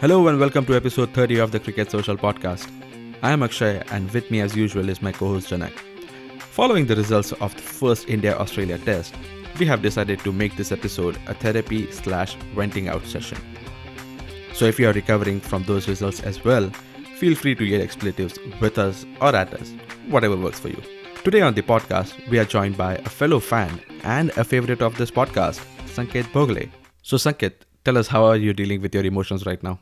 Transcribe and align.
Hello 0.00 0.28
and 0.28 0.38
welcome 0.38 0.66
to 0.66 0.74
episode 0.76 1.08
30 1.14 1.38
of 1.38 1.52
the 1.52 1.58
Cricket 1.58 1.90
Social 1.90 2.18
Podcast. 2.18 2.70
I 3.22 3.30
am 3.30 3.42
Akshay 3.42 3.82
and 3.90 4.10
with 4.10 4.30
me 4.30 4.42
as 4.42 4.54
usual 4.54 4.90
is 4.90 5.00
my 5.00 5.10
co-host 5.10 5.48
Janak. 5.48 5.72
Following 6.38 6.84
the 6.84 6.96
results 6.96 7.32
of 7.32 7.54
the 7.56 7.62
first 7.62 8.06
India-Australia 8.06 8.76
test, 8.76 9.14
we 9.58 9.64
have 9.64 9.80
decided 9.80 10.18
to 10.18 10.32
make 10.32 10.54
this 10.56 10.70
episode 10.70 11.18
a 11.28 11.32
therapy 11.32 11.90
slash 11.90 12.34
venting 12.54 12.88
out 12.88 13.06
session. 13.06 13.38
So 14.52 14.66
if 14.66 14.78
you 14.78 14.86
are 14.86 14.92
recovering 14.92 15.40
from 15.40 15.62
those 15.62 15.88
results 15.88 16.20
as 16.20 16.44
well, 16.44 16.68
feel 17.16 17.34
free 17.34 17.54
to 17.54 17.64
yell 17.64 17.80
expletives 17.80 18.38
with 18.60 18.76
us 18.76 19.06
or 19.22 19.34
at 19.34 19.54
us, 19.54 19.72
whatever 20.08 20.36
works 20.36 20.60
for 20.60 20.68
you. 20.68 20.82
Today 21.24 21.40
on 21.40 21.54
the 21.54 21.62
podcast, 21.62 22.12
we 22.28 22.38
are 22.38 22.44
joined 22.44 22.76
by 22.76 22.96
a 22.96 23.08
fellow 23.08 23.40
fan 23.40 23.80
and 24.04 24.28
a 24.36 24.44
favorite 24.44 24.82
of 24.82 24.98
this 24.98 25.10
podcast, 25.10 25.64
Sanket 25.86 26.24
Bhogle. 26.34 26.68
So 27.00 27.16
Sanket, 27.16 27.54
tell 27.86 27.96
us 27.96 28.08
how 28.08 28.26
are 28.26 28.36
you 28.36 28.52
dealing 28.52 28.82
with 28.82 28.94
your 28.94 29.06
emotions 29.06 29.46
right 29.46 29.62
now? 29.62 29.80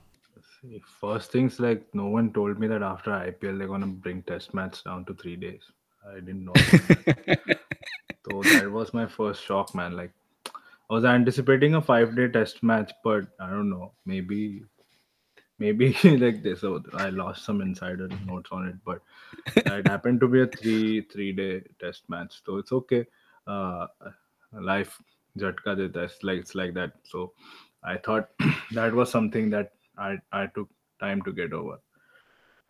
First 1.00 1.32
things 1.32 1.60
like 1.60 1.86
no 1.94 2.06
one 2.06 2.32
told 2.32 2.58
me 2.58 2.66
that 2.68 2.82
after 2.82 3.10
IPL 3.12 3.58
they're 3.58 3.68
gonna 3.68 3.86
bring 3.86 4.22
test 4.22 4.54
match 4.54 4.82
down 4.84 5.04
to 5.06 5.14
three 5.14 5.36
days. 5.36 5.62
I 6.08 6.14
didn't 6.14 6.44
know. 6.44 6.52
so 8.24 8.42
that 8.42 8.70
was 8.70 8.94
my 8.94 9.06
first 9.06 9.42
shock, 9.44 9.74
man. 9.74 9.96
Like 9.96 10.12
I 10.46 10.94
was 10.94 11.04
anticipating 11.04 11.74
a 11.74 11.82
five 11.82 12.16
day 12.16 12.28
test 12.28 12.62
match, 12.62 12.92
but 13.02 13.26
I 13.40 13.50
don't 13.50 13.68
know. 13.68 13.92
Maybe 14.06 14.62
maybe 15.58 15.96
like 16.04 16.42
this. 16.42 16.60
So 16.60 16.82
I 16.94 17.10
lost 17.10 17.44
some 17.44 17.60
insider 17.60 18.08
notes 18.26 18.50
on 18.52 18.68
it, 18.68 18.76
but 18.84 19.00
it 19.56 19.86
happened 19.86 20.20
to 20.20 20.28
be 20.28 20.42
a 20.42 20.46
three 20.46 21.02
three 21.02 21.32
day 21.32 21.62
test 21.80 22.08
match. 22.08 22.42
So 22.44 22.56
it's 22.56 22.72
okay. 22.72 23.06
Uh 23.46 23.86
life 24.52 25.00
jatka 25.38 25.76
deta. 25.76 26.04
It's 26.04 26.22
like 26.22 26.38
it's 26.38 26.54
like 26.54 26.74
that. 26.74 26.92
So 27.04 27.32
I 27.82 27.96
thought 27.98 28.30
that 28.72 28.94
was 28.94 29.10
something 29.10 29.50
that 29.50 29.72
I 29.98 30.18
I 30.32 30.46
took 30.46 30.68
time 31.00 31.22
to 31.22 31.32
get 31.32 31.52
over. 31.52 31.78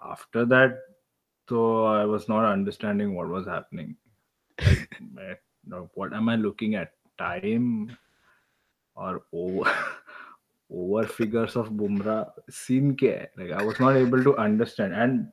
After 0.05 0.45
that, 0.47 0.79
so 1.49 1.85
I 1.85 2.05
was 2.05 2.29
not 2.29 2.45
understanding 2.45 3.15
what 3.15 3.29
was 3.29 3.47
happening. 3.47 3.97
Like, 4.59 4.91
eh, 5.21 5.81
what 5.95 6.13
am 6.13 6.29
I 6.29 6.37
looking 6.37 6.75
at? 6.75 6.93
Time 7.17 7.97
or 8.97 9.23
over 9.33 9.71
over 10.71 11.07
figures 11.07 11.57
of 11.57 11.71
Bumrah? 11.71 12.31
Scene 12.51 12.97
ke? 12.97 13.31
Like 13.37 13.53
I 13.53 13.63
was 13.63 13.79
not 13.79 13.97
able 13.97 14.23
to 14.25 14.37
understand. 14.37 14.95
And 14.95 15.29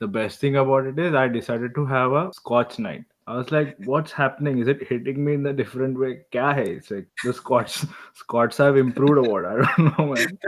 the 0.00 0.06
best 0.06 0.38
thing 0.38 0.56
about 0.56 0.86
it 0.86 0.98
is 0.98 1.14
I 1.14 1.28
decided 1.28 1.74
to 1.76 1.86
have 1.86 2.12
a 2.12 2.32
Scotch 2.32 2.78
night. 2.78 3.04
I 3.28 3.36
was 3.36 3.52
like, 3.52 3.76
what's 3.84 4.10
happening? 4.10 4.58
Is 4.58 4.68
it 4.68 4.88
hitting 4.88 5.22
me 5.22 5.34
in 5.34 5.44
a 5.44 5.52
different 5.52 5.98
way? 5.98 6.20
Kya 6.32 6.54
hai? 6.54 6.62
It's 6.76 6.90
like 6.90 7.08
the 7.22 7.34
Scots 7.34 7.84
Scots 8.14 8.56
have 8.56 8.78
improved 8.78 9.18
a 9.18 9.30
lot. 9.30 9.44
I 9.52 9.56
don't 9.76 9.98
know, 9.98 10.14
man. 10.14 10.38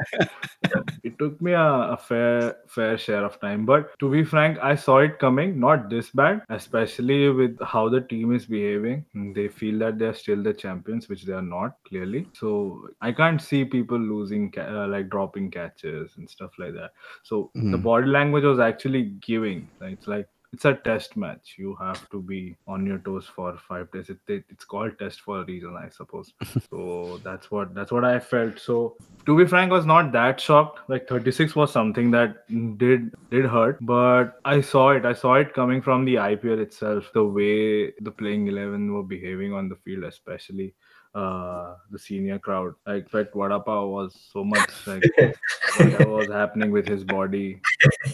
it 1.04 1.18
took 1.18 1.42
me 1.42 1.52
a, 1.52 1.62
a, 1.62 1.98
fair 1.98 2.56
fair 2.68 2.96
share 2.96 3.22
of 3.22 3.38
time. 3.38 3.66
But 3.66 3.98
to 3.98 4.10
be 4.10 4.24
frank, 4.24 4.58
I 4.62 4.76
saw 4.76 4.98
it 5.00 5.18
coming, 5.18 5.60
not 5.60 5.90
this 5.90 6.08
bad, 6.08 6.40
especially 6.48 7.28
with 7.28 7.58
how 7.62 7.90
the 7.90 8.00
team 8.00 8.34
is 8.34 8.46
behaving. 8.46 9.04
They 9.34 9.48
feel 9.48 9.78
that 9.80 9.98
they're 9.98 10.14
still 10.14 10.42
the 10.42 10.54
champions, 10.54 11.10
which 11.10 11.24
they 11.24 11.34
are 11.34 11.42
not, 11.42 11.76
clearly. 11.86 12.28
So 12.32 12.88
I 13.02 13.12
can't 13.12 13.42
see 13.42 13.66
people 13.66 13.98
losing 13.98 14.54
uh, 14.56 14.86
like 14.88 15.10
dropping 15.10 15.50
catches 15.50 16.12
and 16.16 16.30
stuff 16.30 16.52
like 16.58 16.72
that. 16.72 16.92
So 17.24 17.50
mm. 17.54 17.72
the 17.72 17.76
hmm. 17.76 17.82
body 17.82 18.06
language 18.06 18.44
was 18.44 18.58
actually 18.58 19.02
giving. 19.20 19.68
It's 19.82 20.08
like 20.08 20.28
it's 20.52 20.64
a 20.64 20.74
test 20.74 21.16
match. 21.16 21.54
You 21.58 21.76
have 21.76 22.08
to 22.10 22.20
be 22.20 22.56
on 22.66 22.84
your 22.84 22.98
toes 22.98 23.26
for 23.34 23.56
five 23.56 23.90
days. 23.92 24.10
It, 24.10 24.18
it, 24.26 24.44
it's 24.48 24.64
called 24.64 24.98
test 24.98 25.20
for 25.20 25.40
a 25.40 25.44
reason, 25.44 25.76
I 25.76 25.88
suppose. 25.88 26.32
so 26.70 27.20
that's 27.22 27.50
what 27.50 27.74
that's 27.74 27.92
what 27.92 28.04
I 28.04 28.18
felt. 28.18 28.58
So 28.58 28.96
to 29.26 29.36
be 29.36 29.46
frank, 29.46 29.70
I 29.70 29.74
was 29.76 29.86
not 29.86 30.12
that 30.12 30.40
shocked. 30.40 30.80
Like 30.88 31.08
36 31.08 31.54
was 31.54 31.72
something 31.72 32.10
that 32.10 32.48
did 32.78 33.14
did 33.30 33.44
hurt, 33.46 33.78
but 33.80 34.40
I 34.44 34.60
saw 34.60 34.90
it. 34.90 35.04
I 35.04 35.12
saw 35.12 35.34
it 35.34 35.54
coming 35.54 35.80
from 35.82 36.04
the 36.04 36.16
IPL 36.16 36.60
itself. 36.60 37.10
The 37.14 37.24
way 37.24 37.92
the 38.00 38.10
playing 38.10 38.48
eleven 38.48 38.92
were 38.92 39.04
behaving 39.04 39.52
on 39.52 39.68
the 39.68 39.76
field, 39.76 40.04
especially 40.04 40.74
uh, 41.14 41.74
the 41.90 41.98
senior 41.98 42.38
crowd. 42.38 42.74
Like 42.86 43.10
Pet 43.10 43.32
Wadapa 43.32 43.88
was 43.90 44.14
so 44.32 44.44
much 44.44 44.70
like 44.86 45.04
whatever 45.76 46.10
was 46.10 46.28
happening 46.28 46.70
with 46.70 46.86
his 46.86 47.04
body. 47.04 47.60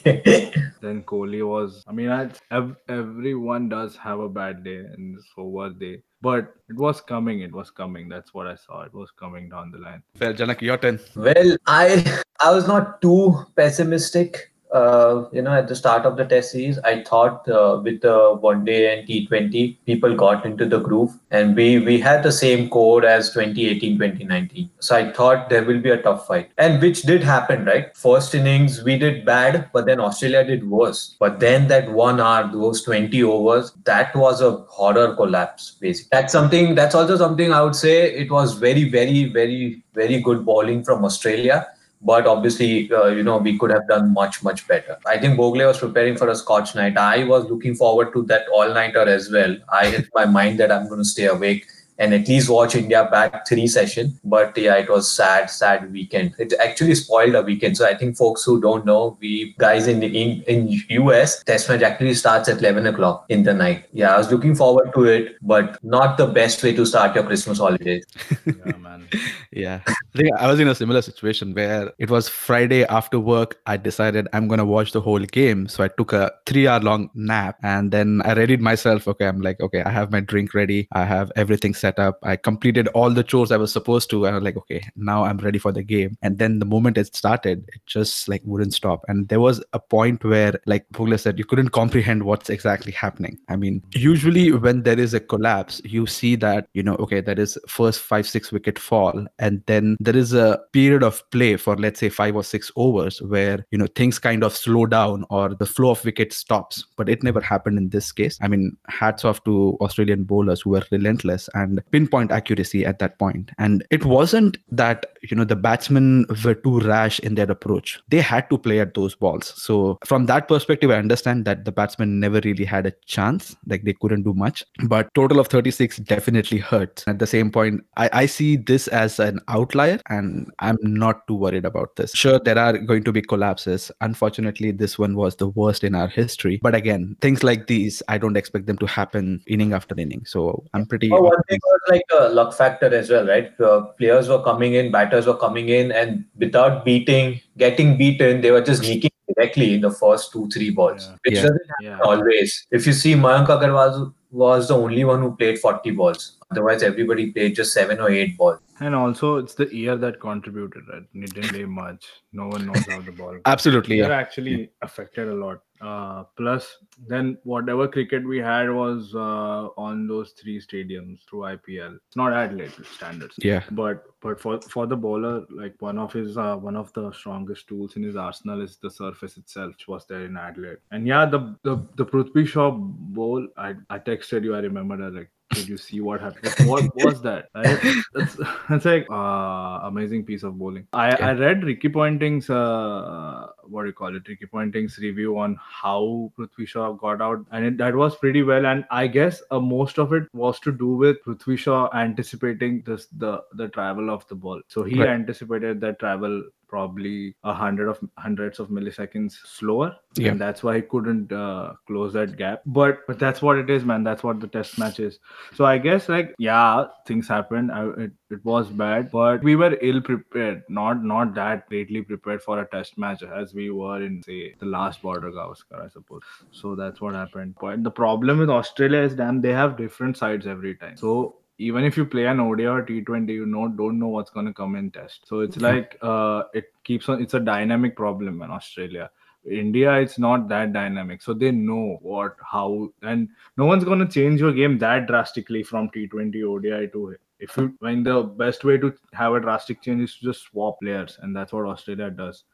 then 0.04 1.02
Kohli 1.02 1.46
was. 1.46 1.84
I 1.86 1.92
mean, 1.92 2.10
I, 2.10 2.30
ev- 2.50 2.76
everyone 2.88 3.68
does 3.68 3.96
have 3.96 4.20
a 4.20 4.28
bad 4.28 4.64
day, 4.64 4.78
and 4.78 5.18
so 5.34 5.44
was 5.44 5.74
they. 5.78 6.02
But 6.22 6.54
it 6.68 6.76
was 6.76 7.00
coming. 7.00 7.40
It 7.40 7.52
was 7.52 7.70
coming. 7.70 8.08
That's 8.08 8.32
what 8.32 8.46
I 8.46 8.56
saw. 8.56 8.82
It 8.82 8.94
was 8.94 9.10
coming 9.10 9.48
down 9.48 9.70
the 9.70 9.78
line. 9.78 10.02
Well, 10.20 10.32
Janak, 10.32 10.62
your 10.62 10.78
turn. 10.78 10.98
Well, 11.14 11.56
I 11.66 12.20
I 12.40 12.50
was 12.52 12.66
not 12.66 13.00
too 13.02 13.44
pessimistic 13.54 14.52
uh, 14.72 15.24
you 15.32 15.42
know, 15.42 15.52
at 15.52 15.68
the 15.68 15.76
start 15.76 16.04
of 16.04 16.16
the 16.16 16.24
test 16.24 16.52
series, 16.52 16.78
I 16.78 17.02
thought 17.02 17.48
uh, 17.48 17.80
with 17.82 18.00
the 18.00 18.36
one 18.40 18.64
day 18.64 18.98
and 18.98 19.08
T20, 19.08 19.76
people 19.86 20.14
got 20.14 20.44
into 20.44 20.66
the 20.66 20.80
groove 20.80 21.12
and 21.30 21.54
we, 21.54 21.78
we 21.78 22.00
had 22.00 22.22
the 22.22 22.32
same 22.32 22.68
core 22.68 23.04
as 23.04 23.30
2018, 23.30 23.98
2019. 23.98 24.70
So 24.80 24.96
I 24.96 25.12
thought 25.12 25.48
there 25.48 25.64
will 25.64 25.80
be 25.80 25.90
a 25.90 26.02
tough 26.02 26.26
fight 26.26 26.50
and 26.58 26.80
which 26.82 27.02
did 27.02 27.22
happen, 27.22 27.64
right? 27.64 27.96
First 27.96 28.34
innings, 28.34 28.82
we 28.82 28.98
did 28.98 29.24
bad, 29.24 29.70
but 29.72 29.86
then 29.86 30.00
Australia 30.00 30.44
did 30.44 30.68
worse. 30.68 31.16
But 31.20 31.40
then 31.40 31.68
that 31.68 31.90
one 31.90 32.20
hour, 32.20 32.50
those 32.52 32.82
20 32.82 33.22
overs, 33.22 33.72
that 33.84 34.14
was 34.16 34.40
a 34.40 34.52
horror 34.68 35.14
collapse, 35.14 35.76
basically. 35.80 36.08
That's 36.10 36.32
something, 36.32 36.74
that's 36.74 36.94
also 36.94 37.16
something 37.16 37.52
I 37.52 37.62
would 37.62 37.76
say 37.76 38.12
it 38.12 38.30
was 38.30 38.54
very, 38.54 38.88
very, 38.88 39.24
very, 39.24 39.82
very 39.94 40.20
good 40.20 40.44
bowling 40.44 40.82
from 40.82 41.04
Australia 41.04 41.66
but 42.02 42.26
obviously, 42.26 42.92
uh, 42.92 43.06
you 43.06 43.22
know, 43.22 43.38
we 43.38 43.58
could 43.58 43.70
have 43.70 43.88
done 43.88 44.12
much, 44.12 44.42
much 44.42 44.66
better. 44.68 44.98
I 45.06 45.18
think 45.18 45.38
Bhogle 45.38 45.66
was 45.66 45.78
preparing 45.78 46.16
for 46.16 46.28
a 46.28 46.36
Scotch 46.36 46.74
night. 46.74 46.96
I 46.96 47.24
was 47.24 47.50
looking 47.50 47.74
forward 47.74 48.12
to 48.12 48.22
that 48.24 48.46
all 48.48 48.72
nighter 48.72 49.08
as 49.08 49.30
well. 49.30 49.56
I 49.72 49.86
had 49.86 50.08
my 50.14 50.26
mind 50.26 50.60
that 50.60 50.70
I'm 50.70 50.88
going 50.88 51.00
to 51.00 51.04
stay 51.04 51.26
awake 51.26 51.66
and 51.98 52.12
at 52.14 52.28
least 52.28 52.48
watch 52.48 52.74
India 52.74 53.08
back 53.10 53.46
three 53.46 53.66
session. 53.66 54.18
But 54.24 54.56
yeah, 54.56 54.76
it 54.76 54.88
was 54.88 55.10
sad, 55.10 55.50
sad 55.50 55.92
weekend. 55.92 56.34
It 56.38 56.52
actually 56.62 56.94
spoiled 56.94 57.34
a 57.34 57.42
weekend. 57.42 57.76
So 57.76 57.86
I 57.86 57.94
think 57.94 58.16
folks 58.16 58.44
who 58.44 58.60
don't 58.60 58.84
know, 58.84 59.16
we 59.20 59.54
guys 59.58 59.86
in 59.86 60.00
the 60.00 60.06
in, 60.06 60.42
in 60.42 60.68
US, 61.02 61.42
test 61.44 61.68
match 61.68 61.82
actually 61.82 62.14
starts 62.14 62.48
at 62.48 62.58
11 62.58 62.86
o'clock 62.86 63.26
in 63.28 63.42
the 63.42 63.54
night. 63.54 63.86
Yeah, 63.92 64.14
I 64.14 64.18
was 64.18 64.30
looking 64.30 64.54
forward 64.54 64.92
to 64.94 65.04
it, 65.04 65.36
but 65.42 65.82
not 65.82 66.18
the 66.18 66.26
best 66.26 66.62
way 66.62 66.74
to 66.74 66.84
start 66.84 67.14
your 67.14 67.24
Christmas 67.24 67.58
holidays. 67.58 68.04
yeah, 68.46 68.76
man. 68.76 69.08
yeah. 69.52 69.80
I 69.86 70.18
think 70.18 70.36
I 70.38 70.46
was 70.46 70.60
in 70.60 70.68
a 70.68 70.74
similar 70.74 71.02
situation 71.02 71.54
where 71.54 71.92
it 71.98 72.10
was 72.10 72.28
Friday 72.28 72.84
after 72.84 73.18
work. 73.18 73.58
I 73.66 73.76
decided 73.76 74.28
I'm 74.32 74.48
going 74.48 74.58
to 74.58 74.64
watch 74.64 74.92
the 74.92 75.00
whole 75.00 75.20
game. 75.20 75.68
So 75.68 75.84
I 75.84 75.88
took 75.88 76.12
a 76.12 76.32
three 76.46 76.66
hour 76.68 76.80
long 76.80 77.10
nap 77.14 77.58
and 77.62 77.90
then 77.90 78.22
I 78.24 78.32
readied 78.34 78.60
myself. 78.60 79.08
Okay, 79.08 79.26
I'm 79.26 79.40
like, 79.40 79.60
okay, 79.60 79.82
I 79.82 79.90
have 79.90 80.10
my 80.10 80.20
drink 80.20 80.54
ready. 80.54 80.88
I 80.92 81.04
have 81.04 81.32
everything 81.36 81.74
set 81.74 81.85
set 81.86 81.98
up. 81.98 82.18
I 82.22 82.36
completed 82.36 82.88
all 82.88 83.10
the 83.10 83.22
chores 83.22 83.52
I 83.52 83.56
was 83.56 83.72
supposed 83.72 84.10
to. 84.10 84.24
And 84.26 84.34
I 84.34 84.38
was 84.38 84.44
like, 84.44 84.56
okay, 84.62 84.82
now 84.96 85.24
I'm 85.24 85.38
ready 85.38 85.58
for 85.58 85.72
the 85.72 85.82
game. 85.82 86.16
And 86.22 86.38
then 86.38 86.58
the 86.58 86.66
moment 86.74 86.98
it 86.98 87.14
started, 87.14 87.64
it 87.74 87.80
just 87.86 88.28
like 88.28 88.42
wouldn't 88.44 88.74
stop. 88.74 89.04
And 89.08 89.28
there 89.28 89.40
was 89.40 89.62
a 89.72 89.78
point 89.78 90.24
where, 90.24 90.54
like 90.66 90.86
Bhogle 90.92 91.18
said, 91.18 91.38
you 91.38 91.44
couldn't 91.44 91.70
comprehend 91.70 92.24
what's 92.24 92.50
exactly 92.50 92.92
happening. 92.92 93.38
I 93.48 93.56
mean, 93.56 93.82
usually 93.94 94.52
when 94.52 94.82
there 94.82 94.98
is 94.98 95.14
a 95.14 95.20
collapse, 95.20 95.80
you 95.84 96.06
see 96.06 96.36
that, 96.36 96.68
you 96.74 96.82
know, 96.82 96.96
okay, 96.96 97.20
there 97.20 97.38
is 97.38 97.58
first 97.68 98.00
five, 98.00 98.26
six 98.26 98.50
wicket 98.52 98.78
fall. 98.78 99.26
And 99.38 99.62
then 99.66 99.96
there 100.00 100.16
is 100.16 100.32
a 100.32 100.58
period 100.72 101.02
of 101.02 101.22
play 101.30 101.56
for, 101.56 101.76
let's 101.76 102.00
say, 102.00 102.08
five 102.08 102.34
or 102.36 102.44
six 102.44 102.72
overs 102.76 103.22
where, 103.22 103.64
you 103.70 103.78
know, 103.78 103.88
things 103.94 104.18
kind 104.18 104.42
of 104.42 104.56
slow 104.56 104.86
down 104.86 105.24
or 105.30 105.54
the 105.54 105.66
flow 105.66 105.90
of 105.90 106.04
wickets 106.04 106.36
stops. 106.36 106.84
But 106.96 107.08
it 107.08 107.22
never 107.22 107.40
happened 107.40 107.78
in 107.78 107.90
this 107.90 108.12
case. 108.12 108.38
I 108.42 108.48
mean, 108.48 108.76
hats 108.88 109.24
off 109.24 109.44
to 109.44 109.76
Australian 109.80 110.24
bowlers 110.24 110.62
who 110.62 110.70
were 110.70 110.84
relentless 110.90 111.48
and 111.54 111.75
pinpoint 111.90 112.30
accuracy 112.30 112.84
at 112.84 112.98
that 112.98 113.18
point. 113.18 113.50
And 113.58 113.84
it 113.90 114.04
wasn't 114.04 114.58
that, 114.70 115.06
you 115.22 115.36
know, 115.36 115.44
the 115.44 115.56
batsmen 115.56 116.26
were 116.44 116.54
too 116.54 116.80
rash 116.80 117.18
in 117.20 117.34
their 117.34 117.50
approach. 117.50 118.00
They 118.08 118.20
had 118.20 118.48
to 118.50 118.58
play 118.58 118.80
at 118.80 118.94
those 118.94 119.14
balls. 119.14 119.52
So 119.56 119.98
from 120.04 120.26
that 120.26 120.48
perspective, 120.48 120.90
I 120.90 120.96
understand 120.96 121.44
that 121.44 121.64
the 121.64 121.72
batsmen 121.72 122.20
never 122.20 122.40
really 122.44 122.64
had 122.64 122.86
a 122.86 122.92
chance. 123.06 123.56
Like 123.66 123.84
they 123.84 123.94
couldn't 123.94 124.22
do 124.22 124.34
much. 124.34 124.64
But 124.86 125.12
total 125.14 125.40
of 125.40 125.48
36 125.48 125.98
definitely 125.98 126.58
hurts. 126.58 127.04
At 127.06 127.18
the 127.18 127.26
same 127.26 127.50
point, 127.50 127.84
I, 127.96 128.10
I 128.12 128.26
see 128.26 128.56
this 128.56 128.88
as 128.88 129.18
an 129.18 129.40
outlier 129.48 130.00
and 130.08 130.50
I'm 130.58 130.78
not 130.82 131.26
too 131.26 131.34
worried 131.34 131.64
about 131.64 131.96
this. 131.96 132.12
Sure, 132.12 132.38
there 132.38 132.58
are 132.58 132.76
going 132.78 133.04
to 133.04 133.12
be 133.12 133.22
collapses. 133.22 133.90
Unfortunately, 134.00 134.70
this 134.70 134.98
one 134.98 135.16
was 135.16 135.36
the 135.36 135.48
worst 135.48 135.84
in 135.84 135.94
our 135.94 136.08
history. 136.08 136.58
But 136.62 136.74
again, 136.74 137.16
things 137.20 137.42
like 137.42 137.66
these, 137.66 138.02
I 138.08 138.18
don't 138.18 138.36
expect 138.36 138.66
them 138.66 138.78
to 138.78 138.86
happen 138.86 139.42
inning 139.46 139.72
after 139.72 139.94
inning. 139.98 140.24
So 140.24 140.64
I'm 140.74 140.86
pretty. 140.86 141.10
Oh, 141.12 141.22
one 141.22 141.42
thing 141.48 141.60
was 141.66 141.80
like 141.88 142.02
a 142.18 142.28
luck 142.30 142.54
factor 142.54 142.94
as 142.94 143.10
well, 143.10 143.26
right? 143.26 143.60
Uh, 143.60 143.82
players 143.98 144.28
were 144.28 144.42
coming 144.42 144.74
in, 144.74 144.90
batters 144.90 145.26
were 145.26 145.36
coming 145.36 145.68
in, 145.68 145.92
and 145.92 146.24
without 146.36 146.84
beating, 146.84 147.40
getting 147.58 147.96
beaten, 147.96 148.40
they 148.40 148.50
were 148.50 148.62
just 148.62 148.82
leaking 148.82 149.10
directly 149.34 149.74
in 149.74 149.80
the 149.80 149.90
first 149.90 150.32
two, 150.32 150.48
three 150.50 150.70
balls, 150.70 151.08
yeah. 151.08 151.16
which 151.24 151.34
yeah. 151.34 151.42
doesn't 151.42 151.66
happen 151.68 151.86
yeah. 151.86 152.00
always. 152.00 152.66
If 152.70 152.86
you 152.86 152.92
see 152.92 153.14
Mayank 153.14 153.48
Agarwal 153.48 154.12
was 154.30 154.68
the 154.68 154.76
only 154.76 155.04
one 155.04 155.22
who 155.22 155.34
played 155.36 155.58
40 155.58 155.90
balls. 155.92 156.38
Otherwise, 156.50 156.82
everybody 156.82 157.32
played 157.32 157.54
just 157.56 157.72
seven 157.72 158.00
or 158.00 158.10
eight 158.10 158.36
balls. 158.36 158.60
And 158.80 158.94
also, 158.94 159.36
it's 159.36 159.54
the 159.54 159.74
year 159.74 159.96
that 159.96 160.20
contributed, 160.20 160.82
right? 160.92 161.02
It 161.14 161.34
didn't 161.34 161.50
play 161.50 161.64
much. 161.64 162.04
No 162.32 162.48
one 162.48 162.66
knows 162.66 162.84
how 162.86 163.00
the 163.00 163.12
ball. 163.12 163.38
Absolutely, 163.46 164.00
They're 164.00 164.10
yeah. 164.10 164.16
actually 164.16 164.70
affected 164.82 165.28
a 165.28 165.34
lot. 165.34 165.62
Uh, 165.80 166.24
plus, 166.36 166.78
then 167.06 167.38
whatever 167.44 167.86
cricket 167.86 168.26
we 168.26 168.38
had 168.38 168.70
was 168.70 169.14
uh, 169.14 169.68
on 169.76 170.06
those 170.06 170.32
three 170.32 170.60
stadiums 170.60 171.20
through 171.28 171.40
IPL. 171.40 171.98
It's 172.06 172.16
not 172.16 172.32
Adelaide 172.32 172.72
standards. 172.94 173.34
Yeah. 173.38 173.62
But 173.70 174.04
but 174.20 174.40
for 174.40 174.60
for 174.62 174.86
the 174.86 174.96
bowler, 174.96 175.44
like 175.50 175.74
one 175.80 175.98
of 175.98 176.12
his 176.12 176.36
uh, 176.36 176.56
one 176.56 176.76
of 176.76 176.92
the 176.94 177.12
strongest 177.12 177.68
tools 177.68 177.96
in 177.96 178.02
his 178.02 178.16
arsenal 178.16 178.62
is 178.62 178.76
the 178.76 178.90
surface 178.90 179.36
itself, 179.36 179.72
which 179.72 179.88
was 179.88 180.06
there 180.06 180.24
in 180.24 180.36
Adelaide. 180.36 180.78
And 180.90 181.06
yeah, 181.06 181.26
the 181.26 181.56
the 181.62 181.76
the 181.96 182.06
Prithvi 182.06 182.46
Shaw 182.46 182.70
bowl. 182.70 183.46
I 183.56 183.74
I 183.90 183.98
texted 183.98 184.44
you. 184.44 184.54
I 184.54 184.60
remember 184.60 184.96
that 184.96 185.14
like 185.14 185.30
did 185.52 185.68
you 185.68 185.76
see 185.76 186.00
what 186.00 186.20
happened? 186.20 186.68
What 186.68 186.94
was 186.96 187.22
that? 187.22 187.48
Right? 187.54 187.80
That's, 188.14 188.36
that's 188.68 188.84
like 188.84 189.06
uh, 189.10 189.80
amazing 189.84 190.24
piece 190.24 190.42
of 190.42 190.58
bowling. 190.58 190.86
I, 190.92 191.10
Yeah. 191.10 191.28
I 191.28 191.32
read 191.32 191.64
Ricky 191.64 191.88
Ponting's 191.88 192.50
uh, 192.50 193.46
what 193.64 193.82
do 193.82 193.88
you 193.88 193.92
call 193.92 194.14
it? 194.16 194.26
Ricky 194.28 194.46
Ponting's 194.46 194.98
review 194.98 195.38
on 195.38 195.56
how 195.60 196.32
Prithvi 196.38 196.66
Shaw 196.66 196.92
got 196.92 197.20
out, 197.22 197.44
and 197.52 197.64
it, 197.64 197.76
that 197.78 197.94
was 197.94 198.16
pretty 198.16 198.42
well. 198.42 198.66
And 198.66 198.84
I 198.90 199.06
guess 199.06 199.42
uh, 199.50 199.60
most 199.60 199.98
of 199.98 200.12
it 200.12 200.24
was 200.32 200.58
to 200.60 200.72
do 200.72 200.88
with 200.88 201.16
Prithvi 201.24 201.56
Shaw 201.58 201.88
anticipating 201.94 202.82
this 202.84 203.06
the 203.16 203.42
the 203.54 203.68
travel 203.68 204.10
of 204.10 204.26
the 204.28 204.34
ball. 204.34 204.60
So 204.68 204.82
he 204.82 204.98
Right. 205.00 205.08
anticipated 205.08 205.80
that 205.80 205.98
travel 206.00 206.42
probably 206.68 207.34
a 207.44 207.54
hundred 207.54 207.88
of 207.88 207.98
hundreds 208.18 208.58
of 208.58 208.68
milliseconds 208.68 209.32
slower. 209.44 209.96
Yeah. 210.16 210.30
and 210.30 210.40
that's 210.40 210.62
why 210.62 210.76
he 210.76 210.82
couldn't 210.82 211.30
uh, 211.30 211.74
close 211.86 212.12
that 212.14 212.36
gap. 212.36 212.62
But 212.64 213.06
but 213.06 213.18
that's 213.18 213.42
what 213.42 213.58
it 213.58 213.68
is 213.68 213.84
man. 213.84 214.02
That's 214.02 214.22
what 214.22 214.40
the 214.40 214.46
test 214.46 214.78
match 214.78 215.00
is. 215.00 215.18
So 215.54 215.64
i 215.64 215.78
guess 215.78 216.08
like 216.08 216.34
yeah 216.38 216.86
things 217.06 217.28
happened. 217.28 217.72
I, 217.72 217.86
it, 218.04 218.12
it 218.30 218.44
was 218.44 218.68
bad 218.68 219.10
but 219.10 219.42
we 219.42 219.56
were 219.56 219.78
ill 219.80 220.00
prepared 220.00 220.62
not 220.68 221.04
not 221.04 221.34
that 221.34 221.68
greatly 221.68 222.02
prepared 222.02 222.42
for 222.42 222.60
a 222.60 222.66
test 222.66 222.98
match 222.98 223.22
as 223.22 223.54
we 223.54 223.70
were 223.70 224.02
in 224.02 224.22
say 224.22 224.54
the 224.58 224.66
last 224.66 225.02
border 225.02 225.30
gavaskar 225.30 225.84
i 225.84 225.88
suppose. 225.88 226.22
So 226.50 226.74
that's 226.74 227.00
what 227.00 227.14
happened. 227.14 227.56
But 227.60 227.82
the 227.84 227.90
problem 227.90 228.38
with 228.38 228.50
australia 228.50 229.00
is 229.00 229.14
damn 229.14 229.40
they 229.40 229.52
have 229.52 229.76
different 229.76 230.16
sides 230.16 230.46
every 230.46 230.74
time. 230.76 230.96
So 230.96 231.36
even 231.58 231.84
if 231.84 231.96
you 231.96 232.04
play 232.04 232.26
an 232.26 232.40
ODI 232.40 232.66
or 232.66 232.82
T20, 232.82 233.30
you 233.30 233.46
know 233.46 233.68
don't 233.68 233.98
know 233.98 234.08
what's 234.08 234.30
gonna 234.30 234.52
come 234.52 234.76
in 234.76 234.90
test. 234.90 235.26
So 235.26 235.40
it's 235.40 235.56
like 235.56 235.96
uh, 236.02 236.44
it 236.54 236.72
keeps 236.84 237.08
on. 237.08 237.22
It's 237.22 237.34
a 237.34 237.40
dynamic 237.40 237.96
problem 237.96 238.42
in 238.42 238.50
Australia. 238.50 239.10
India, 239.48 239.94
it's 239.94 240.18
not 240.18 240.48
that 240.48 240.72
dynamic, 240.72 241.22
so 241.22 241.32
they 241.32 241.52
know 241.52 241.98
what, 242.02 242.36
how, 242.42 242.88
and 243.02 243.28
no 243.56 243.64
one's 243.64 243.84
gonna 243.84 244.08
change 244.08 244.40
your 244.40 244.52
game 244.52 244.76
that 244.78 245.06
drastically 245.06 245.62
from 245.62 245.88
T20 245.90 246.42
ODI 246.42 246.88
to. 246.88 247.16
If 247.38 247.56
you, 247.56 247.76
I 247.82 247.94
mean, 247.94 248.02
the 248.02 248.22
best 248.22 248.64
way 248.64 248.78
to 248.78 248.92
have 249.12 249.34
a 249.34 249.40
drastic 249.40 249.82
change 249.82 250.02
is 250.02 250.16
to 250.16 250.24
just 250.24 250.42
swap 250.42 250.80
players, 250.80 251.18
and 251.22 251.36
that's 251.36 251.52
what 251.52 251.66
Australia 251.66 252.10
does. 252.10 252.44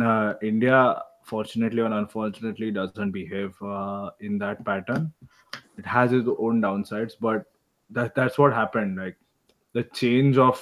Uh, 0.00 0.34
India, 0.42 1.02
fortunately 1.24 1.82
or 1.82 1.92
unfortunately, 1.92 2.70
doesn't 2.70 3.10
behave 3.10 3.54
uh, 3.62 4.10
in 4.20 4.38
that 4.38 4.64
pattern. 4.64 5.12
It 5.76 5.84
has 5.84 6.12
its 6.12 6.28
own 6.38 6.62
downsides, 6.62 7.12
but 7.20 7.51
that 7.92 8.14
that's 8.14 8.38
what 8.38 8.52
happened. 8.52 8.98
Like 8.98 9.16
the 9.72 9.84
change 9.84 10.38
of 10.38 10.60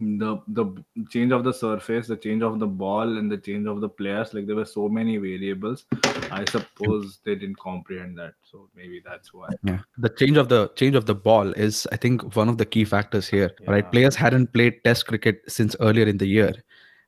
the 0.00 0.38
the 0.48 0.64
change 1.10 1.32
of 1.32 1.44
the 1.44 1.52
surface, 1.52 2.08
the 2.08 2.16
change 2.16 2.42
of 2.42 2.58
the 2.58 2.66
ball, 2.66 3.18
and 3.18 3.30
the 3.30 3.38
change 3.38 3.66
of 3.66 3.80
the 3.80 3.88
players. 3.88 4.34
Like 4.34 4.46
there 4.46 4.56
were 4.56 4.64
so 4.64 4.88
many 4.88 5.16
variables. 5.16 5.84
I 6.30 6.44
suppose 6.46 7.20
they 7.24 7.34
didn't 7.36 7.58
comprehend 7.58 8.18
that. 8.18 8.34
So 8.42 8.68
maybe 8.74 9.00
that's 9.04 9.32
why. 9.32 9.48
Yeah, 9.62 9.78
the 9.98 10.08
change 10.08 10.36
of 10.36 10.48
the 10.48 10.68
change 10.74 10.96
of 10.96 11.06
the 11.06 11.14
ball 11.14 11.52
is, 11.52 11.86
I 11.92 11.96
think, 11.96 12.34
one 12.34 12.48
of 12.48 12.58
the 12.58 12.66
key 12.66 12.84
factors 12.84 13.28
here. 13.28 13.52
Right, 13.66 13.88
players 13.92 14.16
hadn't 14.16 14.52
played 14.52 14.82
Test 14.84 15.06
cricket 15.06 15.42
since 15.46 15.76
earlier 15.78 16.06
in 16.06 16.18
the 16.18 16.26
year, 16.26 16.52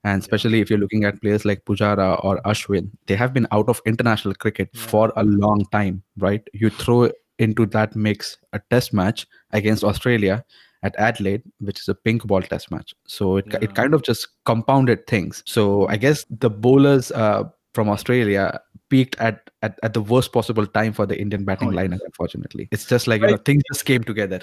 and 0.04 0.22
especially 0.22 0.60
if 0.60 0.70
you're 0.70 0.78
looking 0.78 1.04
at 1.04 1.20
players 1.20 1.44
like 1.44 1.64
Pujara 1.64 2.24
or 2.24 2.40
Ashwin, 2.42 2.90
they 3.06 3.16
have 3.16 3.32
been 3.32 3.48
out 3.50 3.68
of 3.68 3.82
international 3.86 4.34
cricket 4.34 4.68
Yeah. 4.72 4.80
for 4.82 5.12
a 5.16 5.24
long 5.24 5.64
time. 5.72 6.02
Right, 6.16 6.46
you 6.52 6.70
throw 6.70 7.10
into 7.38 7.66
that 7.66 7.94
mix 7.96 8.36
a 8.52 8.60
Test 8.70 8.92
match 8.92 9.26
against 9.52 9.84
Australia 9.84 10.44
at 10.82 10.94
Adelaide, 10.98 11.42
which 11.60 11.80
is 11.80 11.88
a 11.88 11.94
pink 11.94 12.24
ball 12.24 12.42
Test 12.42 12.70
match. 12.70 12.94
So 13.06 13.36
it 13.38 13.46
Yeah. 13.50 13.58
it 13.62 13.74
kind 13.74 13.94
of 13.94 14.02
just 14.02 14.28
compounded 14.44 15.06
things. 15.06 15.42
So 15.46 15.88
I 15.88 15.96
guess 15.96 16.24
the 16.30 16.50
bowlers 16.50 17.10
uh, 17.12 17.44
from 17.74 17.88
Australia 17.88 18.60
peaked 18.90 19.16
at, 19.18 19.50
at 19.62 19.78
at 19.82 19.94
the 19.94 20.00
worst 20.02 20.32
possible 20.32 20.66
time 20.66 20.92
for 20.92 21.06
the 21.06 21.18
Indian 21.18 21.44
batting 21.44 21.68
Oh, 21.68 21.72
yes. 21.72 21.80
lineup. 21.88 22.00
Unfortunately, 22.04 22.68
it's 22.70 22.84
just 22.86 23.06
like 23.06 23.22
you 23.22 23.28
know 23.28 23.36
things 23.38 23.62
just 23.72 23.84
came 23.84 24.04
together. 24.04 24.40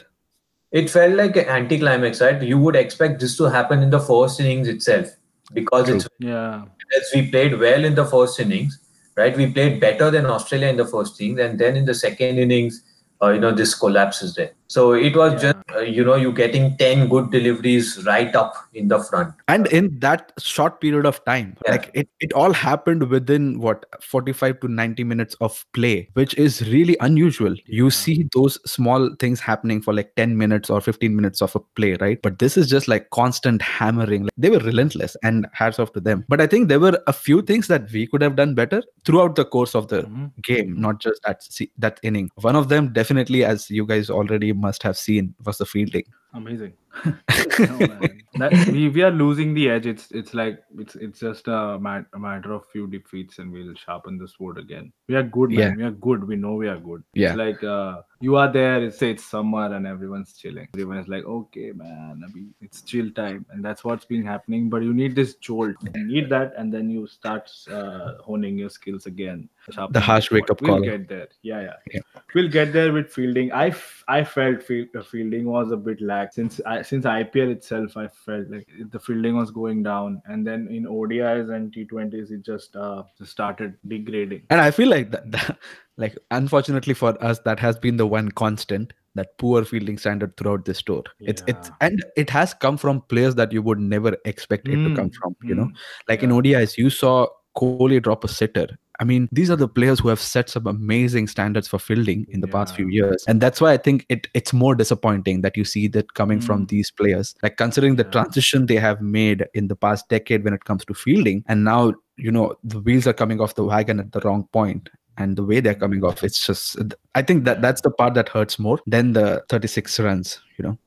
It 0.71 0.89
felt 0.89 1.13
like 1.15 1.35
an 1.37 1.45
anticlimax, 1.49 2.21
right? 2.21 2.41
You 2.41 2.57
would 2.57 2.75
expect 2.75 3.19
this 3.19 3.37
to 3.37 3.43
happen 3.49 3.83
in 3.83 3.89
the 3.89 3.99
first 3.99 4.39
innings 4.39 4.67
itself 4.69 5.09
because 5.53 5.85
True. 5.85 5.95
it's 5.97 6.07
Yeah. 6.19 6.63
as 6.97 7.09
we 7.13 7.29
played 7.29 7.57
well 7.59 7.83
in 7.85 7.93
the 7.95 8.05
first 8.05 8.39
innings, 8.39 8.79
right? 9.15 9.35
We 9.35 9.51
played 9.51 9.79
better 9.79 10.11
than 10.11 10.25
Australia 10.25 10.67
in 10.67 10.77
the 10.77 10.85
first 10.85 11.17
innings, 11.17 11.39
and 11.39 11.59
then 11.59 11.75
in 11.75 11.85
the 11.85 11.93
second 11.93 12.37
innings, 12.37 12.83
uh, 13.21 13.29
you 13.29 13.39
know, 13.39 13.51
this 13.51 13.75
collapses 13.75 14.35
there. 14.35 14.51
So 14.73 14.93
it 14.93 15.15
was 15.19 15.33
Yeah. 15.33 15.39
just, 15.45 15.71
uh, 15.75 15.79
you 15.95 16.03
know, 16.07 16.15
you 16.15 16.31
getting 16.31 16.65
10 16.77 17.09
good 17.13 17.29
deliveries 17.31 17.87
right 18.05 18.33
up 18.41 18.53
in 18.73 18.87
the 18.87 18.99
front. 19.07 19.33
And 19.53 19.67
in 19.67 19.87
that 19.99 20.31
short 20.39 20.79
period 20.83 21.05
of 21.09 21.17
time, 21.25 21.47
Yeah. 21.65 21.71
like 21.73 21.89
it, 21.93 22.07
it 22.21 22.31
all 22.41 22.53
happened 22.53 23.03
within 23.15 23.59
what 23.59 23.85
45 24.01 24.61
to 24.61 24.69
90 24.69 25.03
minutes 25.03 25.35
of 25.41 25.65
play, 25.73 26.07
which 26.13 26.35
is 26.45 26.61
really 26.69 26.95
unusual. 27.01 27.57
You 27.65 27.89
see 27.89 28.29
those 28.37 28.57
small 28.75 29.09
things 29.25 29.41
happening 29.41 29.81
for 29.81 29.93
like 29.93 30.13
10 30.15 30.37
minutes 30.43 30.69
or 30.69 30.79
15 30.79 31.17
minutes 31.17 31.41
of 31.41 31.53
a 31.57 31.59
play, 31.81 31.91
right? 32.05 32.21
But 32.21 32.39
this 32.39 32.55
is 32.63 32.69
just 32.69 32.87
like 32.87 33.09
constant 33.09 33.61
hammering. 33.61 34.23
Like, 34.23 34.31
they 34.37 34.51
were 34.55 34.63
relentless 34.69 35.17
and 35.21 35.47
hats 35.51 35.79
off 35.79 35.91
to 35.93 35.99
them. 35.99 36.23
But 36.29 36.39
I 36.39 36.47
think 36.47 36.69
there 36.69 36.79
were 36.79 36.97
a 37.07 37.13
few 37.13 37.41
things 37.41 37.67
that 37.67 37.91
we 37.91 38.07
could 38.07 38.21
have 38.21 38.37
done 38.37 38.55
better 38.55 38.81
throughout 39.05 39.35
the 39.35 39.43
course 39.57 39.75
of 39.75 39.89
the 39.89 40.03
Mhm. 40.03 40.31
game, 40.51 40.79
not 40.87 41.01
just 41.01 41.21
that 41.27 41.41
that 41.77 41.99
inning. 42.03 42.29
One 42.49 42.55
of 42.55 42.69
them 42.69 42.93
definitely, 43.01 43.43
as 43.43 43.69
you 43.69 43.85
guys 43.85 44.09
already 44.21 44.53
must 44.61 44.83
have 44.83 44.97
seen, 44.97 45.35
was 45.43 45.57
the 45.57 45.65
fielding. 45.65 46.05
Amazing. 46.33 46.73
No, 47.05 47.13
man. 47.59 48.21
That, 48.35 48.67
we, 48.71 48.87
we 48.89 49.01
are 49.01 49.11
losing 49.11 49.53
the 49.53 49.69
edge. 49.69 49.85
It's 49.85 50.09
it's 50.11 50.33
like 50.33 50.63
it's 50.77 50.95
it's 50.95 51.19
just 51.19 51.47
a, 51.47 51.77
mat, 51.79 52.05
a 52.13 52.19
matter 52.19 52.53
of 52.53 52.65
few 52.71 52.87
defeats 52.87 53.39
and 53.39 53.51
we'll 53.51 53.73
sharpen 53.75 54.17
the 54.17 54.27
sword 54.27 54.57
again. 54.57 54.93
We 55.07 55.15
are 55.15 55.23
good, 55.23 55.49
man. 55.51 55.59
Yeah. 55.59 55.75
We 55.75 55.83
are 55.83 55.91
good. 55.91 56.25
We 56.25 56.37
know 56.37 56.53
we 56.53 56.67
are 56.69 56.77
good. 56.77 57.03
Yeah. 57.13 57.29
It's 57.29 57.37
like 57.37 57.63
uh, 57.63 58.01
you 58.21 58.37
are 58.37 58.51
there. 58.51 58.81
It's 58.83 58.97
say 58.97 59.11
it's 59.11 59.25
summer 59.25 59.73
and 59.73 59.85
everyone's 59.85 60.33
chilling. 60.33 60.69
Everyone 60.73 60.97
is 60.97 61.07
like, 61.09 61.25
okay, 61.25 61.71
man, 61.73 62.23
it's 62.61 62.81
chill 62.81 63.11
time, 63.11 63.45
and 63.51 63.63
that's 63.63 63.83
what's 63.83 64.05
been 64.05 64.25
happening. 64.25 64.69
But 64.69 64.83
you 64.83 64.93
need 64.93 65.15
this 65.15 65.35
jolt. 65.35 65.75
You 65.95 66.05
need 66.07 66.29
that, 66.29 66.53
and 66.57 66.73
then 66.73 66.89
you 66.89 67.07
start 67.07 67.51
uh, 67.69 68.13
honing 68.21 68.57
your 68.57 68.69
skills 68.69 69.05
again. 69.05 69.49
The 69.91 69.99
harsh 69.99 70.31
wake-up 70.31 70.61
We'll 70.61 70.75
call. 70.75 70.81
get 70.81 71.07
there. 71.07 71.27
Yeah, 71.41 71.61
yeah. 71.61 71.73
Yeah. 71.93 71.99
We'll 72.33 72.49
get 72.49 72.73
there 72.73 72.91
with 72.93 73.11
fielding. 73.11 73.51
I, 73.51 73.67
f- 73.69 74.03
I 74.07 74.23
felt 74.23 74.61
uh, 74.61 75.03
fielding 75.03 75.45
was 75.45 75.71
a 75.71 75.77
bit 75.77 76.01
lax 76.21 76.35
since 76.35 76.61
I, 76.65 76.81
since 76.81 77.05
IPL 77.05 77.51
itself. 77.51 77.97
I 77.97 78.07
felt 78.07 78.49
like 78.49 78.67
the 78.91 78.99
fielding 78.99 79.35
was 79.35 79.51
going 79.51 79.83
down, 79.83 80.21
and 80.25 80.45
then 80.45 80.67
in 80.69 80.85
ODIs 80.85 81.53
and 81.55 81.73
T20s, 81.73 82.31
it 82.31 82.43
just 82.43 82.75
uh, 82.75 83.03
just 83.17 83.31
started 83.31 83.77
degrading. 83.87 84.43
and 84.49 84.61
i 84.61 84.71
feel 84.71 84.89
like 84.89 85.11
that, 85.11 85.31
that 85.31 85.57
like 85.97 86.17
unfortunately 86.31 86.93
for 86.93 87.11
us 87.23 87.39
that 87.39 87.59
has 87.59 87.77
been 87.77 87.97
the 87.97 88.07
one 88.07 88.31
constant 88.31 88.93
that 89.15 89.37
poor 89.37 89.65
fielding 89.65 89.97
standard 89.97 90.35
throughout 90.37 90.63
this 90.65 90.81
tour. 90.81 91.03
It's 91.19 91.43
it's 91.47 91.69
and 91.81 92.03
it 92.15 92.29
has 92.29 92.53
come 92.53 92.77
from 92.77 93.01
players 93.01 93.35
that 93.35 93.51
you 93.51 93.61
would 93.61 93.79
never 93.79 94.15
expect 94.25 94.69
it 94.69 94.77
to 94.77 94.95
come 94.95 95.09
Mm, 95.09 95.15
from 95.15 95.35
you 95.43 95.55
know? 95.55 95.65
Mm, 95.65 95.73
like 96.07 96.23
in 96.23 96.29
odis 96.29 96.77
you 96.77 96.89
saw 96.89 97.27
Kohli 97.57 98.01
drop 98.01 98.23
a 98.23 98.29
sitter. 98.29 98.67
I 99.01 99.03
mean, 99.03 99.27
these 99.31 99.49
are 99.49 99.55
the 99.55 99.67
players 99.67 99.99
who 99.99 100.09
have 100.09 100.19
set 100.21 100.47
some 100.49 100.67
amazing 100.67 101.27
standards 101.27 101.67
for 101.67 101.79
fielding 101.79 102.25
in 102.29 102.41
the 102.41 102.47
past 102.47 102.75
few 102.75 102.87
years, 102.87 103.25
and 103.27 103.41
that's 103.41 103.59
why 103.59 103.73
I 103.73 103.77
think 103.77 104.05
it 104.09 104.27
it's 104.35 104.53
more 104.53 104.75
disappointing 104.75 105.41
that 105.41 105.57
you 105.57 105.65
see 105.65 105.87
that 105.89 106.13
coming 106.13 106.39
from 106.39 106.61
Mm. 106.65 106.69
these 106.69 106.91
players. 106.91 107.33
Like 107.41 107.57
considering 107.57 107.95
the 107.95 108.03
Yeah. 108.05 108.11
transition 108.11 108.67
they 108.67 108.75
have 108.75 109.01
made 109.01 109.47
in 109.55 109.67
the 109.69 109.75
past 109.75 110.07
decade 110.09 110.43
when 110.43 110.53
it 110.53 110.65
comes 110.65 110.85
to 110.85 110.93
fielding, 110.93 111.43
and 111.47 111.63
now 111.63 111.93
you 112.17 112.31
know 112.31 112.53
the 112.63 112.79
wheels 112.79 113.07
are 113.07 113.13
coming 113.23 113.41
off 113.41 113.55
the 113.55 113.63
wagon 113.63 113.99
at 113.99 114.11
the 114.11 114.19
wrong 114.21 114.47
point 114.53 114.89
and 115.17 115.35
the 115.35 115.43
way 115.43 115.59
they're 115.59 115.79
coming 115.83 116.03
off 116.09 116.23
it's 116.23 116.45
just 116.45 116.77
i 117.15 117.21
think 117.21 117.43
that 117.45 117.61
that's 117.63 117.81
the 117.81 117.89
part 118.01 118.13
that 118.13 118.29
hurts 118.29 118.57
more 118.59 118.77
than 118.85 119.13
the 119.13 119.43
36 119.49 119.99
runs 119.99 120.39
you 120.57 120.63
know 120.65 120.77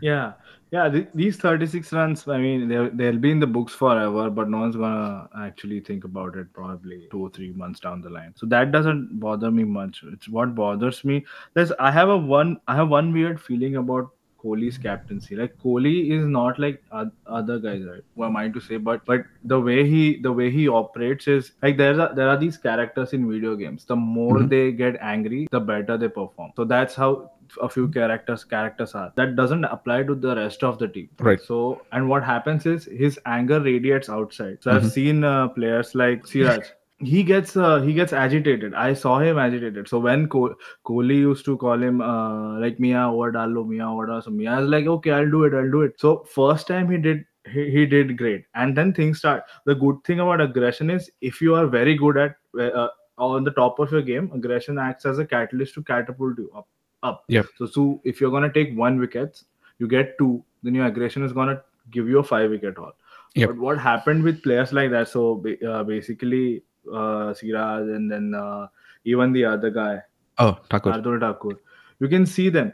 Yeah, 0.00 0.32
yeah. 0.70 0.88
Th- 0.88 1.08
these 1.14 1.36
36 1.36 1.92
runs, 1.92 2.26
I 2.28 2.38
mean, 2.38 2.68
they'll, 2.68 2.90
they'll 2.90 3.18
be 3.18 3.30
in 3.30 3.40
the 3.40 3.46
books 3.46 3.72
forever, 3.72 4.28
but 4.30 4.48
no 4.50 4.58
one's 4.58 4.76
gonna 4.76 5.28
actually 5.38 5.80
think 5.80 6.04
about 6.04 6.36
it 6.36 6.52
probably 6.52 7.08
two 7.10 7.20
or 7.22 7.30
three 7.30 7.52
months 7.52 7.80
down 7.80 8.00
the 8.00 8.10
line. 8.10 8.32
So 8.36 8.46
that 8.46 8.72
doesn't 8.72 9.18
bother 9.20 9.50
me 9.50 9.64
much. 9.64 10.02
It's 10.12 10.28
what 10.28 10.54
bothers 10.54 11.04
me. 11.04 11.24
There's 11.54 11.72
I 11.78 11.90
have 11.90 12.08
a 12.08 12.16
one 12.16 12.60
I 12.68 12.76
have 12.76 12.88
one 12.88 13.12
weird 13.12 13.40
feeling 13.40 13.76
about 13.76 14.10
Kohli's 14.42 14.78
captaincy. 14.78 15.34
Like 15.34 15.56
Kohli 15.58 16.12
is 16.12 16.24
not 16.26 16.60
like 16.60 16.80
oth- 16.92 17.10
other 17.26 17.58
guys, 17.58 17.82
right? 17.84 18.02
What 18.14 18.26
am 18.26 18.36
I 18.36 18.48
to 18.48 18.60
say? 18.60 18.76
But 18.76 19.04
but 19.04 19.24
the 19.44 19.60
way 19.60 19.88
he 19.88 20.20
the 20.20 20.30
way 20.32 20.50
he 20.50 20.68
operates 20.68 21.26
is 21.26 21.52
like 21.62 21.76
there 21.76 22.00
are 22.00 22.14
there 22.14 22.28
are 22.28 22.36
these 22.36 22.56
characters 22.56 23.14
in 23.14 23.28
video 23.28 23.56
games. 23.56 23.84
The 23.84 23.96
more 23.96 24.36
Mhm. 24.38 24.48
they 24.50 24.70
get 24.72 24.96
angry, 25.00 25.48
the 25.50 25.58
better 25.60 25.96
they 25.96 26.08
perform. 26.08 26.52
So 26.54 26.64
that's 26.64 26.94
how 26.94 27.32
a 27.62 27.68
few 27.68 27.88
characters 27.88 28.44
characters 28.44 28.94
are. 28.94 29.12
That 29.16 29.36
doesn't 29.36 29.64
apply 29.64 30.02
to 30.04 30.14
the 30.14 30.34
rest 30.36 30.62
of 30.64 30.78
the 30.78 30.88
team. 30.88 31.08
Right. 31.20 31.40
So 31.40 31.82
and 31.92 32.08
what 32.08 32.24
happens 32.24 32.66
is 32.66 32.84
his 32.86 33.18
anger 33.26 33.60
radiates 33.60 34.08
outside. 34.08 34.58
So 34.62 34.70
I've 34.72 34.82
Mhm. 34.82 34.90
seen 34.90 35.24
uh, 35.24 35.48
players 35.48 35.94
like 35.94 36.26
Siraj. 36.26 36.66
He 37.08 37.22
gets 37.22 37.56
uh, 37.56 37.80
he 37.82 37.92
gets 37.96 38.12
agitated. 38.12 38.72
I 38.74 38.92
saw 38.92 39.18
him 39.24 39.38
agitated. 39.38 39.88
So 39.88 39.98
when 40.00 40.28
Ko- 40.28 40.56
Kohli 40.84 41.18
used 41.24 41.44
to 41.48 41.56
call 41.56 41.80
him 41.88 42.00
uh, 42.00 42.58
like 42.62 42.80
Mia 42.84 43.02
over 43.08 43.30
Dalo, 43.36 43.64
Mia 43.72 43.88
over. 43.88 44.20
So 44.20 44.32
Mia 44.32 44.58
is 44.62 44.68
like, 44.68 44.88
okay, 44.94 45.12
I'll 45.12 45.30
do 45.30 45.44
it, 45.44 45.54
I'll 45.54 45.70
do 45.70 45.82
it. 45.82 46.00
So 46.04 46.24
first 46.32 46.66
time 46.66 46.90
he 46.90 46.98
did 46.98 47.24
he, 47.52 47.70
he 47.70 47.86
did 47.86 48.16
great. 48.18 48.46
And 48.56 48.76
then 48.76 48.92
things 48.92 49.18
start. 49.20 49.44
The 49.64 49.76
good 49.76 50.02
thing 50.04 50.18
about 50.24 50.40
aggression 50.40 50.90
is 50.90 51.08
if 51.20 51.40
you 51.40 51.54
are 51.54 51.68
very 51.68 51.94
good 51.96 52.16
at 52.16 52.34
uh, 52.60 52.88
on 53.16 53.44
the 53.44 53.52
top 53.52 53.78
of 53.78 53.92
your 53.92 54.02
game, 54.02 54.28
aggression 54.34 54.76
acts 54.78 55.06
as 55.06 55.20
a 55.20 55.24
catalyst 55.24 55.74
to 55.74 55.84
catapult 55.84 56.36
you 56.38 56.50
up. 56.56 56.66
Up. 57.02 57.24
Yep. 57.28 57.46
So, 57.56 57.66
so 57.66 58.00
if 58.04 58.20
you're 58.20 58.30
gonna 58.30 58.52
take 58.52 58.76
one 58.76 58.98
wickets, 58.98 59.44
you 59.78 59.86
get 59.86 60.18
two, 60.18 60.44
then 60.62 60.74
your 60.74 60.86
aggression 60.86 61.22
is 61.22 61.32
gonna 61.32 61.62
give 61.90 62.08
you 62.08 62.18
a 62.18 62.22
five 62.24 62.50
wicket 62.50 62.76
haul. 62.76 62.92
Yep. 63.34 63.48
But 63.50 63.58
what 63.58 63.78
happened 63.78 64.22
with 64.24 64.42
players 64.42 64.72
like 64.72 64.90
that? 64.90 65.08
So 65.08 65.44
uh, 65.66 65.84
basically, 65.84 66.64
uh, 66.92 67.34
Siraj 67.34 67.82
and 67.82 68.10
then 68.10 68.34
uh, 68.34 68.66
even 69.04 69.32
the 69.32 69.44
other 69.44 69.70
guy, 69.70 70.02
Oh, 70.38 70.58
Thakur. 70.70 70.92
Shardul 70.92 71.20
Thakur, 71.20 71.60
you 72.00 72.08
can 72.08 72.26
see 72.26 72.48
them. 72.48 72.72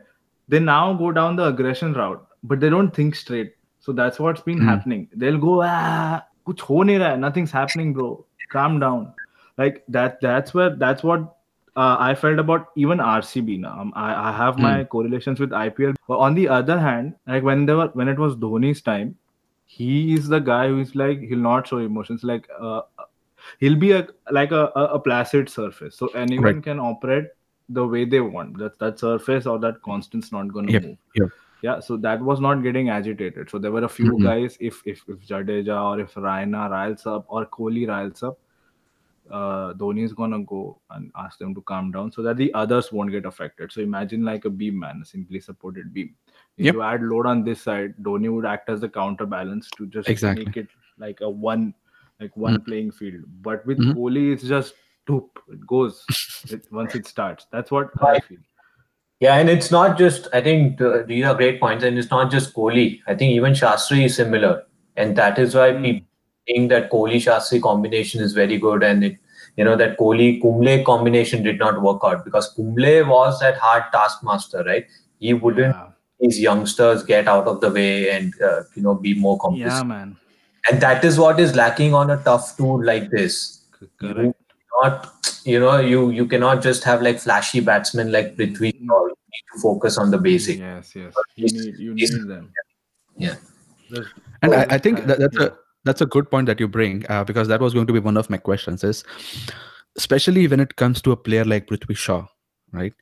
They 0.49 0.59
now 0.59 0.93
go 0.95 1.13
down 1.13 1.37
the 1.37 1.47
aggression 1.47 1.93
route, 1.95 2.27
but 2.43 2.61
they 2.61 2.71
don't 2.71 2.95
think 2.95 3.15
straight. 3.15 3.55
So 3.81 3.93
that's 3.93 4.19
what's 4.19 4.41
been 4.41 4.59
Hmm. 4.59 4.69
happening. 4.69 5.09
They'll 5.15 5.39
go, 5.39 5.63
ah, 5.63 6.23
kuch 6.47 6.61
ho 6.61 6.77
nahi 6.77 6.99
raha. 6.99 7.19
Nothing's 7.19 7.51
happening, 7.51 7.93
bro. 7.93 8.25
Calm 8.51 8.81
down. 8.81 9.13
Like 9.59 9.85
that. 9.89 10.21
That's 10.21 10.55
where. 10.55 10.71
That's 10.71 11.03
what 11.03 11.34
uh, 11.77 11.97
I 11.99 12.15
felt 12.15 12.39
about 12.39 12.69
even 12.77 12.99
RCB. 12.99 13.59
Now 13.59 13.81
um, 13.81 13.93
I, 13.97 14.29
I 14.29 14.33
have 14.33 14.59
my 14.59 14.85
correlations 14.85 15.41
with 15.41 15.51
IPL. 15.51 15.95
But 16.09 16.19
on 16.19 16.35
the 16.35 16.49
other 16.49 16.79
hand, 16.79 17.15
like 17.27 17.43
when 17.43 17.67
they 17.67 17.75
were 17.75 17.89
when 17.95 18.09
it 18.09 18.19
was 18.19 18.37
Dhoni's 18.37 18.81
time, 18.83 19.17
he 19.67 20.15
is 20.15 20.29
the 20.29 20.39
guy 20.39 20.69
who 20.69 20.81
is 20.81 20.95
like 20.95 21.21
he'll 21.21 21.39
not 21.39 21.67
show 21.67 21.79
emotions. 21.79 22.23
Like 22.23 22.49
uh, 22.61 22.83
he'll 23.61 23.77
be 23.77 23.93
a 23.93 24.07
like 24.31 24.53
a, 24.53 24.71
a, 24.77 24.85
a 24.95 24.99
placid 25.01 25.49
surface, 25.49 25.97
so 25.97 26.09
anyone 26.09 26.45
Right. 26.45 26.63
can 26.63 26.79
operate 26.79 27.27
the 27.69 27.87
way 27.87 28.05
they 28.05 28.21
want. 28.21 28.59
That 28.59 28.79
that 28.79 28.99
surface 28.99 29.47
or 29.47 29.59
that 29.61 29.83
constant's 29.83 30.31
not 30.33 30.53
going 30.53 30.67
to 30.67 30.73
Yep, 30.73 30.83
move. 30.83 30.99
yep. 31.15 31.29
Yeah, 31.63 31.81
so 31.81 31.97
that 31.97 32.21
was 32.21 32.41
not 32.41 32.63
getting 32.63 32.91
agitated. 32.91 33.49
So 33.51 33.59
there 33.59 33.73
were 33.73 33.85
a 33.85 33.89
few 33.89 34.13
Mhm. 34.13 34.23
guys. 34.23 34.57
If 34.61 34.83
if 34.87 35.03
if 35.09 35.27
Jadeja 35.27 35.83
or 35.83 36.01
if 36.01 36.15
Raina 36.15 36.71
riles 36.71 37.07
up 37.07 37.25
or 37.29 37.47
Kohli 37.47 37.89
riles 37.89 38.23
up, 38.23 38.39
uh, 39.31 39.73
Dhoni 39.75 40.05
is 40.05 40.13
gonna 40.13 40.41
go 40.45 40.81
and 40.91 41.11
ask 41.17 41.39
them 41.39 41.55
to 41.55 41.63
calm 41.63 41.91
down 41.91 42.13
so 42.13 42.23
that 42.23 42.37
the 42.37 42.53
others 42.55 42.93
won't 42.93 43.11
get 43.11 43.25
affected. 43.25 43.73
So 43.73 43.81
imagine 43.81 44.25
like 44.25 44.45
a 44.45 44.51
beam 44.51 44.79
man, 44.79 45.01
a 45.03 45.05
simply 45.07 45.41
supported 45.41 45.93
beam. 45.95 46.15
If 46.57 46.67
Yep. 46.67 46.75
you 46.75 46.83
add 46.83 47.03
load 47.03 47.27
on 47.27 47.45
this 47.45 47.63
side, 47.63 47.95
Dhoni 48.03 48.33
would 48.35 48.45
act 48.47 48.69
as 48.69 48.81
the 48.81 48.89
counterbalance 48.89 49.71
to 49.73 49.87
just 49.87 50.09
Exactly. 50.09 50.45
make 50.45 50.57
it 50.57 50.69
like 50.99 51.21
a 51.21 51.29
one, 51.29 51.75
like 52.21 52.37
one 52.37 52.61
Mm. 52.61 52.65
playing 52.67 52.93
field. 52.93 53.25
But 53.43 53.65
with 53.67 53.79
Mhm. 53.79 53.95
Kohli, 53.97 54.33
it's 54.33 54.45
just 54.45 54.75
toop. 55.07 55.31
It 55.49 55.67
goes 55.67 56.05
it, 56.51 56.67
once 56.71 56.95
it 56.95 57.07
starts. 57.07 57.47
That's 57.51 57.71
what 57.71 57.91
I 58.03 58.21
feel. 58.21 58.39
Yeah, 59.21 59.37
and 59.37 59.49
it's 59.49 59.71
not 59.71 59.97
just. 59.97 60.29
I 60.33 60.41
think 60.43 60.81
uh, 60.81 61.03
these 61.05 61.25
are 61.25 61.35
great 61.35 61.59
points, 61.61 61.85
and 61.85 61.97
it's 61.97 62.11
not 62.11 62.31
just 62.31 62.53
Kohli. 62.55 63.01
I 63.07 63.15
think 63.15 63.33
even 63.33 63.53
Shastri 63.55 64.05
is 64.05 64.17
similar, 64.17 64.65
and 64.97 65.17
that 65.17 65.39
is 65.39 65.55
why 65.55 65.71
Mm. 65.71 65.83
people 65.83 66.07
think 66.47 66.69
that 66.71 66.91
Kohli 66.91 67.17
Shastri 67.17 67.61
combination 67.63 68.23
is 68.23 68.33
very 68.33 68.59
good, 68.59 68.83
and 68.83 69.05
it, 69.05 69.17
you 69.57 69.65
know, 69.65 69.77
that 69.77 69.99
Kohli 69.99 70.41
Kumble 70.43 70.83
combination 70.85 71.43
did 71.43 71.59
not 71.59 71.81
work 71.83 72.01
out 72.05 72.25
because 72.25 72.49
Kumble 72.57 73.05
was 73.07 73.41
that 73.41 73.57
hard 73.59 73.85
taskmaster, 73.93 74.65
right? 74.65 74.87
He 75.21 75.33
wouldn't 75.35 75.75
Yeah. 75.75 75.89
these 76.21 76.39
youngsters 76.41 77.03
get 77.05 77.29
out 77.29 77.47
of 77.47 77.61
the 77.61 77.71
way 77.71 78.11
and 78.11 78.35
uh, 78.43 78.63
you 78.75 78.83
know 78.83 78.95
be 78.95 79.15
more 79.15 79.39
competitive, 79.39 79.73
yeah, 79.79 79.83
man. 79.83 80.17
and 80.71 80.81
that 80.81 81.05
is 81.05 81.19
what 81.19 81.41
is 81.41 81.55
lacking 81.57 81.95
on 81.95 82.11
a 82.11 82.17
tough 82.29 82.57
tour 82.57 82.85
like 82.85 83.11
this. 83.11 83.63
C- 83.81 83.89
You 84.01 84.15
Correct. 84.15 84.37
not 84.83 85.11
you 85.45 85.61
know 85.61 85.79
you 85.79 86.11
you 86.11 86.27
cannot 86.27 86.63
just 86.63 86.85
have 86.85 87.03
like 87.03 87.19
flashy 87.25 87.61
batsmen 87.61 88.13
like 88.13 88.37
Prithvi 88.37 88.73
Shaw. 88.87 89.01
You 89.07 89.17
need 89.35 89.45
to 89.55 89.61
focus 89.63 89.99
on 89.99 90.11
the 90.11 90.19
basic. 90.19 90.59
Yes, 90.59 90.95
yes. 90.95 91.15
You 91.37 91.47
need 91.57 91.79
you 91.89 91.95
need 91.95 92.13
them. 92.35 92.51
Yeah. 93.17 93.37
There's- 93.91 94.13
And 94.43 94.55
I, 94.55 94.67
I 94.77 94.79
think 94.79 95.07
that, 95.07 95.19
that's 95.19 95.37
a 95.39 95.57
that's 95.85 96.01
a 96.01 96.07
good 96.07 96.31
point 96.31 96.47
that 96.47 96.61
you 96.61 96.69
bring 96.69 97.05
uh, 97.09 97.25
because 97.25 97.49
that 97.49 97.61
was 97.61 97.75
going 97.75 97.87
to 97.87 97.93
be 97.93 97.99
one 97.99 98.17
of 98.17 98.31
my 98.31 98.37
questions 98.37 98.83
is 98.85 99.05
especially 99.97 100.47
when 100.49 100.61
it 100.61 100.77
comes 100.77 101.01
to 101.03 101.13
a 101.13 101.17
player 101.17 101.45
like 101.45 101.67
Prithvi 101.67 101.97
Shaw, 101.97 102.27
right? 102.73 102.93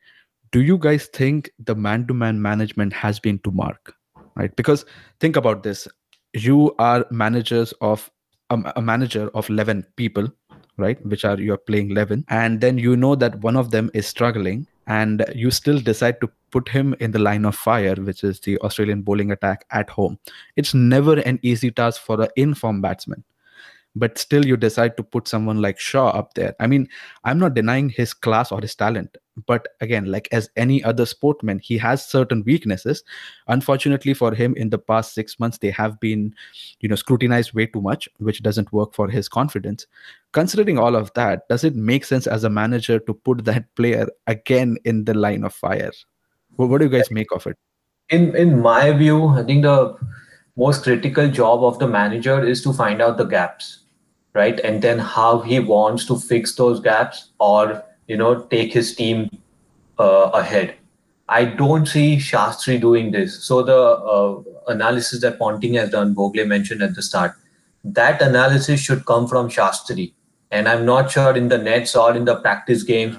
Do 0.51 0.61
you 0.61 0.77
guys 0.77 1.07
think 1.07 1.51
the 1.59 1.75
man-to-man 1.75 2.43
management 2.43 2.93
has 2.93 3.19
been 3.19 3.39
to 3.41 3.51
mark, 3.51 3.95
right? 4.37 4.55
Because 4.57 4.85
think 5.21 5.37
about 5.37 5.63
this: 5.63 5.89
you 6.35 6.75
are 6.79 7.07
managers 7.11 7.73
of 7.81 8.11
um, 8.51 8.71
a 8.77 8.83
manager 8.83 9.31
of 9.35 9.49
eleven 9.49 9.87
people, 9.97 10.29
right? 10.77 11.05
Which 11.07 11.25
are 11.25 11.41
you 11.41 11.55
are 11.55 11.59
playing 11.59 11.91
eleven, 11.91 12.25
and 12.29 12.61
then 12.61 12.77
you 12.77 12.97
know 12.97 13.15
that 13.15 13.41
one 13.41 13.57
of 13.57 13.71
them 13.71 13.91
is 13.95 14.07
struggling, 14.07 14.67
and 14.87 15.25
you 15.35 15.51
still 15.51 15.81
decide 15.81 16.21
to 16.21 16.31
put 16.51 16.69
him 16.69 16.95
in 17.01 17.13
the 17.13 17.19
line 17.19 17.45
of 17.45 17.55
fire, 17.55 17.95
which 17.95 18.25
is 18.25 18.41
the 18.41 18.59
Australian 18.59 19.03
bowling 19.03 19.31
attack 19.31 19.65
at 19.71 19.91
home. 19.91 20.19
It's 20.57 20.75
never 20.75 21.19
an 21.21 21.39
easy 21.43 21.71
task 21.71 22.01
for 22.03 22.21
an 22.21 22.29
informed 22.37 22.83
batsman 22.83 23.25
but 23.95 24.17
still 24.17 24.45
you 24.47 24.57
decide 24.57 24.97
to 24.97 25.03
put 25.03 25.29
someone 25.29 25.61
like 25.61 25.79
shaw 25.79 26.09
up 26.09 26.35
there. 26.35 26.55
I 26.59 26.67
mean 26.67 26.89
i'm 27.25 27.39
not 27.39 27.55
denying 27.55 27.91
his 27.91 28.15
class 28.15 28.51
or 28.51 28.61
his 28.61 28.75
talent 28.75 29.19
but 29.47 29.69
again 29.81 30.05
like 30.07 30.29
as 30.33 30.51
any 30.57 30.83
other 30.85 31.05
sportman 31.05 31.59
he 31.59 31.79
has 31.79 32.05
certain 32.05 32.43
weaknesses. 32.45 33.03
Unfortunately 33.49 34.15
for 34.15 34.35
him 34.35 34.55
in 34.57 34.71
the 34.71 34.79
past 34.79 35.15
6 35.15 35.39
months 35.41 35.59
they 35.59 35.71
have 35.71 35.99
been 36.01 36.35
you 36.81 36.89
know 36.89 36.97
scrutinized 36.97 37.53
way 37.53 37.67
too 37.67 37.81
much 37.81 38.09
which 38.19 38.43
doesn't 38.43 38.73
work 38.73 38.95
for 38.95 39.09
his 39.09 39.29
confidence. 39.29 39.87
Considering 40.33 40.79
all 40.79 40.97
of 40.97 41.13
that 41.15 41.49
does 41.49 41.65
it 41.65 41.75
make 41.75 42.05
sense 42.05 42.27
as 42.27 42.45
a 42.45 42.51
manager 42.51 42.99
to 42.99 43.15
put 43.15 43.45
that 43.45 43.75
player 43.75 44.07
again 44.27 44.77
in 44.85 45.05
the 45.05 45.15
line 45.15 45.45
of 45.45 45.55
fire? 45.55 45.93
What, 46.57 46.69
what 46.69 46.79
do 46.79 46.85
you 46.85 46.91
guys 46.91 47.11
make 47.11 47.33
of 47.33 47.47
it? 47.47 47.57
In 48.11 48.37
in 48.37 48.61
my 48.61 48.93
view, 48.93 49.29
I 49.29 49.43
think 49.43 49.63
the 49.63 49.97
most 50.57 50.83
critical 50.83 51.29
job 51.31 51.65
of 51.65 51.79
the 51.79 51.89
manager 51.89 52.45
is 52.45 52.63
to 52.63 52.73
find 52.73 53.01
out 53.01 53.17
the 53.17 53.25
gaps, 53.25 53.85
right? 54.35 54.61
And 54.61 54.83
then 54.83 54.99
how 54.99 55.41
he 55.41 55.61
wants 55.61 56.05
to 56.07 56.19
fix 56.19 56.55
those 56.57 56.81
gaps 56.81 57.31
or 57.41 57.83
you 58.07 58.17
know 58.17 58.43
take 58.43 58.73
his 58.73 58.95
team 58.95 59.31
uh, 59.99 60.31
ahead. 60.35 60.77
I 61.29 61.45
don't 61.45 61.87
see 61.87 62.17
Shastri 62.17 62.81
doing 62.81 63.11
this. 63.13 63.43
So 63.45 63.63
the 63.63 63.77
uh, 63.77 64.43
analysis 64.69 65.21
that 65.23 65.39
Ponting 65.39 65.75
has 65.75 65.91
done, 65.91 66.15
Bhogle 66.15 66.47
mentioned 66.47 66.83
at 66.83 66.95
the 66.95 67.03
start, 67.03 67.33
that 67.85 68.21
analysis 68.21 68.81
should 68.81 69.07
come 69.07 69.27
from 69.27 69.49
Shastri. 69.49 70.13
And 70.51 70.69
I'm 70.69 70.85
not 70.85 71.11
sure 71.11 71.35
in 71.37 71.49
the 71.49 71.59
nets 71.59 71.97
or 71.97 72.15
in 72.15 72.27
the 72.27 72.37
practice 72.37 72.83
games, 72.83 73.17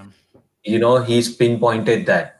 you 0.64 0.80
know, 0.80 1.02
he's 1.02 1.36
pinpointed 1.36 2.06
that. 2.06 2.40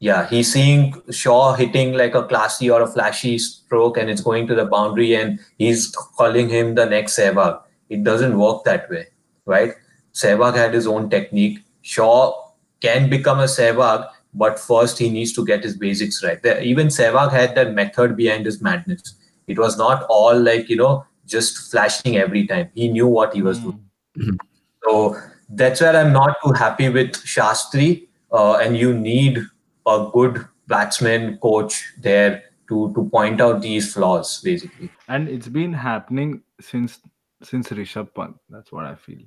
Yeah, 0.00 0.28
he's 0.28 0.52
seeing 0.52 1.00
Shaw 1.10 1.52
hitting 1.52 1.92
like 1.92 2.14
a 2.14 2.24
classy 2.24 2.68
or 2.68 2.82
a 2.82 2.88
flashy 2.88 3.38
stroke 3.38 3.98
and 3.98 4.10
it's 4.10 4.20
going 4.20 4.48
to 4.48 4.54
the 4.54 4.64
boundary 4.64 5.14
and 5.14 5.38
he's 5.58 5.94
calling 5.94 6.48
him 6.48 6.74
the 6.74 6.86
next 6.86 7.16
Sehwag. 7.16 7.60
It 7.88 8.02
doesn't 8.02 8.36
work 8.36 8.64
that 8.64 8.90
way, 8.90 9.08
right? 9.44 9.74
Sehwag 10.12 10.56
had 10.56 10.74
his 10.74 10.86
own 10.86 11.08
technique. 11.08 11.60
Shaw 11.82 12.50
can 12.80 13.08
become 13.10 13.38
a 13.40 13.44
Sehwag, 13.44 14.08
but 14.34 14.58
first 14.58 14.98
he 14.98 15.10
needs 15.10 15.32
to 15.34 15.44
get 15.44 15.62
his 15.62 15.76
basics 15.76 16.22
right. 16.24 16.42
The, 16.42 16.62
even 16.62 16.88
Sehwag 16.88 17.30
had 17.32 17.54
that 17.54 17.74
method 17.74 18.16
behind 18.16 18.46
his 18.46 18.60
madness. 18.62 19.14
It 19.46 19.58
was 19.58 19.76
not 19.76 20.04
all 20.08 20.38
like, 20.38 20.68
you 20.68 20.76
know, 20.76 21.04
just 21.26 21.70
flashing 21.70 22.16
every 22.16 22.46
time. 22.46 22.70
He 22.74 22.88
knew 22.88 23.06
what 23.06 23.34
he 23.34 23.42
was 23.42 23.58
Mm. 23.60 23.78
doing. 24.16 24.38
So 24.84 25.16
that's 25.48 25.80
where 25.80 25.96
I'm 25.96 26.12
not 26.12 26.36
too 26.44 26.52
happy 26.52 26.88
with 26.88 27.12
Shastri. 27.12 28.08
Uh, 28.32 28.56
and 28.56 28.76
you 28.78 28.94
need 28.94 29.38
a 29.86 30.08
good 30.12 30.46
batsman 30.68 31.36
coach 31.38 31.92
there 32.00 32.44
to 32.68 32.92
to 32.94 33.04
point 33.10 33.40
out 33.42 33.60
these 33.60 33.92
flaws, 33.92 34.40
basically. 34.40 34.88
and 35.08 35.28
it's 35.28 35.48
been 35.48 35.72
happening 35.74 36.40
since 36.60 36.98
since 37.42 37.68
Rishabh 37.68 38.14
Pant. 38.14 38.36
That's 38.48 38.72
what 38.72 38.86
I 38.86 38.94
feel. 38.94 39.20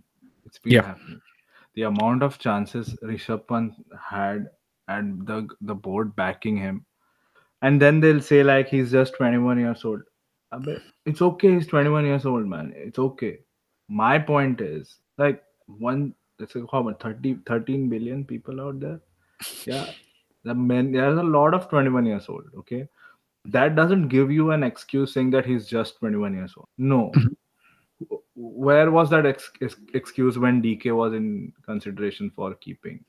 It's 0.46 0.58
been 0.58 0.74
Yeah. 0.74 0.86
happening. 0.88 1.22
The 1.76 1.84
amount 1.84 2.24
of 2.24 2.40
chances 2.40 2.96
Rishabh 3.04 3.48
Pant 3.48 3.74
had 4.02 4.50
and 4.88 5.26
the 5.28 5.48
the 5.62 5.76
board 5.76 6.16
backing 6.16 6.58
him, 6.58 6.86
and 7.62 7.82
then 7.82 8.00
they'll 8.00 8.22
say 8.22 8.44
like 8.44 8.70
he's 8.70 8.92
just 8.92 9.16
21 9.16 9.60
years 9.60 9.84
old. 9.84 10.02
It's 11.06 11.22
okay. 11.22 11.54
He's 11.56 11.68
21 11.68 12.06
years 12.06 12.26
old, 12.26 12.48
man. 12.48 12.74
It's 12.76 13.00
okay. 13.00 13.40
My 13.90 14.18
point 14.18 14.62
is 14.62 15.00
like 15.18 15.44
one. 15.66 16.14
It's 16.40 16.56
like 16.56 16.66
how 16.72 16.82
much 16.84 17.00
30, 17.02 17.40
13 17.46 17.90
billion 17.90 18.26
people 18.26 18.62
out 18.62 18.80
there. 18.80 19.00
Yeah, 19.66 19.92
the 20.44 20.54
men. 20.56 20.92
There's 20.92 21.18
a 21.18 21.24
lot 21.24 21.54
of 21.54 21.70
21 21.70 22.06
years 22.06 22.30
old. 22.30 22.46
Okay, 22.58 22.88
that 23.46 23.76
doesn't 23.76 24.08
give 24.08 24.32
you 24.32 24.52
an 24.52 24.64
excuse 24.64 25.14
saying 25.14 25.32
that 25.32 25.46
he's 25.46 25.68
just 25.68 26.00
21 26.00 26.34
years 26.34 26.54
old. 26.58 26.68
No. 26.78 27.12
Mm-hmm. 27.16 27.34
Where 28.36 28.92
was 28.92 29.10
that 29.12 29.26
ex- 29.26 29.52
ex- 29.62 29.80
excuse 29.94 30.38
when 30.38 30.62
DK 30.62 30.92
was 30.96 31.14
in 31.14 31.54
consideration 31.66 32.30
for 32.30 32.54
keeping? 32.56 33.04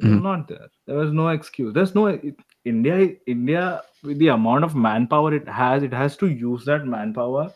Mhm. 0.00 0.22
Not 0.22 0.48
there. 0.48 0.68
There 0.86 0.96
was 0.96 1.12
no 1.12 1.28
excuse. 1.28 1.72
There's 1.74 1.94
no 1.94 2.06
it, 2.06 2.36
India. 2.64 3.14
India 3.26 3.82
with 4.02 4.18
the 4.18 4.28
amount 4.28 4.64
of 4.64 4.74
manpower 4.74 5.34
it 5.34 5.46
has, 5.48 5.82
it 5.82 5.92
has 5.92 6.16
to 6.18 6.28
use 6.28 6.64
that 6.64 6.86
manpower 6.86 7.52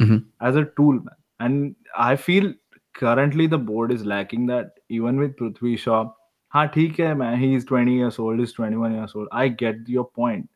Mhm. 0.00 0.24
as 0.40 0.56
a 0.56 0.64
tool, 0.76 0.94
man. 0.94 1.16
And 1.40 1.76
I 1.96 2.16
feel 2.16 2.54
currently 2.94 3.46
the 3.46 3.58
board 3.58 3.92
is 3.92 4.04
lacking 4.06 4.46
that. 4.46 4.78
Even 4.88 5.18
with 5.18 5.36
Prithvi 5.36 5.76
Shaw, 5.78 6.12
ha, 6.48 6.66
theek 6.68 6.96
hai, 6.98 7.14
man. 7.14 7.38
He's 7.38 7.64
20 7.64 7.96
years 7.96 8.18
old. 8.18 8.38
He's 8.38 8.52
21 8.52 8.94
years 8.94 9.14
old. 9.14 9.28
I 9.32 9.48
get 9.48 9.88
your 9.88 10.04
point. 10.08 10.48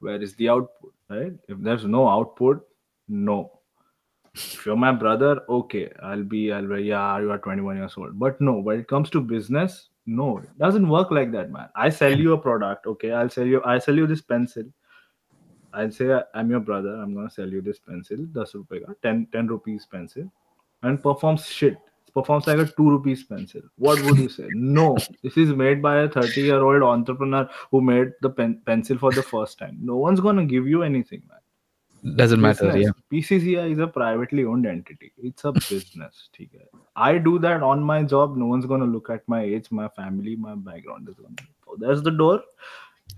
Where 0.00 0.20
is 0.22 0.34
the 0.36 0.48
output, 0.48 0.94
right? 1.10 1.32
If 1.48 1.58
there's 1.58 1.84
no 1.84 2.08
output, 2.08 2.64
no. 3.08 3.40
If 4.34 4.66
you're 4.66 4.76
my 4.76 4.92
brother, 4.92 5.42
okay, 5.48 5.90
I'll 6.02 6.22
be, 6.22 6.52
I'll 6.52 6.66
be, 6.66 6.82
yeah, 6.82 7.18
you 7.20 7.30
are 7.30 7.38
21 7.38 7.76
years 7.76 7.94
old. 7.96 8.18
But 8.18 8.40
no, 8.40 8.54
when 8.54 8.80
it 8.80 8.88
comes 8.88 9.10
to 9.10 9.20
business, 9.20 9.88
no, 10.06 10.38
it 10.38 10.58
doesn't 10.58 10.88
work 10.88 11.10
like 11.10 11.32
that, 11.32 11.50
man. 11.50 11.68
I 11.76 11.90
sell 11.90 12.18
you 12.18 12.32
a 12.32 12.38
product, 12.38 12.86
okay? 12.86 13.12
I'll 13.12 13.28
sell 13.28 13.46
you, 13.46 13.62
I 13.64 13.78
sell 13.78 13.94
you 13.94 14.06
this 14.06 14.22
pencil. 14.22 14.64
I'll 15.74 15.90
say 15.90 16.20
I'm 16.34 16.50
your 16.50 16.60
brother. 16.60 16.94
I'm 16.94 17.14
gonna 17.14 17.30
sell 17.30 17.48
you 17.48 17.62
this 17.62 17.78
pencil, 17.78 18.18
10 18.34 18.44
rupees, 18.54 18.82
10, 19.02 19.28
10 19.32 19.46
rupees 19.46 19.86
pencil, 19.90 20.30
and 20.82 21.02
performs 21.02 21.46
shit. 21.46 21.74
It 22.06 22.14
performs 22.14 22.46
like 22.46 22.58
a 22.58 22.66
two 22.66 22.90
rupees 22.90 23.24
pencil. 23.24 23.62
What 23.78 24.02
would 24.04 24.18
you 24.18 24.28
say? 24.28 24.48
No, 24.52 24.96
this 25.22 25.36
is 25.36 25.50
made 25.50 25.80
by 25.80 26.02
a 26.02 26.08
30 26.08 26.40
year 26.40 26.62
old 26.62 26.82
entrepreneur 26.82 27.48
who 27.70 27.80
made 27.80 28.12
the 28.20 28.30
pen- 28.30 28.60
pencil 28.66 28.98
for 28.98 29.12
the 29.12 29.22
first 29.22 29.58
time. 29.58 29.78
No 29.80 29.96
one's 29.96 30.20
gonna 30.20 30.44
give 30.44 30.66
you 30.66 30.82
anything, 30.82 31.22
man 31.28 31.38
doesn't 32.16 32.40
matter 32.40 32.72
business. 32.72 32.94
yeah. 33.10 33.20
BCCI 33.20 33.72
is 33.72 33.78
a 33.78 33.86
privately 33.86 34.44
owned 34.44 34.66
entity. 34.66 35.12
It's 35.22 35.44
a 35.44 35.52
business 35.52 36.28
i 36.96 37.16
do 37.16 37.38
that 37.38 37.62
on 37.62 37.82
my 37.82 38.02
job. 38.02 38.36
No 38.36 38.46
one's 38.46 38.66
going 38.66 38.80
to 38.80 38.86
look 38.86 39.08
at 39.10 39.26
my 39.28 39.42
age 39.42 39.70
my 39.70 39.88
family 39.88 40.36
my 40.36 40.54
background 40.54 41.08
is 41.08 41.14
going 41.14 41.36
to 41.36 41.44
oh, 41.68 41.76
there's 41.78 42.02
the 42.02 42.10
door. 42.10 42.42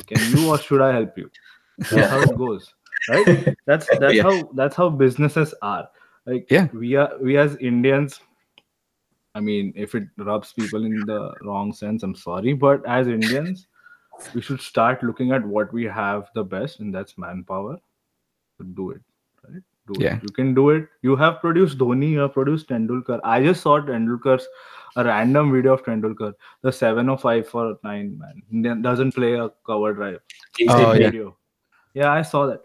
Can 0.07 0.37
you 0.37 0.51
or 0.51 0.59
should 0.59 0.81
i 0.81 0.93
help 0.93 1.17
you? 1.17 1.31
That's 1.79 1.93
yeah. 1.93 2.09
how 2.09 2.21
it 2.21 2.37
goes 2.37 2.75
right? 3.09 3.57
That's 3.67 3.89
that's 3.99 4.15
yeah. 4.15 4.23
how 4.23 4.51
that's 4.55 4.77
how 4.77 4.91
businesses 4.91 5.55
are. 5.63 5.89
Like 6.27 6.51
yeah. 6.51 6.69
we 6.73 6.95
are 6.95 7.13
we 7.21 7.37
as 7.37 7.57
indians 7.57 8.21
i 9.35 9.41
mean 9.41 9.75
if 9.77 9.95
it 9.95 10.05
rubs 10.17 10.55
people 10.55 10.85
in 10.87 11.01
the 11.07 11.35
wrong 11.43 11.71
sense 11.71 12.03
i'm 12.03 12.15
sorry 12.15 12.55
but 12.55 12.87
as 12.87 13.09
indians 13.09 13.67
we 14.35 14.41
should 14.41 14.61
start 14.61 15.03
looking 15.03 15.33
at 15.33 15.45
what 15.45 15.73
we 15.73 15.85
have 15.85 16.29
the 16.35 16.45
best 16.45 16.81
and 16.81 16.95
that's 16.95 17.19
manpower. 17.19 17.79
To 18.59 18.65
do 18.65 18.91
it, 18.91 19.01
right? 19.49 19.63
Do 19.87 19.95
Yeah. 20.01 20.17
it. 20.17 20.23
You 20.23 20.31
can 20.31 20.55
do 20.55 20.71
it. 20.71 20.89
You 21.03 21.17
have 21.17 21.41
produced 21.41 21.79
Dhoni. 21.79 22.11
You 22.11 22.21
have 22.21 22.33
produced 22.33 22.69
Tendulkar. 22.69 23.21
I 23.25 23.43
just 23.43 23.63
saw 23.63 23.81
Tendulkar's 23.81 24.47
a 24.97 25.05
random 25.05 25.53
video 25.53 25.75
of 25.75 25.83
Tendulkar, 25.85 26.35
the 26.63 26.73
seven 26.73 27.09
or 27.09 27.19
five 27.19 27.49
for 27.49 27.79
nine 27.83 28.17
man. 28.19 28.43
He 28.51 28.63
doesn't 28.83 29.13
play 29.13 29.35
a 29.35 29.51
cover 29.67 29.93
drive. 29.93 30.21
Oh, 30.69 30.93
the 30.93 31.01
yeah. 31.01 31.07
Video. 31.11 31.37
Yeah, 31.95 32.13
I 32.13 32.23
saw 32.23 32.47
that. 32.47 32.63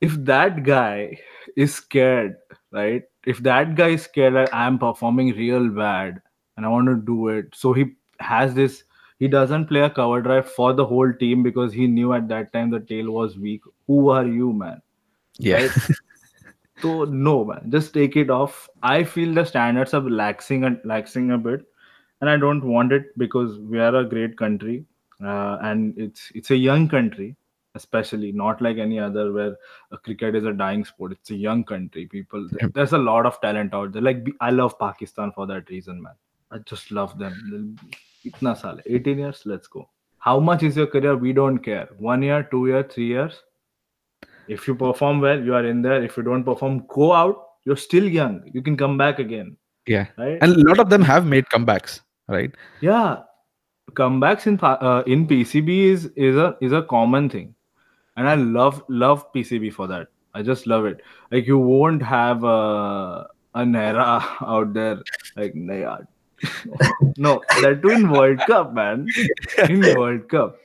If 0.00 0.14
that 0.24 0.62
guy 0.64 1.18
is 1.56 1.74
scared, 1.74 2.36
right? 2.72 3.04
If 3.24 3.38
that 3.40 3.74
guy 3.74 3.88
is 3.88 4.02
scared 4.02 4.34
that 4.34 4.54
I'm 4.54 4.78
performing 4.78 5.34
real 5.36 5.68
bad 5.68 6.20
and 6.56 6.66
I 6.66 6.68
want 6.68 6.86
to 6.88 6.96
do 6.96 7.28
it, 7.28 7.54
so 7.54 7.72
he 7.72 7.96
has 8.20 8.54
this. 8.54 8.84
He 9.18 9.28
doesn't 9.28 9.66
play 9.66 9.80
a 9.80 9.90
cover 9.90 10.20
drive 10.20 10.50
for 10.50 10.72
the 10.72 10.84
whole 10.84 11.12
team 11.12 11.44
because 11.44 11.72
he 11.72 11.86
knew 11.86 12.12
at 12.12 12.26
that 12.28 12.52
time 12.52 12.70
the 12.70 12.80
tail 12.80 13.12
was 13.12 13.38
weak. 13.38 13.62
Who 13.86 14.08
are 14.08 14.26
you, 14.26 14.52
man? 14.52 14.82
Yeah. 15.38 15.68
So 16.82 17.04
no, 17.04 17.44
man, 17.44 17.70
just 17.70 17.94
take 17.94 18.16
it 18.16 18.28
off. 18.28 18.68
I 18.82 19.04
feel 19.04 19.32
the 19.32 19.44
standards 19.44 19.94
are 19.94 20.00
laxing 20.00 20.66
and 20.66 20.78
laxing 20.78 21.32
a 21.32 21.38
bit, 21.38 21.64
and 22.20 22.28
I 22.28 22.36
don't 22.36 22.64
want 22.64 22.92
it 22.92 23.16
because 23.16 23.56
we 23.60 23.78
are 23.78 23.94
a 23.94 24.04
great 24.04 24.36
country, 24.36 24.84
uh, 25.24 25.58
and 25.62 25.96
it's 25.96 26.32
it's 26.34 26.50
a 26.50 26.56
young 26.56 26.88
country, 26.88 27.36
especially 27.76 28.32
not 28.32 28.60
like 28.60 28.78
any 28.78 28.98
other 28.98 29.32
where 29.32 29.56
cricket 30.02 30.34
is 30.34 30.44
a 30.44 30.52
dying 30.52 30.84
sport. 30.84 31.12
It's 31.12 31.30
a 31.30 31.36
young 31.36 31.62
country. 31.62 32.06
People, 32.06 32.48
there's 32.74 32.94
a 32.94 32.98
lot 32.98 33.26
of 33.26 33.40
talent 33.40 33.74
out 33.74 33.92
there. 33.92 34.02
Like 34.02 34.26
I 34.40 34.50
love 34.50 34.76
Pakistan 34.80 35.30
for 35.30 35.46
that 35.46 35.70
reason, 35.70 36.02
man. 36.02 36.14
I 36.50 36.58
just 36.58 36.90
love 36.90 37.16
them. 37.16 37.78
Itna 38.24 38.58
saal, 38.60 38.80
18 38.86 39.18
years, 39.18 39.42
let's 39.44 39.68
go. 39.68 39.88
How 40.18 40.40
much 40.40 40.64
is 40.64 40.76
your 40.76 40.88
career? 40.88 41.16
We 41.16 41.32
don't 41.32 41.58
care. 41.58 41.88
One 41.98 42.22
year, 42.22 42.42
two 42.50 42.66
year, 42.66 42.82
three 42.82 43.06
years. 43.06 43.40
If 44.48 44.66
you 44.66 44.74
perform 44.74 45.20
well, 45.20 45.40
you 45.40 45.54
are 45.54 45.64
in 45.64 45.82
there. 45.82 46.02
If 46.02 46.16
you 46.16 46.22
don't 46.22 46.44
perform, 46.44 46.84
go 46.88 47.12
out. 47.12 47.36
You're 47.64 47.76
still 47.76 48.04
young. 48.04 48.42
You 48.52 48.62
can 48.62 48.76
come 48.76 48.98
back 48.98 49.18
again, 49.18 49.56
yeah. 49.86 50.06
right? 50.18 50.38
And 50.40 50.52
a 50.52 50.68
lot 50.68 50.80
of 50.80 50.90
them 50.90 51.02
have 51.02 51.26
made 51.26 51.44
comebacks, 51.46 52.00
right? 52.28 52.52
yeah, 52.80 53.18
comebacks 53.92 54.46
in 54.46 54.58
uh, 54.62 55.02
in 55.06 55.26
PCB 55.26 55.84
is 55.84 56.06
is 56.16 56.36
a 56.36 56.56
is 56.60 56.72
a 56.72 56.82
common 56.82 57.28
thing, 57.28 57.54
and 58.16 58.28
I 58.28 58.34
love 58.34 58.82
love 58.88 59.32
PCB 59.32 59.72
for 59.72 59.86
that. 59.86 60.08
I 60.34 60.42
just 60.42 60.66
love 60.66 60.86
it. 60.86 61.02
Like 61.30 61.46
you 61.46 61.58
won't 61.58 62.02
have 62.02 62.42
a 62.44 63.28
an 63.54 63.76
era 63.76 64.24
out 64.40 64.72
there 64.72 65.02
like 65.36 65.54
nah, 65.54 65.98
no 67.16 67.40
that 67.60 67.80
too 67.82 67.90
in 67.90 68.10
World 68.10 68.40
Cup, 68.46 68.72
man. 68.72 69.06
In 69.68 69.80
World 69.96 70.28
Cup, 70.28 70.56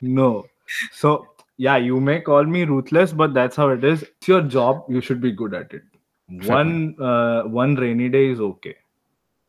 no. 0.00 0.46
So 0.92 1.33
yeah, 1.56 1.76
you 1.76 2.00
may 2.00 2.20
call 2.20 2.44
me 2.44 2.64
ruthless, 2.64 3.12
but 3.12 3.34
that's 3.34 3.56
how 3.56 3.68
it 3.70 3.84
is. 3.84 4.02
It's 4.02 4.28
your 4.28 4.42
job. 4.42 4.84
You 4.88 5.00
should 5.00 5.20
be 5.20 5.32
good 5.32 5.54
at 5.54 5.72
it. 5.72 5.82
One 6.46 6.96
uh, 7.00 7.42
one 7.42 7.74
rainy 7.76 8.08
day 8.08 8.28
is 8.28 8.40
okay, 8.40 8.76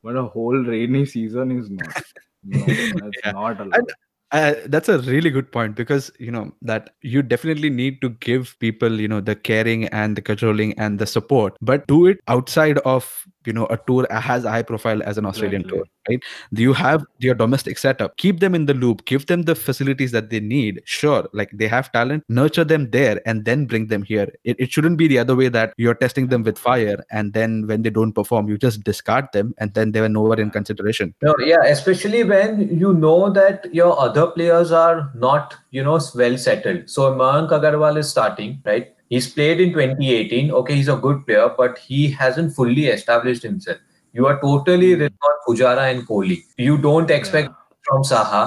but 0.03 0.15
a 0.15 0.23
whole 0.23 0.57
rainy 0.57 1.05
season 1.05 1.51
is 1.59 1.69
not. 1.69 1.95
No, 2.47 2.63
that's 2.67 3.17
Yeah. 3.25 3.31
not 3.31 3.59
allowed. 3.59 3.91
Uh, 4.31 4.53
that's 4.67 4.87
a 4.89 4.99
really 4.99 5.31
good 5.31 5.51
point 5.51 5.75
because 5.75 6.11
you 6.19 6.29
know 6.29 6.51
that 6.61 6.91
you 7.01 7.23
definitely 7.23 7.69
need 7.69 8.01
to 8.01 8.09
give 8.09 8.55
people 8.59 8.99
you 8.99 9.07
know 9.07 9.21
the 9.21 9.35
caring 9.35 9.85
and 9.87 10.15
the 10.15 10.21
controlling 10.21 10.77
and 10.77 10.99
the 10.99 11.07
support 11.07 11.55
but 11.61 11.87
do 11.87 12.05
it 12.05 12.19
outside 12.27 12.77
of 12.79 13.25
you 13.47 13.53
know 13.53 13.65
a 13.67 13.77
tour 13.87 14.07
has 14.09 14.45
a 14.45 14.51
high 14.51 14.63
profile 14.63 15.01
as 15.03 15.17
an 15.17 15.25
australian 15.25 15.61
Exactly. 15.61 15.79
tour 15.79 15.87
right? 16.09 16.23
You 16.51 16.73
have 16.73 17.05
your 17.19 17.35
domestic 17.35 17.77
setup? 17.77 18.17
Keep 18.17 18.39
them 18.39 18.55
in 18.55 18.65
the 18.65 18.73
loop. 18.73 19.05
Give 19.05 19.25
them 19.25 19.43
the 19.43 19.55
facilities 19.55 20.11
that 20.11 20.29
they 20.29 20.39
need. 20.39 20.81
Sure 20.85 21.27
like 21.33 21.49
they 21.53 21.67
have 21.67 21.91
talent 21.91 22.23
nurture 22.29 22.63
them 22.63 22.89
there 22.91 23.21
and 23.25 23.45
then 23.45 23.65
bring 23.65 23.87
them 23.87 24.03
here. 24.03 24.31
It, 24.43 24.55
it 24.59 24.71
shouldn't 24.71 24.97
be 24.97 25.07
the 25.07 25.19
other 25.19 25.35
way 25.35 25.49
that 25.49 25.73
you're 25.77 25.95
testing 25.95 26.27
them 26.27 26.43
with 26.43 26.57
fire 26.57 27.03
and 27.11 27.33
then 27.33 27.67
when 27.67 27.81
they 27.81 27.89
don't 27.89 28.13
perform 28.13 28.47
you 28.49 28.57
just 28.57 28.83
discard 28.83 29.27
them 29.33 29.53
and 29.57 29.73
then 29.73 29.91
they 29.91 30.01
were 30.01 30.09
nowhere 30.09 30.39
in 30.39 30.51
consideration. 30.51 31.13
No, 31.21 31.35
yeah, 31.39 31.63
especially 31.63 32.23
when 32.23 32.79
you 32.79 32.93
know 32.93 33.29
that 33.31 33.73
your 33.73 33.99
other 33.99 34.27
players 34.27 34.71
are 34.71 35.11
not, 35.15 35.55
you 35.77 35.83
know, 35.87 35.99
well 36.21 36.37
settled. 36.47 36.89
So 36.95 37.07
Mayank 37.21 37.49
Agarwal 37.57 37.97
is 38.03 38.09
starting, 38.15 38.59
right? 38.71 38.91
He's 39.09 39.27
played 39.37 39.59
in 39.65 39.73
2018. 39.73 40.51
Okay, 40.59 40.75
he's 40.81 40.91
a 40.97 40.97
good 41.07 41.25
player, 41.25 41.47
but 41.57 41.77
he 41.87 42.01
hasn't 42.21 42.53
fully 42.59 42.85
established 42.97 43.43
himself. 43.49 43.77
You 44.19 44.27
are 44.33 44.37
totally 44.41 44.91
Hmm. 44.93 45.01
relying 45.01 45.25
on 45.31 45.39
Pujara 45.47 45.87
and 45.93 46.05
Kohli. 46.11 46.37
You 46.69 46.77
don't 46.85 47.11
expect 47.19 47.49
from 47.89 48.03
Saha. 48.11 48.43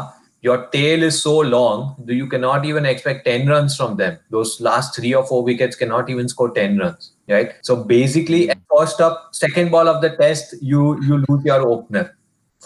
Your 0.46 0.56
tail 0.74 1.02
is 1.10 1.20
so 1.22 1.32
long, 1.52 1.84
that 2.08 2.14
you 2.14 2.26
cannot 2.32 2.66
even 2.72 2.86
expect 2.92 3.24
10 3.30 3.48
runs 3.52 3.76
from 3.78 3.96
them. 4.00 4.18
Those 4.36 4.52
last 4.66 4.94
three 4.98 5.12
or 5.20 5.24
four 5.30 5.40
wickets 5.48 5.80
cannot 5.80 6.12
even 6.14 6.28
score 6.34 6.50
10 6.58 6.78
runs, 6.84 7.08
right? 7.36 7.52
So 7.70 7.76
basically, 7.94 8.42
Hmm. 8.44 8.52
at 8.56 8.58
first 8.74 9.00
up, 9.08 9.16
second 9.44 9.72
ball 9.76 9.88
of 9.94 10.00
the 10.06 10.12
test, 10.22 10.54
you 10.72 10.84
you 11.08 11.20
lose 11.28 11.44
your 11.52 11.60
opener 11.74 12.04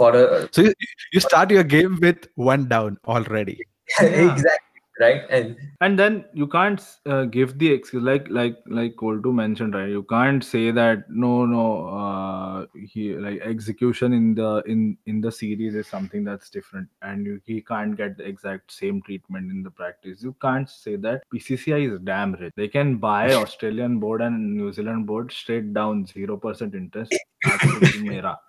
for 0.00 0.10
a 0.18 0.26
so 0.56 0.62
you, 0.66 0.72
you 1.14 1.20
start 1.28 1.50
your 1.58 1.64
game 1.76 1.96
with 2.04 2.28
one 2.50 2.62
down 2.74 2.98
already 3.16 3.56
Yeah. 3.62 3.71
exactly 4.00 4.72
right? 5.00 5.22
And 5.30 5.56
and 5.80 5.98
then 5.98 6.24
you 6.32 6.46
can't 6.46 6.80
uh, 7.06 7.24
give 7.24 7.58
the 7.58 7.70
excuse 7.72 8.02
like 8.02 8.26
like 8.28 8.56
like 8.66 8.96
Koltu 8.96 9.32
mentioned 9.34 9.74
right? 9.74 9.88
You 9.88 10.02
can't 10.04 10.44
say 10.44 10.70
that 10.70 11.10
no 11.10 11.46
no 11.46 11.64
uh, 11.88 12.66
he 12.74 13.14
like 13.14 13.40
execution 13.40 14.12
in 14.12 14.34
the 14.34 14.62
in 14.66 14.96
in 15.06 15.20
the 15.20 15.32
series 15.32 15.74
is 15.74 15.86
something 15.86 16.24
that's 16.24 16.50
different. 16.50 16.88
And 17.02 17.26
you, 17.26 17.40
he 17.44 17.60
can't 17.60 17.96
get 17.96 18.16
the 18.16 18.24
exact 18.24 18.72
same 18.72 19.02
treatment 19.02 19.50
in 19.50 19.62
the 19.62 19.70
practice. 19.70 20.22
You 20.22 20.34
can't 20.40 20.68
say 20.68 20.96
that 20.96 21.22
BCCI 21.34 21.92
is 21.92 22.00
damn 22.00 22.32
rich. 22.34 22.52
They 22.56 22.68
can 22.68 22.96
buy 22.98 23.32
Australian 23.42 23.98
board 23.98 24.20
and 24.20 24.56
New 24.56 24.72
Zealand 24.72 25.06
board 25.06 25.32
straight 25.32 25.72
down 25.74 26.06
0% 26.06 26.74
interest. 26.74 27.14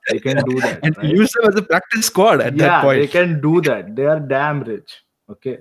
They 0.10 0.20
can 0.20 0.38
do 0.46 0.62
that 0.62 0.82
and 0.84 0.96
right? 0.98 1.08
use 1.08 1.32
them 1.32 1.50
as 1.50 1.56
a 1.56 1.64
practice 1.64 2.06
squad 2.06 2.42
at 2.42 2.56
yeah 2.56 2.68
that 2.68 2.84
point. 2.84 3.00
they 3.00 3.08
can 3.08 3.42
do 3.42 3.60
that. 3.62 3.96
They 3.96 4.06
are 4.06 4.20
damn 4.20 4.62
rich 4.62 4.94
okay 5.30 5.58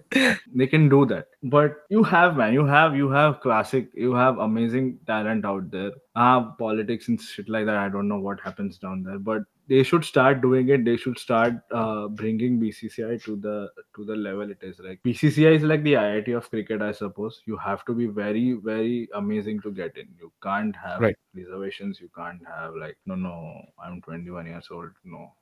they 0.55 0.67
can 0.67 0.89
do 0.89 1.05
that 1.07 1.27
but 1.45 1.77
you 1.89 2.03
have 2.03 2.37
man 2.37 2.53
you 2.53 2.65
have 2.67 2.97
you 2.97 3.09
have 3.11 3.41
classic 3.41 3.89
you 3.95 4.13
have 4.13 4.39
amazing 4.39 4.99
talent 5.07 5.45
out 5.45 5.71
there 5.71 5.93
ah 6.17 6.41
politics 6.59 7.09
and 7.09 7.21
shit 7.21 7.49
like 7.49 7.65
that 7.67 7.77
i 7.77 7.89
don't 7.89 8.09
know 8.09 8.19
what 8.19 8.41
happens 8.41 8.79
down 8.79 9.03
there 9.03 9.19
but 9.19 9.43
they 9.69 9.85
should 9.85 10.05
start 10.05 10.41
doing 10.43 10.69
it. 10.71 10.85
They 10.85 10.97
should 10.97 11.19
start 11.19 11.55
uh, 11.71 12.09
bringing 12.09 12.59
BCCI 12.61 13.23
to 13.25 13.37
the 13.37 13.71
to 13.95 14.05
the 14.05 14.17
level 14.17 14.51
it 14.51 14.59
is. 14.61 14.81
Like 14.81 15.01
BCCI 15.05 15.55
is 15.55 15.63
like 15.63 15.85
the 15.85 15.93
IIT 15.95 16.37
of 16.37 16.51
cricket, 16.51 16.83
I 16.83 16.91
suppose. 16.91 17.41
You 17.47 17.57
have 17.59 17.85
to 17.85 17.95
be 17.95 18.07
very 18.07 18.55
very 18.55 19.09
amazing 19.15 19.61
to 19.63 19.71
get 19.71 19.97
in. 19.97 20.09
You 20.19 20.33
can't 20.43 20.75
have 20.77 21.01
Right. 21.01 21.17
reservations. 21.35 22.01
You 22.01 22.11
can't 22.15 22.43
have 22.45 22.75
like 22.75 22.99
no 23.07 23.15
no. 23.15 23.63
I'm 23.83 24.03
21 24.03 24.47
years 24.47 24.67
old. 24.71 24.91
No. 25.05 25.33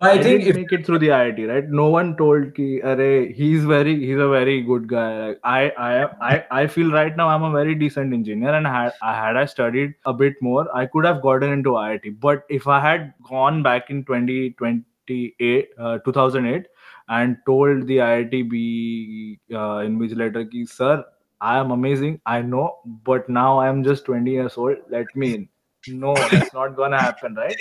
I 0.00 0.22
think 0.22 0.44
didn't 0.44 0.48
if 0.48 0.56
make 0.56 0.72
it 0.72 0.84
through 0.84 0.98
the 0.98 1.08
IIT, 1.08 1.48
right? 1.48 1.68
No 1.70 1.88
one 1.88 2.16
told 2.18 2.54
ki, 2.54 2.80
Arey, 2.84 3.34
he's 3.34 3.64
very, 3.64 3.98
he's 3.98 4.18
a 4.18 4.28
very 4.28 4.60
good 4.60 4.86
guy. 4.88 5.28
Like, 5.28 5.40
I, 5.42 5.70
I, 5.70 6.34
I, 6.34 6.44
I 6.50 6.66
feel 6.66 6.92
right 6.92 7.16
now 7.16 7.28
I'm 7.28 7.42
a 7.42 7.50
very 7.50 7.74
decent 7.74 8.12
engineer, 8.12 8.54
and 8.54 8.66
had, 8.66 8.92
I 9.00 9.14
had 9.14 9.36
I 9.36 9.46
studied 9.46 9.94
a 10.04 10.12
bit 10.12 10.34
more, 10.42 10.68
I 10.76 10.84
could 10.84 11.06
have 11.06 11.22
gotten 11.22 11.50
into 11.50 11.70
IIT. 11.70 12.20
But 12.20 12.44
if 12.50 12.66
I 12.68 12.78
had 12.80 13.14
gone 13.26 13.62
back 13.62 13.88
in 13.88 14.04
2028, 14.04 15.68
uh, 15.78 15.98
2008, 15.98 16.66
and 17.08 17.38
told 17.46 17.86
the 17.86 17.96
IIT 17.96 19.38
uh, 19.54 19.78
invigilator 19.88 20.50
ki, 20.50 20.66
sir, 20.66 21.04
I 21.40 21.58
am 21.58 21.70
amazing, 21.70 22.20
I 22.26 22.42
know, 22.42 22.80
but 22.84 23.30
now 23.30 23.58
I 23.58 23.68
am 23.68 23.82
just 23.82 24.04
20 24.04 24.30
years 24.30 24.58
old. 24.58 24.76
Let 24.90 25.06
me 25.16 25.34
in. 25.34 25.48
No, 25.88 26.14
it's 26.16 26.52
not 26.52 26.76
gonna 26.76 27.00
happen, 27.00 27.34
right? 27.34 27.56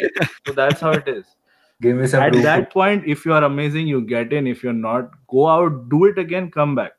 So 0.46 0.52
that's 0.54 0.82
how 0.82 0.91
it 0.91 1.08
is 1.08 1.26
give 1.82 1.98
me 1.98 2.08
some 2.08 2.24
at 2.24 2.34
that 2.34 2.72
point 2.72 3.06
if 3.06 3.26
you 3.26 3.34
are 3.34 3.44
amazing 3.44 3.88
you 3.88 4.02
get 4.02 4.34
in. 4.34 4.48
If 4.48 4.64
you're 4.64 4.74
not 4.74 5.12
go 5.28 5.48
out 5.48 5.90
do 5.90 6.06
it 6.06 6.18
again 6.18 6.52
come 6.52 6.76
back. 6.76 6.94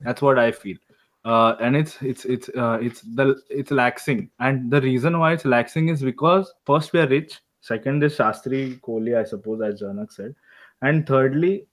That's 0.00 0.22
what 0.22 0.38
i 0.38 0.50
feel. 0.52 0.76
Uh, 1.24 1.56
and 1.60 1.76
it's 1.76 2.00
it's 2.00 2.24
it's 2.24 2.48
uh, 2.50 2.78
it's 2.80 3.02
the 3.02 3.40
it's 3.50 3.70
laxing. 3.70 4.30
And 4.40 4.70
the 4.70 4.80
reason 4.80 5.18
why 5.18 5.32
it's 5.32 5.42
laxing 5.42 5.90
is 5.90 6.02
because 6.02 6.52
first 6.64 6.92
we 6.92 7.00
are 7.00 7.08
rich. 7.08 7.38
Second 7.60 8.02
is 8.02 8.16
shastri 8.16 8.80
kohli 8.80 9.16
i 9.18 9.24
suppose 9.24 9.60
as 9.60 9.82
janak 9.82 10.12
said. 10.12 10.34
And 10.80 11.06
thirdly 11.06 11.67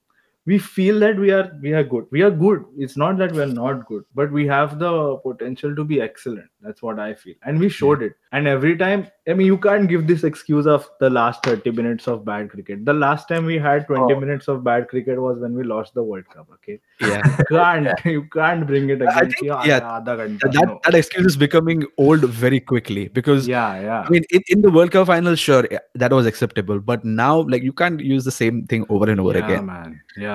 we 0.46 0.60
feel 0.60 1.00
that 1.00 1.18
we 1.18 1.32
are 1.32 1.52
we 1.62 1.74
are 1.74 1.84
good. 1.84 2.06
We 2.12 2.22
are 2.22 2.32
good. 2.32 2.66
It's 2.78 2.98
not 2.98 3.18
that 3.18 3.32
we're 3.34 3.46
not 3.48 3.88
good 3.88 4.04
but 4.14 4.32
we 4.32 4.46
have 4.48 4.80
the 4.80 5.18
potential 5.18 5.76
to 5.76 5.84
be 5.84 6.02
excellent. 6.02 6.50
That's 6.62 6.82
what 6.82 7.00
i 7.00 7.14
feel. 7.14 7.36
And 7.44 7.60
we 7.60 7.70
showed 7.70 8.02
yeah. 8.02 8.08
it. 8.08 8.14
And 8.32 8.48
every 8.48 8.78
time 8.78 9.08
i 9.28 9.34
mean 9.34 9.48
you 9.48 9.58
can't 9.58 9.90
give 9.90 10.08
this 10.08 10.24
excuse 10.24 10.68
of 10.68 10.88
the 11.00 11.10
last 11.10 11.44
30 11.44 11.72
minutes 11.72 12.08
of 12.08 12.26
bad 12.26 12.50
cricket. 12.50 12.86
The 12.86 12.94
last 12.94 13.28
time 13.28 13.46
we 13.46 13.58
had 13.58 13.88
20 13.88 14.14
oh. 14.14 14.20
minutes 14.20 14.48
of 14.48 14.64
bad 14.64 14.88
cricket 14.88 15.22
was 15.22 15.40
when 15.40 15.56
we 15.56 15.64
lost 15.64 15.94
the 15.94 16.04
world 16.04 16.26
cup 16.34 16.48
okay? 16.56 16.80
Yeah. 17.02 17.22
You 17.46 17.46
can't 17.58 17.86
yeah. 17.86 18.12
you 18.12 18.24
can't 18.38 18.68
bring 18.68 18.90
it 18.90 19.02
again 19.02 19.32
think, 19.32 19.42
yeah, 19.42 19.64
yeah 19.66 20.00
that, 20.06 20.54
no. 20.54 20.80
that 20.84 20.96
excuse 20.96 21.26
is 21.34 21.38
becoming 21.38 21.86
old 21.98 22.22
very 22.22 22.60
quickly 22.60 23.08
because 23.10 23.48
yeah 23.48 23.80
yeah. 23.80 24.02
I 24.02 24.10
mean 24.10 24.26
in, 24.32 24.42
in 24.50 24.62
the 24.62 24.72
world 24.72 24.92
cup 24.92 25.08
final 25.08 25.36
sure 25.36 25.68
that 25.96 26.12
was 26.12 26.26
acceptable. 26.26 26.80
But 26.80 27.06
now 27.06 27.42
like 27.42 27.64
you 27.64 27.74
can't 27.74 28.00
use 28.00 28.24
the 28.24 28.32
same 28.32 28.66
thing 28.68 28.86
over 28.90 29.10
and 29.10 29.20
over 29.20 29.38
again. 29.38 29.66
man. 29.66 30.02
Yeah 30.18 30.35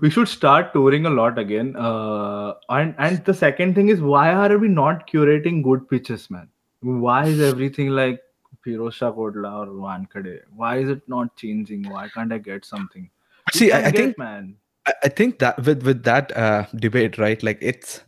we 0.00 0.10
should 0.10 0.28
start 0.28 0.72
touring 0.72 1.06
a 1.06 1.10
lot 1.10 1.38
again. 1.38 1.74
Uh, 1.76 2.54
and 2.68 2.94
and 2.98 3.24
the 3.24 3.34
second 3.34 3.74
thing 3.74 3.88
is 3.88 4.00
why 4.00 4.32
are 4.32 4.58
we 4.58 4.68
not 4.68 5.08
curating 5.08 5.62
good 5.62 5.88
pitches, 5.88 6.30
man? 6.30 6.48
Why 6.80 7.26
is 7.26 7.40
everything 7.40 7.90
like 7.90 8.20
Feroz 8.64 8.94
Shah 8.94 9.12
Kotla 9.12 9.52
or 9.60 9.66
Wankhede? 9.66 10.40
Why 10.54 10.78
is 10.78 10.88
it 10.88 11.02
not 11.08 11.36
changing? 11.36 11.88
Why 11.88 12.08
can't 12.08 12.32
I 12.32 12.38
get 12.38 12.64
something? 12.64 13.10
See, 13.52 13.72
I, 13.72 13.78
I 13.78 13.90
get, 13.90 13.96
think 13.96 14.18
man. 14.18 14.56
I, 14.86 14.94
I 15.04 15.08
think 15.08 15.38
that 15.38 15.64
with 15.64 15.82
with 15.82 16.02
that 16.04 16.36
uh, 16.36 16.66
debate, 16.76 17.18
right? 17.18 17.42
Like, 17.42 17.58
it's 17.60 18.02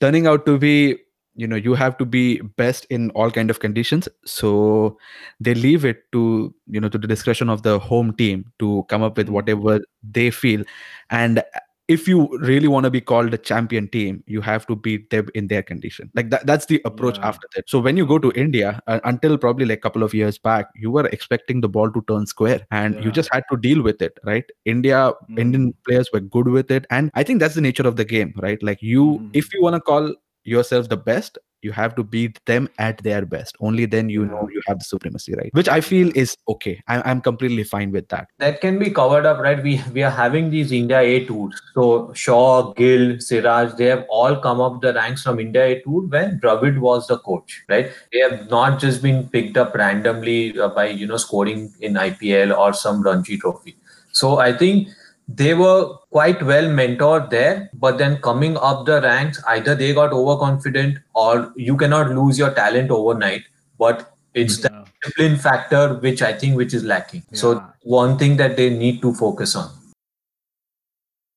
turning 0.00 0.26
out 0.26 0.46
to 0.46 0.58
be 0.58 0.98
you 1.36 1.46
know 1.46 1.56
you 1.56 1.74
have 1.74 1.96
to 1.98 2.04
be 2.04 2.40
best 2.56 2.86
in 2.90 3.10
all 3.10 3.30
kind 3.30 3.50
of 3.50 3.58
conditions 3.60 4.08
so 4.24 4.96
they 5.40 5.54
leave 5.54 5.84
it 5.84 6.02
to 6.12 6.54
you 6.70 6.80
know 6.80 6.88
to 6.88 6.98
the 6.98 7.06
discretion 7.08 7.48
of 7.48 7.62
the 7.62 7.78
home 7.78 8.12
team 8.14 8.44
to 8.58 8.84
come 8.88 9.02
up 9.02 9.16
with 9.16 9.28
Mm. 9.28 9.32
whatever 9.32 9.80
they 10.18 10.30
feel 10.30 10.62
and 11.10 11.42
if 11.86 12.08
you 12.08 12.20
really 12.40 12.66
want 12.66 12.84
to 12.84 12.90
be 12.90 13.00
called 13.00 13.34
a 13.34 13.38
champion 13.48 13.86
team 13.88 14.22
you 14.26 14.40
have 14.40 14.66
to 14.68 14.74
beat 14.74 15.10
them 15.10 15.26
in 15.34 15.48
their 15.48 15.62
condition 15.62 16.10
like 16.14 16.30
that, 16.30 16.46
that's 16.46 16.64
the 16.66 16.80
approach 16.86 17.18
Yeah. 17.18 17.26
after 17.28 17.46
that 17.54 17.68
so 17.68 17.78
when 17.78 17.98
you 17.98 18.06
go 18.06 18.18
to 18.18 18.30
india 18.44 18.80
uh, 18.86 19.00
until 19.04 19.36
probably 19.36 19.66
like 19.66 19.78
a 19.78 19.80
couple 19.82 20.02
of 20.02 20.14
years 20.14 20.38
back 20.38 20.70
you 20.74 20.90
were 20.90 21.06
expecting 21.08 21.60
the 21.60 21.68
ball 21.68 21.90
to 21.92 22.02
turn 22.08 22.24
square 22.26 22.60
and 22.70 22.96
you 23.04 23.12
just 23.12 23.28
had 23.34 23.44
to 23.50 23.58
deal 23.58 23.82
with 23.82 24.00
it 24.00 24.18
right 24.24 24.44
india 24.64 25.02
Mm. 25.28 25.38
indian 25.44 25.74
players 25.86 26.08
were 26.14 26.20
good 26.20 26.48
with 26.48 26.70
it 26.70 26.86
and 26.90 27.10
i 27.14 27.22
think 27.22 27.38
that's 27.40 27.54
the 27.54 27.66
nature 27.70 27.86
of 27.92 27.96
the 27.96 28.04
game 28.16 28.32
right 28.48 28.62
like 28.62 28.80
you 28.94 29.04
Mm. 29.20 29.30
if 29.42 29.52
you 29.52 29.62
want 29.62 29.74
to 29.76 29.80
call 29.92 30.14
yourself 30.44 30.88
the 30.88 30.96
best 30.96 31.38
you 31.62 31.72
have 31.72 31.94
to 31.96 32.04
beat 32.04 32.38
them 32.44 32.68
at 32.78 32.98
their 32.98 33.24
best 33.24 33.56
only 33.60 33.86
then 33.86 34.10
you 34.10 34.26
know 34.26 34.48
you 34.52 34.60
have 34.66 34.78
the 34.78 34.84
supremacy 34.84 35.34
right 35.34 35.50
which 35.52 35.68
i 35.68 35.80
feel 35.80 36.10
is 36.14 36.36
okay 36.48 36.82
I, 36.86 37.00
i'm 37.10 37.20
completely 37.20 37.64
fine 37.64 37.90
with 37.90 38.08
that 38.08 38.28
that 38.38 38.60
can 38.60 38.78
be 38.78 38.90
covered 38.90 39.26
up, 39.26 39.38
right? 39.38 39.62
We 39.62 39.80
we 39.92 40.02
are 40.02 40.10
having 40.10 40.50
these 40.50 40.72
India 40.72 41.00
A 41.00 41.24
tours. 41.26 41.60
So 41.74 42.12
Shaw, 42.14 42.72
Gill, 42.74 43.20
Siraj, 43.20 43.74
they 43.78 43.86
have 43.86 44.04
all 44.08 44.36
come 44.36 44.60
up 44.60 44.80
the 44.82 44.92
ranks 44.92 45.22
from 45.22 45.40
India 45.40 45.64
A 45.66 45.80
tour 45.82 46.02
when 46.14 46.40
Dravid 46.40 46.78
was 46.78 47.06
the 47.06 47.18
coach, 47.18 47.62
right? 47.68 47.90
They 48.12 48.18
have 48.20 48.50
not 48.50 48.78
just 48.80 49.02
been 49.02 49.28
picked 49.28 49.56
up 49.56 49.74
randomly 49.74 50.58
uh, 50.58 50.68
by 50.68 50.86
you 50.88 51.06
know 51.06 51.16
scoring 51.16 51.72
in 51.80 51.94
IPL 51.94 52.56
or 52.58 52.72
some 52.72 53.02
Ranji 53.02 53.38
Trophy. 53.38 53.76
So 54.12 54.38
I 54.38 54.52
think 54.52 54.88
they 55.28 55.54
were 55.54 55.96
quite 56.10 56.42
well 56.42 56.64
mentored 56.64 57.30
there, 57.30 57.70
but 57.74 57.98
then 57.98 58.18
coming 58.18 58.56
up 58.56 58.84
the 58.86 59.00
ranks, 59.00 59.42
either 59.48 59.74
they 59.74 59.94
got 59.94 60.12
overconfident 60.12 60.98
or 61.14 61.52
you 61.56 61.76
cannot 61.76 62.10
lose 62.10 62.38
your 62.38 62.52
talent 62.52 62.90
overnight. 62.90 63.44
But 63.78 64.14
it's 64.34 64.58
the 64.58 64.70
Yeah. 64.70 64.84
discipline 65.02 65.36
factor 65.38 65.94
which 65.94 66.22
I 66.22 66.32
think 66.32 66.56
which 66.56 66.74
is 66.74 66.84
lacking. 66.84 67.22
So 67.32 67.62
one 67.82 68.18
thing 68.18 68.36
that 68.36 68.56
they 68.56 68.70
need 68.70 69.00
to 69.02 69.14
focus 69.14 69.56
on. 69.56 69.70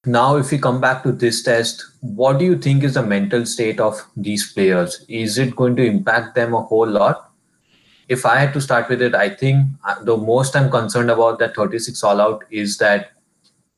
Now, 0.06 0.38
if 0.38 0.52
we 0.52 0.58
come 0.58 0.80
back 0.80 1.04
to 1.04 1.12
this 1.12 1.43
test, 1.43 1.84
what 2.02 2.39
do 2.39 2.45
you 2.45 2.58
think 2.58 2.84
is 2.84 2.93
the 2.93 3.04
mental 3.04 3.45
state 3.45 3.80
of 3.80 4.06
these 4.15 4.54
players? 4.54 5.04
Is 5.10 5.38
it 5.38 5.56
going 5.56 5.76
to 5.76 5.86
impact 5.86 6.36
them 6.36 6.54
a 6.54 6.62
whole 6.62 6.88
lot? 6.88 7.32
If 8.08 8.26
I 8.26 8.38
had 8.38 8.54
to 8.54 8.62
start 8.62 8.88
with 8.88 9.02
it, 9.02 9.13
I 9.15 9.28
think 9.30 9.65
uh, 9.84 10.02
the 10.04 10.15
most 10.15 10.56
I'm 10.56 10.71
concerned 10.71 11.12
about 11.12 11.39
that 11.39 11.56
36 11.56 12.02
all 12.04 12.21
out 12.21 12.45
is 12.50 12.78
that 12.78 13.12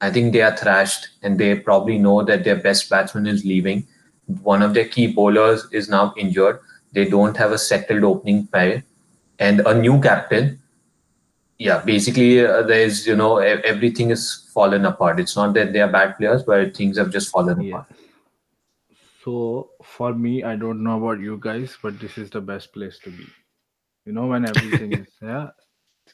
I 0.01 0.09
think 0.11 0.33
they 0.33 0.41
are 0.41 0.55
thrashed 0.55 1.09
and 1.23 1.39
they 1.39 1.55
probably 1.59 1.97
know 1.97 2.23
that 2.23 2.43
their 2.43 2.55
best 2.55 2.89
batsman 2.89 3.27
is 3.27 3.45
leaving. 3.45 3.87
One 4.43 4.61
of 4.61 4.73
their 4.73 4.87
key 4.87 5.07
bowlers 5.13 5.67
is 5.71 5.89
now 5.89 6.13
injured. 6.17 6.59
They 6.93 7.05
don't 7.05 7.35
have 7.37 7.51
a 7.51 7.57
settled 7.57 8.03
opening 8.03 8.47
pair 8.47 8.83
and 9.39 9.61
a 9.61 9.73
new 9.73 9.99
captain 10.01 10.59
yeah 11.57 11.79
basically 11.85 12.45
uh, 12.45 12.61
there's 12.63 13.05
you 13.07 13.15
know 13.15 13.37
everything 13.37 14.09
is 14.11 14.49
fallen 14.53 14.85
apart 14.85 15.19
it's 15.19 15.35
not 15.35 15.53
that 15.53 15.73
they 15.73 15.79
are 15.79 15.91
bad 15.91 16.17
players 16.17 16.43
but 16.43 16.75
things 16.75 16.97
have 16.97 17.11
just 17.11 17.29
fallen 17.29 17.59
Yeah. 17.59 17.69
apart 17.69 17.85
So 19.23 19.71
for 19.83 20.13
me, 20.13 20.43
I 20.43 20.55
don't 20.55 20.83
know 20.83 20.97
about 20.97 21.19
you 21.21 21.37
guys, 21.39 21.77
but 21.81 21.99
this 21.99 22.17
is 22.17 22.29
the 22.29 22.41
best 22.41 22.73
place 22.73 22.99
to 23.03 23.09
be. 23.11 23.25
You 24.05 24.13
know, 24.13 24.27
when 24.27 24.45
everything 24.45 24.93
is 25.01 25.07
yeah, 25.21 25.49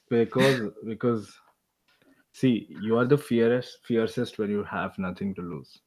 because 0.09 0.61
because 0.85 1.33
see, 2.35 2.67
you 2.81 2.97
are 2.97 3.05
the 3.05 3.17
fiercest 3.17 3.85
fiercest 3.89 4.37
when 4.37 4.49
you 4.49 4.63
have 4.63 4.97
nothing 4.97 5.33
to 5.35 5.41
lose, 5.41 5.79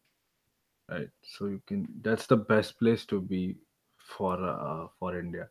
right? 0.90 1.10
So 1.22 1.46
you 1.46 1.60
can 1.66 1.86
that's 2.02 2.26
the 2.26 2.36
best 2.36 2.78
place 2.78 3.04
to 3.06 3.20
be 3.20 3.56
for 3.98 4.36
uh, 4.42 4.86
for 4.98 5.18
India 5.18 5.48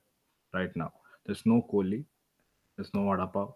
right 0.53 0.75
now. 0.75 0.91
There's 1.25 1.45
no 1.45 1.61
Kohli, 1.71 2.03
there's 2.75 2.93
no 2.93 3.05
Vada 3.05 3.27
Pav, 3.27 3.53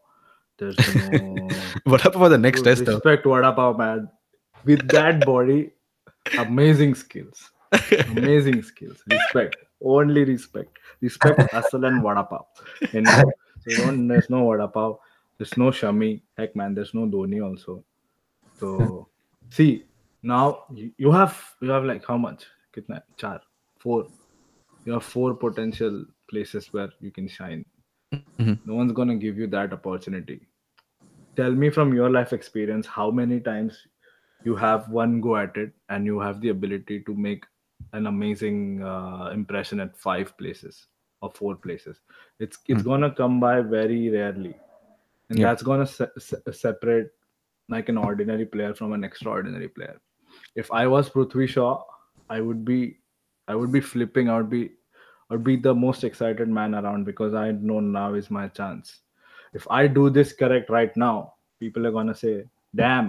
there's 0.58 0.78
no 0.96 1.48
what 1.86 2.06
about 2.06 2.30
the 2.30 2.38
next 2.38 2.62
test 2.64 2.86
though? 2.86 2.96
respect 2.96 3.26
Vada 3.26 3.54
Pav, 3.54 3.78
man. 3.78 4.10
With 4.64 4.88
that 4.90 5.26
body, 5.26 5.72
amazing 6.38 6.94
skills 6.96 7.50
amazing 8.10 8.62
skills. 8.64 9.04
Respect. 9.10 9.56
Only 9.84 10.24
respect. 10.24 10.78
Respect 11.02 11.54
Asal 11.54 11.86
and 11.86 12.04
Vada 12.04 12.24
Pav. 12.24 12.46
You 12.92 13.02
know? 13.02 13.32
So 13.68 13.84
don't 13.84 14.08
there's 14.08 14.30
no 14.30 14.46
Vada 14.46 14.68
Pav. 14.68 14.98
There's 15.42 15.58
no 15.58 15.72
Shami. 15.72 16.22
Heck 16.38 16.56
man, 16.56 16.76
there's 16.76 16.94
no 16.94 17.06
Dhoni 17.14 17.44
also. 17.44 17.84
So 18.60 19.08
see 19.50 19.86
now 20.22 20.66
you, 20.72 20.92
you 20.98 21.12
have 21.12 21.36
you 21.62 21.70
have 21.72 21.84
like 21.84 22.06
how 22.06 22.18
much? 22.18 22.46
Kitna? 22.76 23.02
Char. 23.18 23.42
Four. 23.80 24.08
You 24.86 24.94
have 24.94 25.04
four 25.04 25.34
potential 25.34 26.06
places 26.30 26.72
where 26.74 26.90
you 27.00 27.12
can 27.12 27.28
shine. 27.28 27.66
Mhm. 28.14 28.60
No 28.66 28.76
one's 28.76 28.92
gonna 28.92 29.16
give 29.16 29.38
you 29.44 29.48
that 29.48 29.74
opportunity. 29.74 30.42
Tell 31.36 31.52
me 31.52 31.70
from 31.70 31.94
your 31.94 32.10
life 32.10 32.34
experience 32.34 32.86
how 32.86 33.10
many 33.10 33.40
times 33.40 33.88
you 34.44 34.56
have 34.56 34.90
one 34.90 35.22
go 35.22 35.38
at 35.38 35.58
it 35.58 35.74
and 35.90 36.06
you 36.06 36.20
have 36.20 36.42
the 36.42 36.50
ability 36.50 37.00
to 37.10 37.16
make 37.16 37.46
an 37.94 38.08
amazing 38.08 38.84
uh, 38.84 39.32
impression 39.34 39.80
at 39.80 39.98
five 39.98 40.38
places 40.38 40.88
or 41.22 41.32
four 41.32 41.56
places 41.56 42.02
it's 42.40 42.58
it's 42.68 42.82
Mm. 42.82 42.86
gonna 42.86 43.10
come 43.20 43.40
by 43.40 43.62
very 43.62 44.10
rarely 44.10 44.54
and 45.32 45.40
Yeah. 45.40 45.48
that's 45.48 45.64
gonna 45.64 45.88
se- 45.88 46.16
se- 46.28 46.54
separate 46.60 47.12
like 47.76 47.90
an 47.90 47.98
ordinary 47.98 48.46
player 48.46 48.74
from 48.82 48.94
an 49.00 49.04
extraordinary 49.08 49.70
player 49.80 49.98
if 50.64 50.72
i 50.80 50.86
was 50.94 51.10
prithvi 51.10 51.48
shaw 51.56 51.70
i 52.30 52.42
would 52.48 52.66
be 52.72 52.80
i 53.48 53.56
would 53.62 53.72
be 53.72 53.82
flipping 53.92 54.30
i 54.34 54.38
would 54.38 54.50
be 54.50 54.64
i 55.30 55.34
would 55.36 55.44
be 55.52 55.56
the 55.68 55.74
most 55.84 56.04
excited 56.10 56.58
man 56.58 56.76
around 56.82 57.06
because 57.12 57.34
i 57.44 57.46
know 57.70 57.80
now 57.80 58.10
is 58.24 58.30
my 58.40 58.48
chance 58.60 59.00
if 59.54 59.66
I 59.70 59.86
do 59.86 60.10
this 60.10 60.32
correct 60.32 60.70
right 60.70 60.96
now, 60.96 61.34
people 61.60 61.86
are 61.86 61.92
gonna 61.92 62.14
say, 62.16 62.46
"Damn, 62.74 63.08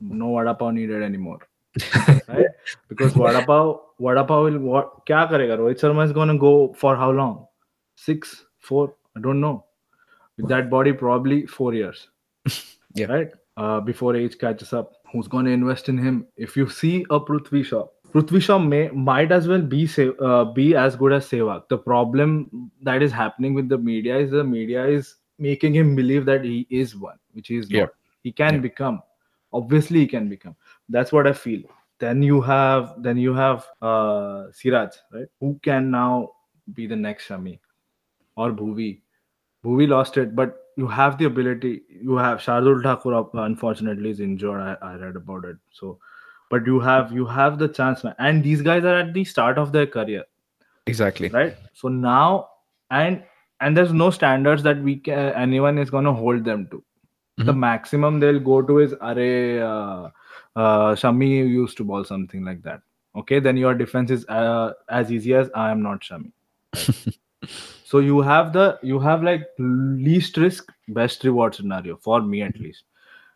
no 0.00 0.28
vada 0.34 0.52
pav 0.60 0.72
needed 0.74 1.02
anymore." 1.02 1.40
right? 2.28 2.46
Because 2.92 3.12
vada 3.22 3.40
pav, 3.44 3.80
vada 3.98 4.22
pav 4.28 4.44
will 4.44 4.60
what? 4.60 4.92
Kya 5.06 5.24
karega? 5.32 5.56
Rohit 5.62 5.80
Sharma 5.82 6.04
is 6.04 6.12
gonna 6.12 6.38
go 6.38 6.52
for 6.74 6.94
how 6.94 7.10
long? 7.10 7.34
Six, 7.96 8.46
four? 8.60 8.94
I 9.16 9.20
don't 9.26 9.40
know. 9.40 9.64
With 10.40 10.48
that 10.48 10.70
body, 10.70 10.92
probably 10.92 11.46
four 11.46 11.74
years. 11.74 12.08
Yeah. 12.94 13.06
Right. 13.06 13.30
Uh, 13.56 13.78
before 13.80 14.16
age 14.16 14.36
catches 14.36 14.72
up, 14.72 14.94
who's 15.12 15.28
gonna 15.28 15.50
invest 15.50 15.88
in 15.88 15.96
him? 15.96 16.26
If 16.36 16.56
you 16.56 16.68
see 16.68 17.06
a 17.10 17.20
Prithvi 17.20 17.64
Shaw, 17.64 17.86
Prithvi 18.12 18.40
Shaw 18.42 18.58
may 18.58 18.88
might 18.88 19.30
as 19.30 19.46
well 19.46 19.62
be 19.62 19.88
uh, 20.20 20.44
be 20.46 20.74
as 20.74 20.96
good 20.96 21.12
as 21.12 21.28
Sehwag. 21.28 21.68
The 21.68 21.78
problem 21.78 22.72
that 22.82 23.00
is 23.00 23.12
happening 23.12 23.54
with 23.54 23.68
the 23.68 23.78
media 23.78 24.18
is 24.18 24.32
the 24.32 24.42
media 24.42 24.84
is 24.86 25.14
making 25.38 25.74
him 25.74 25.94
believe 25.94 26.24
that 26.26 26.44
he 26.44 26.66
is 26.68 26.96
one, 26.96 27.18
which 27.32 27.46
he 27.46 27.58
is 27.58 27.70
Yeah. 27.70 27.82
not. 27.82 27.90
He 28.24 28.32
can 28.32 28.54
Yeah. 28.54 28.60
become. 28.60 29.02
Obviously, 29.52 30.00
he 30.00 30.08
can 30.08 30.28
become. 30.28 30.56
That's 30.88 31.12
what 31.12 31.28
I 31.28 31.32
feel. 31.32 31.62
Then 32.00 32.24
you 32.24 32.40
have 32.40 32.94
then 33.04 33.18
you 33.18 33.34
have 33.34 33.66
uh, 33.82 34.50
Siraj, 34.50 34.96
right? 35.12 35.28
Who 35.38 35.60
can 35.62 35.92
now 35.92 36.32
be 36.74 36.88
the 36.88 36.96
next 36.96 37.28
Shami 37.28 37.60
or 38.36 38.50
Bhuvi? 38.50 39.02
Bhuvi 39.64 39.88
lost 39.88 40.16
it, 40.16 40.34
but 40.34 40.56
you 40.76 40.86
have 40.86 41.18
the 41.18 41.26
ability. 41.26 41.82
You 41.90 42.16
have 42.16 42.38
Shardul 42.38 42.82
Thakur, 42.82 43.14
uh, 43.14 43.24
unfortunately, 43.44 44.10
is 44.10 44.20
injured. 44.20 44.60
I, 44.60 44.76
I 44.82 44.94
read 44.96 45.16
about 45.16 45.44
it. 45.44 45.56
So, 45.70 45.98
but 46.48 46.66
you 46.66 46.80
have 46.80 47.12
you 47.12 47.26
have 47.26 47.58
the 47.58 47.68
chance, 47.68 48.02
man. 48.04 48.14
And 48.18 48.42
these 48.42 48.62
guys 48.62 48.84
are 48.84 48.96
at 49.00 49.12
the 49.14 49.24
start 49.24 49.58
of 49.58 49.72
their 49.72 49.86
career, 49.86 50.24
Exactly. 50.86 51.28
right? 51.30 51.56
So 51.74 51.88
now, 51.88 52.48
and 52.90 53.22
and 53.60 53.76
there's 53.76 53.92
no 53.92 54.10
standards 54.10 54.62
that 54.62 54.80
we 54.82 54.96
can 54.96 55.34
anyone 55.34 55.78
is 55.78 55.90
gonna 55.90 56.12
hold 56.12 56.44
them 56.44 56.66
to. 56.70 56.82
The 57.38 57.52
Mhm. 57.52 57.58
maximum 57.58 58.20
they'll 58.20 58.40
go 58.40 58.60
to 58.62 58.78
is 58.80 58.92
Are 58.94 59.12
uh, 59.12 60.10
uh, 60.56 60.94
Shami 61.02 61.28
used 61.48 61.76
to 61.78 61.84
ball 61.84 62.04
something 62.04 62.44
like 62.44 62.62
that. 62.62 62.82
Okay, 63.16 63.40
then 63.40 63.56
your 63.56 63.74
defense 63.74 64.10
is 64.10 64.26
uh, 64.28 64.72
as 64.88 65.10
easy 65.12 65.34
as 65.34 65.50
I 65.54 65.70
am 65.70 65.82
not 65.82 66.00
Shami. 66.00 66.32
so 67.90 67.98
you 67.98 68.20
have 68.20 68.52
the 68.52 68.78
you 68.88 68.98
have 69.04 69.24
like 69.28 69.46
least 69.58 70.36
risk 70.36 70.72
best 70.96 71.24
reward 71.24 71.56
scenario 71.56 71.96
for 71.96 72.22
me 72.22 72.42
at 72.42 72.58
least. 72.64 72.84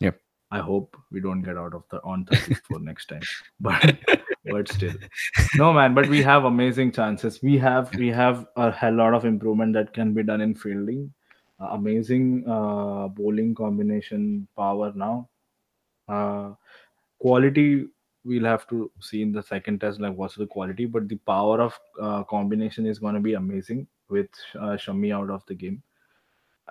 Yep. 0.01 0.21
i 0.57 0.61
hope 0.67 0.97
we 1.11 1.23
don't 1.25 1.43
get 1.47 1.57
out 1.63 1.75
of 1.79 1.83
the 1.95 2.01
on 2.11 2.25
34 2.27 2.79
next 2.89 3.09
time. 3.13 3.25
But 3.61 3.99
but 4.45 4.69
still. 4.73 4.93
No 5.57 5.73
man 5.79 5.95
but 5.95 6.09
we 6.13 6.23
have 6.29 6.45
amazing 6.51 6.93
chances. 6.99 7.41
We 7.43 7.57
have 7.65 7.91
we 8.03 8.11
have 8.19 8.47
a 8.57 8.71
hell 8.71 8.95
lot 9.01 9.17
of 9.19 9.25
improvement 9.31 9.75
that 9.79 9.93
can 9.93 10.13
be 10.19 10.23
done 10.23 10.45
in 10.47 10.55
fielding. 10.55 11.03
Uh, 11.61 11.71
amazing 11.79 12.45
uh, 12.57 13.09
bowling 13.09 13.55
combination 13.57 14.47
power 14.57 14.93
now. 14.95 15.29
Uh, 16.09 16.53
quality 17.19 17.89
we'll 18.25 18.45
have 18.53 18.69
to 18.69 18.91
see 19.01 19.21
in 19.23 19.33
the 19.33 19.43
second 19.43 19.81
test 19.81 20.01
like 20.01 20.15
what's 20.23 20.37
the 20.37 20.47
quality 20.47 20.87
but 20.87 21.09
the 21.09 21.19
power 21.33 21.61
of 21.61 21.77
uh, 22.01 22.23
combination 22.35 22.87
is 22.87 22.99
going 23.01 23.15
to 23.15 23.27
be 23.29 23.35
amazing 23.35 23.87
with 24.09 24.29
uh, 24.57 24.77
Shami 24.85 25.15
out 25.15 25.31
of 25.31 25.45
the 25.47 25.55
game. 25.55 25.83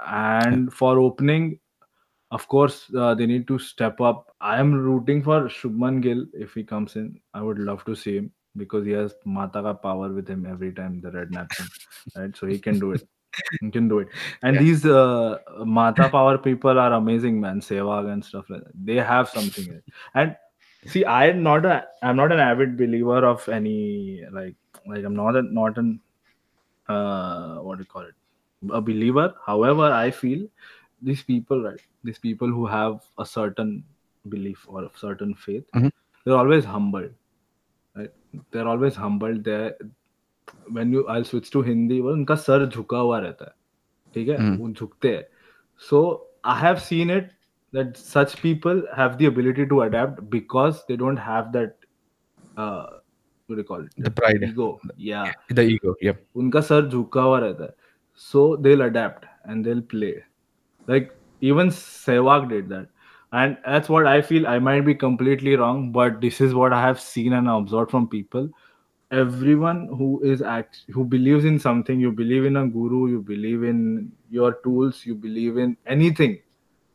And 0.05 0.73
for 0.73 0.99
opening 0.99 1.59
of 2.31 2.47
course 2.47 2.89
uh, 2.97 3.13
they 3.13 3.25
need 3.27 3.47
to 3.47 3.59
step 3.59 4.01
up. 4.01 4.35
I 4.41 4.59
am 4.59 4.73
rooting 4.73 5.21
for 5.23 5.41
shubman 5.43 6.01
gill. 6.01 6.25
If 6.33 6.53
he 6.53 6.63
comes 6.63 6.95
in 6.95 7.19
i 7.33 7.41
would 7.41 7.59
love 7.59 7.85
to 7.85 7.95
see 7.95 8.15
him 8.17 8.31
because 8.57 8.85
he 8.85 8.91
has 8.91 9.13
mata 9.25 9.61
ka 9.61 9.73
power 9.73 10.09
with 10.11 10.27
him 10.27 10.45
every 10.45 10.71
time 10.73 10.99
the 11.01 11.11
red 11.11 11.31
napkin 11.31 11.69
right? 12.15 12.35
So 12.35 12.47
he 12.47 12.59
can 12.59 12.79
do 12.79 12.91
it. 12.93 13.07
He 13.61 13.69
can 13.71 13.87
do 13.87 13.99
it. 13.99 14.09
And 14.41 14.55
Yeah. 14.55 14.59
these 14.59 14.85
uh, 14.85 15.37
mata 15.65 16.09
power 16.09 16.37
people 16.37 16.79
are 16.79 16.93
amazing 16.93 17.39
man. 17.39 17.61
Sehwag 17.61 18.11
and 18.11 18.25
stuff 18.25 18.49
like 18.49 18.63
that. 18.63 18.73
They 18.85 18.95
have 18.95 19.29
something 19.29 19.67
in 19.67 19.81
and 20.15 20.35
see 20.85 21.05
i'm 21.05 21.43
not 21.43 21.65
a 21.65 21.85
i'm 22.01 22.15
not 22.17 22.31
an 22.31 22.39
avid 22.39 22.77
believer 22.77 23.25
of 23.25 23.47
any 23.49 24.21
like 24.31 24.55
like 24.87 25.05
i'm 25.05 25.15
not 25.15 25.35
a 25.35 25.41
not 25.43 25.77
an 25.77 25.99
uh 26.88 27.56
what 27.66 27.78
do 27.78 27.82
you 27.86 27.92
call 27.92 28.02
it 28.02 28.14
a 28.80 28.80
believer 28.80 29.26
however 29.46 29.88
i 29.92 30.10
feel 30.10 30.46
these 31.02 31.22
people 31.22 31.62
right 31.62 31.82
these 32.04 32.18
people 32.18 32.48
who 32.48 32.66
have 32.66 32.98
a 33.18 33.26
certain 33.32 33.72
belief 34.24 34.64
or 34.68 34.84
a 34.84 34.90
certain 35.02 35.34
faith 35.46 35.64
Mhm. 35.80 35.90
they're 36.24 36.38
always 36.42 36.64
humble 36.74 37.08
right 37.94 38.12
they're 38.50 38.68
always 38.74 38.96
humble 39.04 39.38
they're 39.48 39.74
when 40.76 40.92
you 40.96 41.06
i'll 41.14 41.24
switch 41.30 41.50
to 41.56 41.62
hindi 41.68 42.00
वो 42.06 42.12
उनका 42.12 42.34
सर 42.46 42.66
झुका 42.66 42.98
हुआ 42.98 43.18
रहता 43.26 43.44
है 43.44 43.54
ठीक 44.14 44.28
है 44.28 44.36
हम्म। 44.38 44.56
वो 44.58 44.70
झुकते 44.70 45.14
हैं 45.16 45.24
so 45.88 45.98
i 46.52 46.54
have 46.60 46.78
seen 46.84 47.10
it 47.16 47.26
that 47.72 47.98
such 48.02 48.34
people 48.42 48.80
have 48.98 49.16
the 49.18 49.26
ability 49.30 49.66
to 49.72 49.80
adapt 49.86 50.20
because 50.34 50.78
they 50.88 50.96
don't 51.02 51.20
have 51.24 51.50
that 51.56 51.86
uh 52.56 52.86
what 53.46 53.56
do 53.56 53.62
you 53.62 53.64
call 53.64 53.80
it 53.84 53.92
The 54.06 54.10
pride. 54.10 54.42
ego 54.48 54.80
yeah 54.96 55.32
The 55.50 55.62
ego. 55.62 55.94
Yep. 56.02 56.24
उनका 56.36 56.60
सर 56.60 56.88
झुका 56.88 57.22
हुआ 57.22 57.38
रहता 57.38 57.64
है 57.64 57.74
so 58.28 58.56
they'll 58.66 58.82
adapt 58.86 59.26
and 59.44 59.64
they'll 59.64 59.82
play 59.94 60.14
like 60.88 61.10
even 61.40 61.68
Sehwag 61.78 62.48
did 62.52 62.68
that 62.68 62.88
and 63.40 63.56
that's 63.66 63.88
what 63.88 64.06
I 64.06 64.20
feel 64.30 64.46
I 64.46 64.58
might 64.58 64.84
be 64.88 64.94
completely 64.94 65.54
wrong 65.56 65.92
but 65.92 66.20
this 66.20 66.40
is 66.40 66.54
what 66.54 66.72
I 66.72 66.80
have 66.86 67.00
seen 67.00 67.32
and 67.40 67.48
observed 67.48 67.90
from 67.90 68.08
people 68.08 68.48
everyone 69.10 69.88
who 69.98 70.20
is 70.22 70.42
act 70.42 70.80
who 70.96 71.04
believes 71.04 71.44
in 71.44 71.58
something 71.58 72.00
you 72.00 72.10
believe 72.12 72.44
in 72.44 72.56
a 72.62 72.66
guru 72.66 73.08
you 73.10 73.20
believe 73.22 73.62
in 73.62 74.12
your 74.28 74.52
tools 74.64 75.04
you 75.06 75.14
believe 75.14 75.56
in 75.56 75.76
anything 75.86 76.34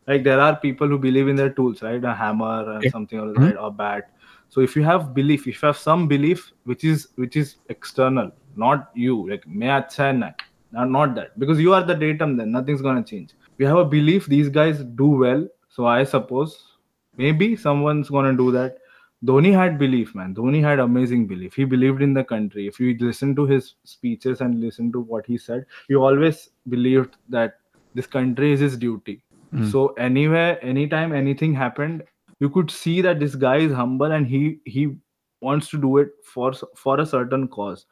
like 0.08 0.24
there 0.24 0.40
are 0.40 0.56
people 0.58 0.88
who 0.88 0.98
believe 1.00 1.28
in 1.28 1.36
their 1.36 1.50
tools 1.62 1.82
right 1.82 2.04
a 2.04 2.14
hammer 2.14 2.60
and 2.74 2.80
Okay. 2.80 2.90
something 2.90 3.20
or 3.20 3.28
Mhm. 3.28 3.42
right 3.46 3.58
or 3.68 3.72
bat 3.72 4.12
so 4.49 4.61
if 4.61 4.75
you 4.77 4.83
have 4.83 5.15
belief 5.15 5.47
if 5.47 5.63
you 5.63 5.67
have 5.67 5.77
some 5.77 6.09
belief 6.09 6.53
which 6.65 6.85
is 6.85 7.09
which 7.17 7.37
is 7.37 7.57
external 7.69 8.31
not 8.57 8.91
you 8.95 9.29
like 9.31 9.47
not, 9.47 10.91
not 10.91 11.15
that 11.15 11.39
because 11.39 11.59
you 11.59 11.73
are 11.73 11.83
the 11.83 11.95
datum 11.95 12.37
then 12.37 12.51
nothing's 12.51 12.83
going 12.83 13.03
to 13.03 13.09
change 13.09 13.35
we 13.59 13.65
have 13.65 13.77
a 13.77 13.85
belief 13.85 14.27
these 14.27 14.49
guys 14.49 14.85
do 15.03 15.07
well 15.07 15.47
so 15.69 15.87
i 15.87 16.05
suppose 16.05 16.77
maybe 17.17 17.57
someone's 17.57 18.11
going 18.11 18.31
to 18.31 18.37
do 18.37 18.51
that 18.51 18.79
Dhoni 19.25 19.53
had 19.53 19.79
belief, 19.79 20.15
man. 20.15 20.35
Dhoni 20.35 20.63
had 20.63 20.79
amazing 20.79 21.27
belief. 21.27 21.55
He 21.55 21.65
believed 21.65 22.03
in 22.03 22.15
the 22.15 22.23
country. 22.23 22.69
If 22.69 22.79
you 22.79 22.97
listen 23.01 23.35
to 23.35 23.47
his 23.47 23.75
speeches 23.83 24.41
and 24.41 24.61
listen 24.61 24.93
to 24.93 25.01
what 25.01 25.27
he 25.27 25.37
said, 25.37 25.67
he 25.89 25.97
always 25.97 26.51
believed 26.69 27.17
that 27.29 27.55
this 27.95 28.07
country 28.07 28.53
is 28.53 28.61
his 28.61 28.77
duty. 28.77 29.23
Mm. 29.53 29.73
So 29.73 29.89
anywhere, 29.95 30.65
anytime, 30.65 31.13
anything 31.13 31.53
happened, 31.53 32.05
you 32.41 32.51
could 32.51 32.71
see 32.71 33.01
that 33.03 33.21
this 33.21 33.35
guy 33.35 33.57
is 33.57 33.73
humble 33.73 34.13
and 34.13 34.27
he 34.27 34.59
he 34.65 34.95
wants 35.41 35.69
to 35.71 35.79
do 35.79 35.99
it 35.99 36.11
for 36.25 36.53
for 36.77 37.01
a 37.01 37.07
certain 37.07 37.49
cause. 37.49 37.87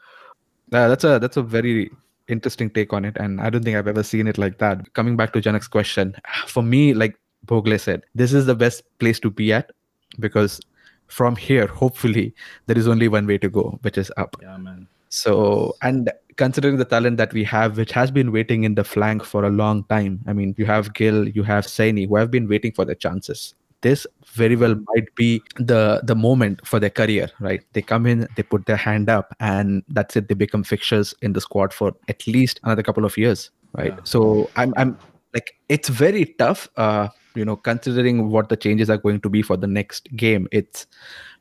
Uh, 0.72 0.88
that's 0.88 1.04
a 1.04 1.18
that's 1.18 1.36
a 1.36 1.42
very 1.42 1.90
interesting 2.28 2.70
take 2.70 2.92
on 2.92 3.04
it, 3.04 3.16
and 3.16 3.40
I 3.40 3.50
don't 3.50 3.62
think 3.62 3.76
I've 3.76 3.88
ever 3.88 4.02
seen 4.02 4.26
it 4.26 4.38
like 4.38 4.58
that. 4.58 4.92
Coming 4.94 5.16
back 5.16 5.32
to 5.34 5.40
Janak's 5.40 5.68
question, 5.68 6.14
for 6.46 6.62
me, 6.62 6.94
like 6.94 7.18
Bhogle 7.46 7.80
said, 7.80 8.02
this 8.14 8.32
is 8.32 8.46
the 8.46 8.54
best 8.54 8.82
place 8.98 9.20
to 9.20 9.30
be 9.30 9.52
at 9.52 9.70
because 10.18 10.60
from 11.06 11.36
here, 11.36 11.66
hopefully, 11.66 12.34
there 12.66 12.76
is 12.76 12.88
only 12.88 13.08
one 13.08 13.26
way 13.26 13.38
to 13.38 13.48
go, 13.48 13.78
which 13.82 13.98
is 13.98 14.10
up. 14.16 14.36
Yeah, 14.42 14.56
man. 14.56 14.88
So, 15.08 15.76
and 15.82 16.10
considering 16.36 16.76
the 16.76 16.84
talent 16.84 17.16
that 17.18 17.32
we 17.32 17.44
have, 17.44 17.76
which 17.76 17.92
has 17.92 18.10
been 18.10 18.32
waiting 18.32 18.64
in 18.64 18.74
the 18.74 18.84
flank 18.84 19.24
for 19.24 19.44
a 19.44 19.50
long 19.50 19.84
time, 19.84 20.20
I 20.26 20.32
mean, 20.32 20.54
you 20.58 20.66
have 20.66 20.94
Gill, 20.94 21.28
you 21.28 21.44
have 21.44 21.64
Saini, 21.64 22.08
who 22.08 22.16
have 22.16 22.30
been 22.30 22.48
waiting 22.48 22.72
for 22.72 22.84
their 22.84 22.96
chances. 22.96 23.54
This 23.86 24.06
very 24.34 24.56
well 24.62 24.76
might 24.90 25.14
be 25.14 25.42
the 25.56 26.00
the 26.12 26.14
moment 26.14 26.66
for 26.66 26.80
their 26.84 26.94
career, 27.00 27.28
right? 27.48 27.62
They 27.72 27.82
come 27.82 28.06
in, 28.12 28.26
they 28.36 28.42
put 28.54 28.66
their 28.66 28.80
hand 28.84 29.08
up, 29.16 29.34
and 29.40 29.82
that's 29.88 30.16
it. 30.16 30.28
They 30.28 30.38
become 30.44 30.64
fixtures 30.72 31.14
in 31.22 31.34
the 31.38 31.40
squad 31.40 31.72
for 31.80 31.92
at 32.14 32.26
least 32.26 32.60
another 32.64 32.82
couple 32.82 33.04
of 33.10 33.16
years, 33.24 33.50
right? 33.74 33.94
Yeah. 33.94 34.04
So, 34.14 34.50
I'm 34.56 34.74
I'm 34.76 34.98
like 35.34 35.54
it's 35.68 35.88
very 35.88 36.24
tough. 36.44 36.68
Uh, 36.76 37.08
you 37.34 37.44
know, 37.44 37.56
considering 37.56 38.30
what 38.30 38.48
the 38.48 38.56
changes 38.56 38.90
are 38.90 39.02
going 39.08 39.20
to 39.20 39.28
be 39.28 39.42
for 39.42 39.56
the 39.56 39.72
next 39.78 40.08
game, 40.16 40.48
it's 40.60 40.86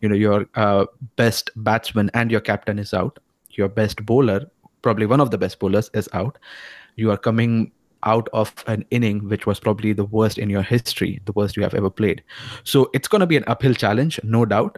you 0.02 0.10
know 0.10 0.16
your 0.16 0.46
uh, 0.56 0.86
best 1.16 1.52
batsman 1.70 2.12
and 2.14 2.32
your 2.32 2.42
captain 2.42 2.80
is 2.88 2.94
out 2.94 3.20
your 3.58 3.70
best 3.70 4.06
bowler, 4.06 4.46
probably 4.82 5.06
one 5.06 5.22
of 5.22 5.32
the 5.32 5.38
best 5.38 5.60
bowlers, 5.60 5.90
is 5.94 6.10
out. 6.14 6.38
You 6.96 7.12
are 7.12 7.18
coming 7.18 7.72
out 8.06 8.30
of 8.34 8.54
an 8.68 8.86
inning 8.92 9.28
which 9.30 9.46
was 9.46 9.60
probably 9.60 9.94
the 9.94 10.06
worst 10.06 10.38
in 10.38 10.50
your 10.50 10.62
history, 10.62 11.20
the 11.26 11.32
worst 11.34 11.58
you 11.58 11.64
have 11.64 11.74
ever 11.74 11.90
played. 11.90 12.24
So 12.64 12.90
it's 12.94 13.08
going 13.08 13.22
to 13.22 13.28
be 13.28 13.38
an 13.38 13.44
uphill 13.48 13.74
challenge, 13.74 14.20
no 14.24 14.46
doubt. 14.46 14.78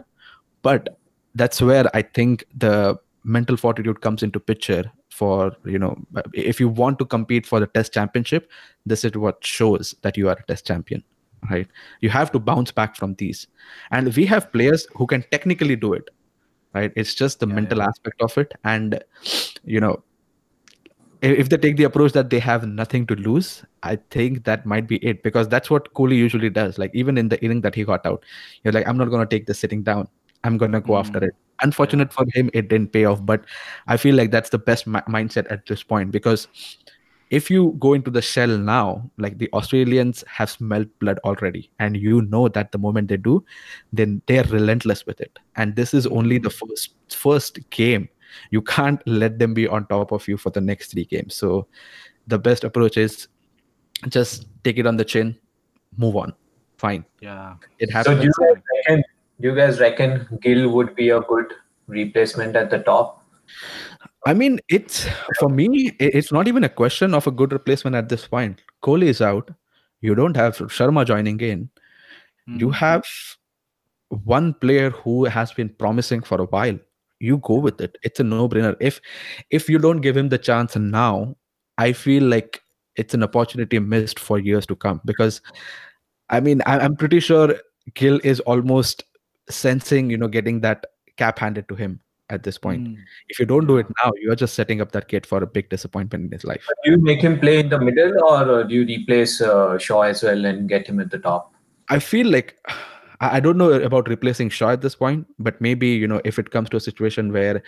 But 0.62 0.98
that's 1.34 1.60
where 1.60 1.84
I 1.94 2.02
think 2.02 2.44
the 2.56 2.98
mental 3.24 3.56
fortitude 3.56 4.00
comes 4.00 4.22
into 4.22 4.40
picture 4.40 4.90
for 5.10 5.52
you 5.64 5.78
know 5.78 5.96
if 6.32 6.60
you 6.60 6.68
want 6.68 6.98
to 6.98 7.04
compete 7.04 7.44
for 7.46 7.60
the 7.60 7.66
test 7.66 7.92
championship 7.92 8.50
this 8.86 9.04
is 9.04 9.12
what 9.12 9.44
shows 9.44 9.94
that 10.02 10.16
you 10.16 10.28
are 10.28 10.36
a 10.38 10.46
test 10.46 10.66
champion 10.66 11.02
right 11.50 11.66
you 12.00 12.08
have 12.08 12.30
to 12.30 12.38
bounce 12.38 12.70
back 12.70 12.96
from 12.96 13.14
these 13.14 13.46
and 13.90 14.14
we 14.16 14.24
have 14.24 14.50
players 14.52 14.86
who 14.94 15.06
can 15.06 15.24
technically 15.30 15.76
do 15.76 15.92
it 15.92 16.08
right 16.74 16.92
it's 16.96 17.14
just 17.14 17.40
the 17.40 17.46
Yeah, 17.46 17.54
mental 17.54 17.78
yeah. 17.78 17.88
aspect 17.88 18.22
of 18.22 18.38
it 18.38 18.52
and 18.64 19.02
you 19.64 19.80
know 19.80 20.02
if 21.20 21.48
they 21.48 21.56
take 21.56 21.76
the 21.76 21.84
approach 21.84 22.12
that 22.12 22.30
they 22.30 22.38
have 22.38 22.66
nothing 22.66 23.06
to 23.08 23.14
lose, 23.16 23.64
I 23.82 23.96
think 24.10 24.44
that 24.44 24.66
might 24.66 24.86
be 24.86 24.96
it 24.96 25.22
because 25.22 25.48
that's 25.48 25.70
what 25.70 25.92
Kohli 25.94 26.16
usually 26.16 26.50
does. 26.50 26.78
Like 26.78 26.90
even 26.94 27.18
in 27.18 27.28
the 27.28 27.42
inning 27.42 27.60
that 27.62 27.74
he 27.74 27.84
got 27.84 28.04
out, 28.06 28.24
you're 28.62 28.72
like, 28.72 28.86
I'm 28.86 28.96
not 28.96 29.10
going 29.10 29.26
to 29.26 29.36
take 29.36 29.46
the 29.46 29.54
sitting 29.54 29.82
down. 29.82 30.08
I'm 30.44 30.56
going 30.58 30.72
to 30.72 30.80
go 30.80 30.96
after 30.96 31.20
Mm. 31.20 31.28
it. 31.28 31.34
Unfortunate 31.60 32.12
for 32.12 32.24
him, 32.34 32.50
it 32.54 32.68
didn't 32.68 32.92
pay 32.92 33.04
off. 33.04 33.24
But 33.26 33.44
I 33.88 33.96
feel 33.96 34.14
like 34.14 34.30
that's 34.30 34.50
the 34.50 34.58
best 34.58 34.86
mi- 34.86 35.00
mindset 35.08 35.50
at 35.50 35.66
this 35.66 35.82
point 35.82 36.12
because 36.12 36.46
if 37.30 37.50
you 37.50 37.76
go 37.78 37.92
into 37.94 38.10
the 38.10 38.22
shell 38.22 38.56
now, 38.56 39.10
like 39.18 39.38
the 39.38 39.50
Australians 39.52 40.24
have 40.28 40.50
smelled 40.50 40.86
blood 41.00 41.18
already, 41.24 41.70
and 41.78 41.96
you 41.96 42.22
know 42.22 42.48
that 42.48 42.72
the 42.72 42.78
moment 42.78 43.08
they 43.08 43.16
do, 43.18 43.44
then 43.92 44.22
they 44.26 44.38
are 44.38 44.44
relentless 44.44 45.04
with 45.04 45.20
it. 45.20 45.38
And 45.56 45.74
this 45.76 45.92
is 45.92 46.06
only 46.06 46.38
the 46.38 46.48
first 46.48 46.94
first 47.10 47.58
game. 47.70 48.08
You 48.50 48.62
can't 48.62 49.00
let 49.06 49.38
them 49.38 49.54
be 49.54 49.66
on 49.66 49.86
top 49.86 50.12
of 50.12 50.26
you 50.28 50.36
for 50.36 50.50
the 50.50 50.60
next 50.60 50.92
three 50.92 51.04
games. 51.04 51.34
So 51.34 51.66
the 52.26 52.38
best 52.38 52.64
approach 52.64 52.96
is 52.96 53.28
just 54.08 54.46
take 54.64 54.78
it 54.78 54.86
on 54.86 54.96
the 54.96 55.04
chin, 55.04 55.36
move 55.96 56.16
on. 56.16 56.32
Fine, 56.76 57.04
Yeah. 57.20 57.54
it 57.80 57.90
So 57.90 57.96
happens. 57.96 58.20
do 58.20 58.26
you 58.26 58.32
guys 58.54 58.62
reckon? 58.86 59.04
Do 59.40 59.48
you 59.48 59.54
guys 59.54 59.80
reckon 59.80 60.38
Gill 60.40 60.68
would 60.70 60.94
be 60.94 61.10
a 61.10 61.20
good 61.20 61.52
replacement 61.86 62.54
at 62.56 62.70
the 62.70 62.78
top? 62.80 63.24
I 64.26 64.34
mean, 64.34 64.60
it's 64.68 65.06
for 65.40 65.48
me, 65.48 65.96
it's 65.98 66.30
not 66.30 66.46
even 66.48 66.64
a 66.64 66.68
question 66.68 67.14
of 67.14 67.26
a 67.26 67.30
good 67.30 67.52
replacement 67.52 67.96
at 67.96 68.08
this 68.08 68.26
point. 68.28 68.60
Kohli 68.82 69.04
is 69.06 69.20
out. 69.22 69.50
You 70.00 70.14
don't 70.14 70.36
have 70.36 70.58
Sharma 70.58 71.04
joining 71.06 71.40
in. 71.40 71.70
You 72.46 72.68
Mm. 72.68 72.74
have 72.74 73.04
one 74.10 74.54
player 74.54 74.90
who 74.90 75.24
has 75.24 75.52
been 75.52 75.68
promising 75.68 76.22
for 76.22 76.40
a 76.40 76.44
while. 76.44 76.78
You 77.20 77.38
go 77.38 77.54
with 77.54 77.80
it. 77.80 77.96
It's 78.02 78.20
a 78.20 78.24
no-brainer. 78.24 78.76
If 78.80 79.00
if 79.50 79.68
you 79.68 79.78
don't 79.78 80.00
give 80.00 80.16
him 80.16 80.28
the 80.28 80.38
chance 80.38 80.76
now, 80.76 81.36
I 81.76 81.92
feel 81.92 82.22
like 82.22 82.62
it's 82.96 83.14
an 83.14 83.22
opportunity 83.22 83.78
missed 83.78 84.18
for 84.18 84.38
years 84.38 84.66
to 84.66 84.76
come. 84.76 85.00
Because 85.04 85.40
I 86.30 86.40
mean, 86.40 86.62
I, 86.66 86.78
I'm 86.78 86.96
pretty 86.96 87.20
sure 87.20 87.54
Gill 87.94 88.20
is 88.22 88.40
almost 88.40 89.04
sensing, 89.48 90.10
you 90.10 90.16
know, 90.16 90.28
getting 90.28 90.60
that 90.60 90.86
cap 91.16 91.38
handed 91.38 91.68
to 91.68 91.74
him 91.74 92.00
at 92.30 92.42
this 92.42 92.58
point. 92.58 92.86
Mm. 92.86 92.96
If 93.30 93.38
you 93.38 93.46
don't 93.46 93.66
do 93.66 93.78
it 93.78 93.86
now, 94.04 94.12
you're 94.20 94.36
just 94.36 94.54
setting 94.54 94.80
up 94.80 94.92
that 94.92 95.08
kid 95.08 95.24
for 95.24 95.42
a 95.42 95.46
big 95.46 95.70
disappointment 95.70 96.26
in 96.26 96.32
his 96.32 96.44
life. 96.44 96.62
Do 96.84 96.90
you 96.90 97.02
make 97.02 97.22
him 97.22 97.40
play 97.40 97.60
in 97.60 97.70
the 97.70 97.80
middle, 97.80 98.22
or 98.22 98.60
uh, 98.60 98.62
do 98.64 98.74
you 98.74 98.84
replace 98.84 99.40
uh, 99.40 99.78
Shaw 99.78 100.02
as 100.02 100.22
well 100.22 100.44
and 100.44 100.68
get 100.68 100.86
him 100.86 101.00
at 101.00 101.10
the 101.10 101.18
top? 101.18 101.54
I 101.88 101.98
feel 101.98 102.30
like 102.30 102.58
I 103.20 103.36
I 103.36 103.40
don't 103.40 103.58
know 103.58 103.72
about 103.72 104.08
replacing 104.08 104.50
Shaw 104.50 104.70
at 104.70 104.82
this 104.82 104.94
point, 104.94 105.26
but 105.38 105.60
maybe 105.60 105.88
you 105.88 106.08
know 106.08 106.20
if 106.24 106.38
it 106.38 106.50
comes 106.50 106.70
to 106.70 106.76
a 106.76 106.80
situation 106.80 107.32
where 107.32 107.62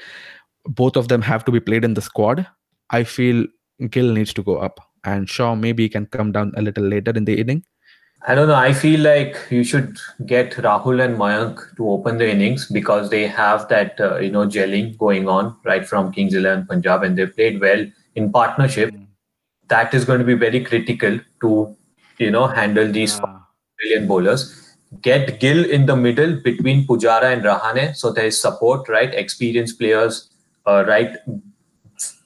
both 0.67 0.97
of 0.97 1.09
them 1.09 1.23
have 1.23 1.45
to 1.47 1.53
be 1.53 1.61
played 1.61 1.85
in 1.85 1.95
the 1.95 2.03
squad, 2.03 2.47
I 2.91 3.05
feel 3.05 3.47
Gill 3.89 4.13
needs 4.13 4.33
to 4.35 4.43
go 4.43 4.59
up, 4.59 4.81
and 5.05 5.29
Shaw 5.29 5.55
maybe 5.55 5.89
can 5.89 6.07
come 6.07 6.33
down 6.33 6.53
a 6.57 6.63
little 6.63 6.85
later 6.85 7.13
in 7.13 7.25
the 7.25 7.41
inning. 7.41 7.65
I 8.29 8.35
don't 8.35 8.49
know. 8.49 8.55
I 8.55 8.75
feel 8.75 9.01
like 9.01 9.37
you 9.51 9.65
should 9.65 9.99
get 10.27 10.53
Rahul 10.53 11.03
and 11.03 11.17
Mayank 11.17 11.61
to 11.77 11.89
open 11.91 12.19
the 12.19 12.31
innings 12.31 12.67
because 12.71 13.09
they 13.09 13.27
have 13.27 13.67
that 13.69 13.99
uh, 13.99 14.19
you 14.19 14.31
know 14.31 14.47
gelling 14.47 14.97
going 14.99 15.27
on 15.27 15.57
right 15.65 15.87
from 15.89 16.13
Kings 16.13 16.35
Eleven 16.35 16.67
Punjab, 16.67 17.03
and 17.03 17.17
they 17.17 17.27
played 17.27 17.61
well 17.61 17.87
in 18.15 18.31
partnership. 18.31 18.91
Mm. 18.91 19.07
That 19.69 19.95
is 19.95 20.05
going 20.05 20.19
to 20.19 20.25
be 20.25 20.35
very 20.35 20.63
critical 20.63 21.19
to 21.41 21.77
you 22.19 22.31
know 22.31 22.47
handle 22.47 22.93
these 22.93 23.19
Yeah. 23.19 23.39
brilliant 23.79 24.09
bowlers. 24.09 24.70
Get 25.03 25.39
Gill 25.39 25.65
in 25.65 25.87
the 25.87 25.97
middle 25.97 26.41
between 26.43 26.87
Pujara 26.87 27.33
and 27.33 27.43
Rahane, 27.43 27.97
so 27.97 28.11
there 28.13 28.27
is 28.27 28.41
support, 28.41 28.89
right? 28.89 29.15
Experienced 29.15 29.79
players, 29.79 30.31
uh, 30.67 30.85
right 30.87 31.17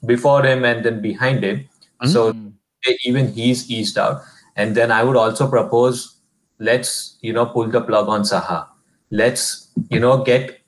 before 0.06 0.44
him 0.44 0.64
and 0.64 0.84
then 0.84 1.00
behind 1.00 1.44
him. 1.44 1.68
Mhm. 2.02 2.08
So 2.08 2.34
even 3.04 3.32
he's 3.32 3.70
eased 3.70 3.98
out. 3.98 4.22
And 4.56 4.74
then 4.74 4.90
I 4.90 5.02
would 5.02 5.16
also 5.16 5.48
propose 5.48 6.16
let's 6.58 7.16
you 7.20 7.32
know 7.32 7.46
pull 7.46 7.68
the 7.68 7.80
plug 7.80 8.08
on 8.08 8.22
Saha. 8.22 8.66
Let's 9.10 9.68
you 9.90 10.00
know 10.00 10.22
get 10.22 10.60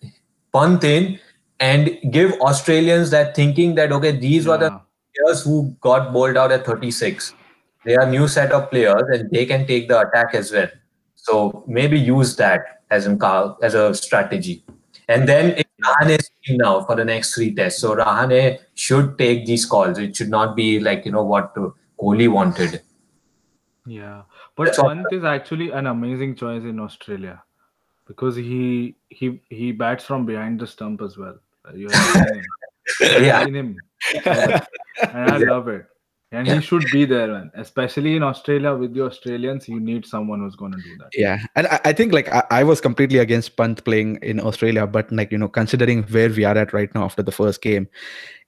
Pant 0.53 0.85
in 0.85 1.19
and 1.61 1.99
give 2.11 2.33
Australians 2.41 3.11
that 3.11 3.35
thinking 3.35 3.75
that 3.77 3.93
okay 3.93 4.13
these 4.13 4.47
were 4.47 4.59
the 4.59 4.71
players 5.17 5.43
who 5.43 5.77
got 5.81 6.13
bowled 6.13 6.37
out 6.37 6.53
at 6.53 6.67
36. 6.67 7.33
They 7.85 7.95
are 7.97 8.09
new 8.11 8.27
set 8.27 8.53
of 8.53 8.71
players 8.71 9.03
and 9.13 9.31
they 9.31 9.47
can 9.47 9.67
take 9.67 9.89
the 9.89 10.01
attack 10.01 10.35
as 10.35 10.53
well. 10.53 10.69
So 11.27 11.65
maybe 11.67 11.99
use 11.99 12.37
that 12.37 12.83
as 12.91 13.09
car 13.19 13.57
as 13.61 13.75
a 13.75 13.93
strategy. 13.95 14.65
And 15.09 15.29
then 15.29 15.61
Rahane 15.85 16.19
is 16.19 16.31
now 16.51 16.85
for 16.85 16.95
the 16.95 17.05
next 17.05 17.35
three 17.35 17.53
tests. 17.55 17.81
So 17.81 17.97
Rahane 17.97 18.59
should 18.75 19.19
take 19.19 19.45
these 19.45 19.65
calls. 19.67 19.99
It 19.99 20.15
should 20.15 20.31
not 20.31 20.55
be 20.55 20.79
like 20.79 21.05
you 21.05 21.13
know 21.13 21.25
what 21.25 21.55
Kohli 22.01 22.29
wanted. 22.31 22.81
Yeah, 23.87 24.23
but 24.57 24.77
That's 24.77 25.13
is 25.13 25.25
actually 25.25 25.71
an 25.71 25.87
amazing 25.87 26.37
choice 26.37 26.63
in 26.63 26.79
Australia 26.79 27.43
because 28.07 28.37
he 28.37 28.95
he 29.09 29.41
he 29.49 29.73
bats 29.73 30.05
from 30.05 30.27
behind 30.27 30.61
the 30.61 30.67
stump 30.67 31.03
as 31.03 31.17
well. 31.17 31.39
You 31.75 31.89
have 31.91 32.15
seen 32.15 32.35
him. 32.35 32.45
Yeah. 33.01 33.45
seen 33.45 33.55
him, 33.57 33.77
and 34.25 35.31
I 35.31 35.39
love 35.39 35.67
it. 35.67 35.87
And 36.33 36.49
he 36.49 36.61
should 36.61 36.85
be 36.91 37.05
there, 37.05 37.29
man. 37.29 37.53
Especially 37.55 38.17
in 38.17 38.23
Australia 38.25 38.75
with 38.75 38.95
the 38.95 39.05
Australians, 39.05 39.69
you 39.69 39.79
need 39.79 40.05
someone 40.05 40.41
who's 40.41 40.57
going 40.57 40.73
to 40.73 40.79
do 40.79 40.97
that. 40.99 41.09
Yeah, 41.15 41.39
and 41.55 41.69
I, 41.69 41.81
I 41.85 41.93
think 41.93 42.13
like 42.13 42.29
I, 42.33 42.43
I 42.51 42.65
was 42.65 42.81
completely 42.81 43.21
against 43.21 43.57
Pant 43.57 43.85
playing 43.85 44.19
in 44.23 44.41
Australia, 44.41 44.89
but 44.89 45.11
like 45.13 45.31
you 45.31 45.39
know, 45.39 45.49
considering 45.49 46.03
where 46.05 46.29
we 46.29 46.45
are 46.45 46.59
at 46.59 46.73
right 46.73 46.93
now 46.97 47.05
after 47.05 47.23
the 47.23 47.31
first 47.31 47.63
game, 47.63 47.89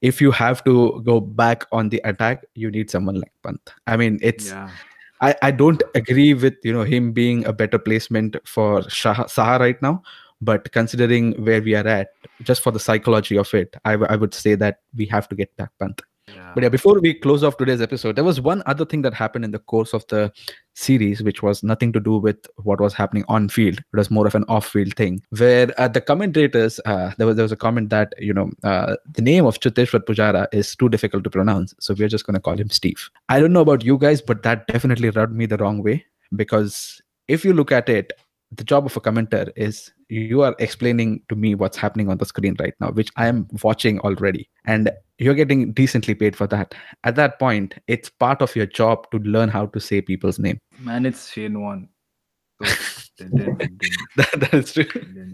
if 0.03 0.21
you 0.21 0.33
have 0.33 0.65
to 0.65 1.01
go 1.05 1.21
back 1.21 1.67
on 1.71 1.89
the 1.89 2.01
attack, 2.05 2.45
you 2.55 2.69
need 2.69 2.91
someone 2.91 3.17
like 3.17 3.33
Pant. 3.45 3.73
I 3.87 3.97
mean, 3.97 4.19
it's 4.23 4.49
Yeah, 4.49 4.71
I, 5.21 5.37
I 5.43 5.51
don't 5.53 5.83
agree 5.95 6.35
with 6.35 6.57
you 6.65 6.73
know 6.73 6.83
him 6.83 7.13
being 7.13 7.45
a 7.47 7.53
better 7.53 7.79
placement 7.79 8.37
for 8.45 8.83
Shah, 8.91 9.15
Saha 9.25 9.61
right 9.61 9.81
now, 9.83 10.03
but 10.41 10.71
considering 10.73 11.33
where 11.45 11.63
we 11.63 11.75
are 11.75 11.87
at, 11.87 12.09
just 12.43 12.63
for 12.63 12.73
the 12.73 12.81
psychology 12.81 13.39
of 13.39 13.53
it, 13.55 13.77
I, 13.85 13.93
w- 13.93 14.11
I 14.11 14.17
would 14.17 14.35
say 14.35 14.55
that 14.57 14.81
we 14.97 15.07
have 15.07 15.29
to 15.29 15.37
get 15.37 15.57
back 15.57 15.71
Pant. 15.79 16.01
But 16.55 16.63
yeah, 16.63 16.69
before 16.69 16.99
we 17.01 17.15
close 17.15 17.45
off 17.45 17.57
today's 17.57 17.81
episode, 17.81 18.17
there 18.17 18.25
was 18.25 18.41
one 18.41 18.63
other 18.67 18.85
thing 18.85 19.03
that 19.03 19.15
happened 19.15 19.45
in 19.45 19.51
the 19.51 19.59
course 19.59 19.93
of 19.95 20.07
the 20.09 20.33
series, 20.75 21.23
which 21.23 21.43
was 21.43 21.63
nothing 21.63 21.93
to 21.93 22.01
do 22.01 22.19
with 22.19 22.47
what 22.57 22.81
was 22.81 22.95
happening 22.95 23.25
on 23.29 23.49
field. 23.49 23.79
It 23.79 23.97
was 23.97 24.11
more 24.11 24.27
of 24.27 24.35
an 24.35 24.45
off-field 24.49 24.95
thing, 24.95 25.23
where 25.31 25.73
uh, 25.79 25.89
the 25.89 26.01
commentators 26.01 26.81
uh, 26.85 27.13
there 27.19 27.27
was 27.27 27.37
there 27.37 27.45
was 27.45 27.53
a 27.53 27.57
comment 27.57 27.91
that 27.91 28.15
you 28.19 28.33
know 28.33 28.51
uh, 28.65 28.97
the 29.13 29.23
name 29.23 29.47
of 29.47 29.61
Cheteshwar 29.61 30.01
Pujara 30.01 30.47
is 30.53 30.75
too 30.75 30.89
difficult 30.89 31.25
to 31.25 31.31
pronounce, 31.31 31.75
so 31.81 31.95
we're 31.95 32.09
just 32.09 32.27
going 32.27 32.35
to 32.35 32.41
call 32.41 32.59
him 32.59 32.71
Steve. 32.71 33.11
I 33.29 33.41
don't 33.41 33.53
know 33.53 33.61
about 33.61 33.85
you 33.85 33.99
guys, 33.99 34.23
but 34.23 34.43
that 34.43 34.67
definitely 34.67 35.11
rubbed 35.11 35.35
me 35.35 35.47
the 35.47 35.57
wrong 35.57 35.83
way 35.83 36.07
because 36.35 37.01
if 37.29 37.45
you 37.45 37.53
look 37.53 37.73
at 37.73 37.89
it, 37.89 38.13
the 38.53 38.65
job 38.65 38.87
of 38.87 38.97
a 38.97 39.01
commentator 39.01 39.53
is 39.57 39.93
you 40.09 40.43
are 40.43 40.55
explaining 40.59 41.23
to 41.29 41.37
me 41.37 41.55
what's 41.55 41.77
happening 41.77 42.09
on 42.09 42.17
the 42.19 42.25
screen 42.27 42.57
right 42.59 42.75
now, 42.81 42.91
which 42.91 43.11
I 43.17 43.27
am 43.27 43.47
watching 43.63 43.99
already, 44.01 44.49
and 44.67 44.91
you're 45.19 45.35
getting 45.35 45.73
decently 45.73 46.15
paid 46.15 46.35
for 46.37 46.47
that. 46.47 46.75
At 47.05 47.17
that 47.17 47.39
point, 47.39 47.75
it's 47.87 48.09
part 48.09 48.41
of 48.41 48.55
your 48.57 48.67
job 48.67 49.11
to 49.11 49.19
learn 49.19 49.49
how 49.49 49.67
to 49.67 49.81
say 49.81 50.01
people's 50.01 50.39
name. 50.39 50.59
Man, 50.81 51.05
it's 51.07 51.31
Shane 51.31 51.61
Warne 51.61 51.89
So, 52.65 52.75
they 53.19 53.45
did- 53.45 53.81
they 53.81 53.89
that, 54.17 54.41
that 54.41 54.55
is 54.55 54.73
true. 54.73 54.87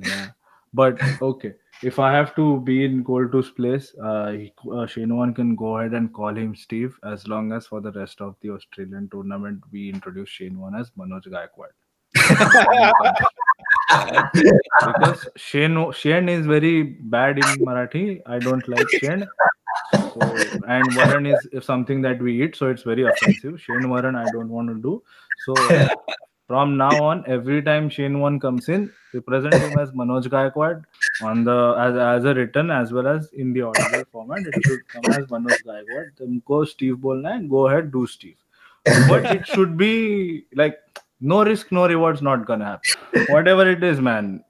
yeah. 0.07 0.29
But 0.73 1.01
okay, 1.23 1.53
if 1.85 1.99
I 2.01 2.13
have 2.13 2.35
to 2.35 2.61
be 2.63 2.85
in 2.85 3.05
Goldtooth's 3.05 3.51
place, 3.51 3.95
uh, 4.03 4.33
he, 4.33 4.53
uh, 4.73 4.87
Shane 4.87 5.15
Warne 5.15 5.33
can 5.35 5.55
go 5.55 5.79
ahead 5.79 5.93
and 5.95 6.13
call 6.13 6.35
him 6.37 6.57
Steve 6.57 6.99
as 7.05 7.29
long 7.29 7.53
as 7.53 7.67
for 7.69 7.81
the 7.81 7.93
rest 7.93 8.21
of 8.21 8.35
the 8.41 8.51
Australian 8.51 9.09
tournament 9.11 9.63
we 9.71 9.89
introduce 9.89 10.29
Shane 10.31 10.59
Warne 10.59 10.75
as 10.75 10.91
Manoj 10.99 11.29
Gaikwad. 11.29 11.75
because 14.87 15.29
Shane 15.37 15.93
Shane 15.93 16.29
is 16.29 16.47
very 16.47 16.83
bad 16.83 17.39
in 17.39 17.45
Marathi. 17.67 18.23
I 18.27 18.39
don't 18.39 18.67
like 18.69 18.89
Shane. 18.91 19.27
So, 19.93 20.21
and 20.69 20.85
Varan 20.93 21.37
is 21.53 21.65
something 21.65 22.01
that 22.03 22.21
we 22.21 22.43
eat, 22.43 22.57
so 22.57 22.69
it's 22.69 22.83
very 22.83 23.03
offensive. 23.03 23.61
Shane 23.61 23.83
Varan, 23.83 24.17
I 24.17 24.31
don't 24.31 24.49
want 24.49 24.69
to 24.69 24.75
do. 24.75 25.03
So 25.45 25.55
from 26.47 26.77
now 26.77 27.03
on, 27.03 27.25
every 27.27 27.63
time 27.63 27.89
Shane 27.89 28.21
Warne 28.21 28.39
comes 28.39 28.69
in, 28.69 28.93
represent 29.13 29.55
him 29.55 29.79
as 29.79 29.91
Manoj 29.93 30.27
Gaikwad 30.27 30.85
on 31.23 31.45
the 31.45 31.75
as, 31.79 31.97
as 31.97 32.25
a 32.25 32.35
written 32.35 32.71
as 32.71 32.93
well 32.93 33.09
as 33.09 33.33
in 33.33 33.53
the 33.53 33.63
audio 33.63 34.05
format. 34.13 34.47
It 34.47 34.55
should 34.65 34.87
come 34.89 35.05
as 35.07 35.27
Manoj 35.27 35.59
Gaikwad. 35.65 36.17
Tumko 36.21 36.67
Steve 36.69 36.97
bolna 36.97 37.33
hai, 37.33 37.43
go 37.43 37.69
ahead, 37.69 37.93
do 37.93 38.07
Steve. 38.07 38.37
But 39.09 39.25
it 39.35 39.47
should 39.47 39.77
be 39.77 40.45
like 40.55 40.79
no 41.25 41.43
risk, 41.43 41.73
no 41.73 41.89
rewards, 41.89 42.23
not 42.23 42.47
gonna 42.47 42.65
happen. 42.67 43.27
Whatever 43.35 43.69
it 43.69 43.83
is, 43.83 44.01
man. 44.01 44.45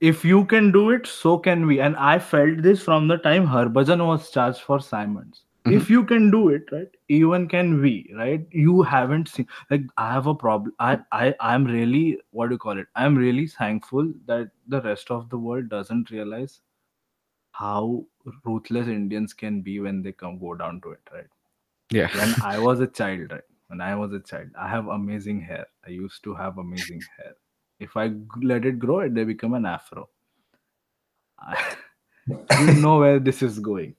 If 0.00 0.24
you 0.24 0.44
can 0.44 0.70
do 0.70 0.90
it, 0.90 1.06
so 1.06 1.38
can 1.38 1.66
we. 1.66 1.80
And 1.80 1.96
I 1.96 2.18
felt 2.18 2.62
this 2.62 2.82
from 2.82 3.08
the 3.08 3.16
time 3.16 3.46
Harbhajan 3.46 4.06
was 4.06 4.30
charged 4.30 4.60
for 4.60 4.78
Symonds. 4.78 5.42
Mm-hmm. 5.64 5.76
If 5.76 5.90
you 5.90 6.04
can 6.04 6.30
do 6.30 6.50
it, 6.50 6.70
right, 6.70 6.88
even 7.08 7.48
can 7.48 7.80
we, 7.80 8.12
right? 8.14 8.46
You 8.50 8.82
haven't 8.82 9.28
seen 9.28 9.48
like 9.70 9.82
I 9.96 10.12
have 10.12 10.26
a 10.26 10.34
problem. 10.34 10.72
I 10.78 10.98
I 11.10 11.34
I'm 11.40 11.64
really 11.64 12.20
what 12.30 12.48
do 12.48 12.54
you 12.54 12.58
call 12.58 12.78
it? 12.78 12.86
I'm 12.94 13.16
really 13.16 13.48
thankful 13.48 14.12
that 14.26 14.50
the 14.68 14.82
rest 14.82 15.10
of 15.10 15.28
the 15.30 15.38
world 15.38 15.68
doesn't 15.70 16.10
realize 16.10 16.60
how 17.52 18.04
ruthless 18.44 18.86
Indians 18.86 19.32
can 19.32 19.60
be 19.62 19.80
when 19.80 20.02
they 20.02 20.12
come 20.12 20.38
go 20.38 20.54
down 20.54 20.80
to 20.82 20.90
it, 20.92 21.00
right? 21.12 21.26
Yeah. 21.90 22.16
When 22.16 22.34
I 22.44 22.58
was 22.58 22.80
a 22.80 22.86
child, 22.86 23.32
right? 23.32 23.42
When 23.68 23.80
I 23.80 23.94
was 23.94 24.12
a 24.12 24.20
child, 24.20 24.48
I 24.58 24.68
have 24.68 24.86
amazing 24.88 25.42
hair. 25.42 25.66
I 25.86 25.90
used 25.90 26.24
to 26.24 26.34
have 26.34 26.58
amazing 26.58 27.02
hair. 27.16 27.34
If 27.78 27.96
I 27.96 28.12
let 28.42 28.64
it 28.64 28.78
grow, 28.78 29.00
it 29.00 29.14
they 29.14 29.24
become 29.24 29.54
an 29.54 29.66
afro. 29.66 30.08
I, 31.38 31.76
you 32.60 32.72
know 32.74 32.98
where 32.98 33.18
this 33.18 33.42
is 33.42 33.58
going. 33.58 33.94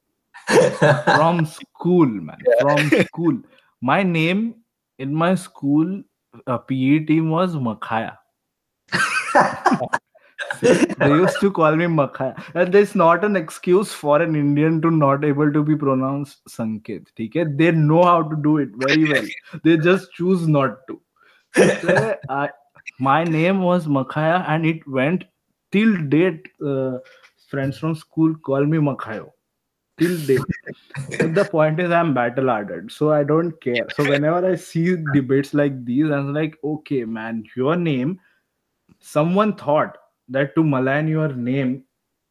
From 1.05 1.45
school, 1.59 2.07
man. 2.07 2.37
From 2.59 2.89
school. 3.05 3.39
My 3.81 4.03
name 4.03 4.55
in 4.97 5.13
my 5.13 5.35
school 5.35 6.03
uh, 6.47 6.57
PE 6.57 7.05
team 7.05 7.29
was 7.29 7.55
Makhaya. 7.55 8.17
they 10.99 11.09
used 11.09 11.39
to 11.39 11.51
call 11.51 11.75
me 11.75 11.85
Makhaya. 11.85 12.41
And 12.53 12.73
there's 12.73 12.95
not 12.95 13.23
an 13.23 13.35
excuse 13.35 13.91
for 13.91 14.21
an 14.21 14.35
Indian 14.35 14.81
to 14.81 14.91
not 14.91 15.23
able 15.23 15.51
to 15.51 15.63
be 15.63 15.75
pronounced 15.75 16.45
Sanket. 16.47 17.07
Okay? 17.19 17.43
They 17.43 17.71
know 17.71 18.03
how 18.03 18.23
to 18.23 18.35
do 18.35 18.57
it 18.57 18.69
very 18.75 19.09
well. 19.11 19.25
They 19.63 19.77
just 19.77 20.11
choose 20.13 20.47
not 20.47 20.79
to. 20.87 21.01
So, 21.81 22.15
my 22.99 23.23
name 23.23 23.61
was 23.61 23.87
Makhaya 23.87 24.45
and 24.47 24.65
it 24.65 24.87
went 24.87 25.25
till 25.71 25.95
date. 26.07 26.47
Uh, 26.65 26.97
friends 27.47 27.77
from 27.77 27.95
school 27.95 28.35
call 28.35 28.65
me 28.65 28.77
Makhayo. 28.77 29.29
Till 29.97 30.17
date. 30.25 30.39
The 31.09 31.47
point 31.51 31.79
is, 31.79 31.91
I'm 31.91 32.13
battle 32.13 32.47
hardened, 32.47 32.91
so 32.91 33.11
I 33.11 33.23
don't 33.23 33.59
care. 33.59 33.85
So 33.95 34.03
whenever 34.09 34.49
I 34.49 34.55
see 34.55 34.95
debates 35.13 35.53
like 35.53 35.83
these, 35.83 36.09
I'm 36.09 36.33
like, 36.33 36.55
okay, 36.63 37.03
man, 37.03 37.43
your 37.55 37.75
name. 37.75 38.19
Someone 38.99 39.55
thought 39.55 39.97
that 40.29 40.55
to 40.55 40.63
malign 40.63 41.07
your 41.07 41.33
name 41.33 41.83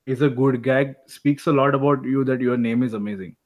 is 0.06 0.22
a 0.22 0.28
good 0.28 0.62
gag. 0.62 0.94
Speaks 1.06 1.46
a 1.46 1.52
lot 1.52 1.74
about 1.74 2.04
you 2.04 2.24
that 2.24 2.40
your 2.40 2.56
name 2.56 2.82
is 2.82 2.94
amazing. 2.94 3.36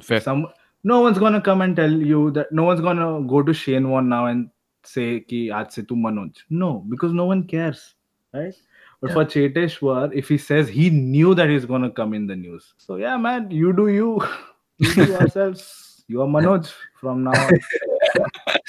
Fair. 0.00 0.20
Some 0.20 0.46
no 0.84 1.00
one's 1.00 1.18
gonna 1.18 1.40
come 1.40 1.60
and 1.60 1.76
tell 1.76 1.90
you 1.90 2.30
that. 2.32 2.52
No 2.52 2.64
one's 2.64 2.80
gonna 2.80 3.26
go 3.26 3.42
to 3.42 3.52
Shane 3.52 3.88
Warne 3.88 4.08
now 4.08 4.26
and 4.26 4.50
say 4.84 5.20
ki 5.20 5.48
aaj 5.48 5.72
se 5.72 5.82
tu 5.82 5.94
Manoj. 5.94 6.36
No, 6.50 6.84
because 6.88 7.12
no 7.12 7.26
one 7.26 7.44
cares, 7.44 7.94
right? 8.32 8.54
But 9.00 9.08
Yeah. 9.10 9.14
for 9.14 9.24
Cheteshwar, 9.24 10.12
if 10.14 10.28
he 10.28 10.38
says 10.38 10.68
he 10.68 10.90
knew 10.90 11.34
that 11.34 11.50
he's 11.50 11.64
gonna 11.64 11.90
come 11.90 12.14
in 12.14 12.26
the 12.26 12.36
news, 12.36 12.74
so 12.78 12.96
yeah, 12.96 13.16
man, 13.16 13.50
you 13.50 13.72
do 13.72 13.88
you, 13.88 14.20
you 14.78 14.94
do 14.94 15.06
yourselves. 15.06 16.04
You 16.08 16.22
are 16.22 16.26
Manoj 16.26 16.72
from 17.00 17.22
now 17.24 17.32
on. 17.32 17.60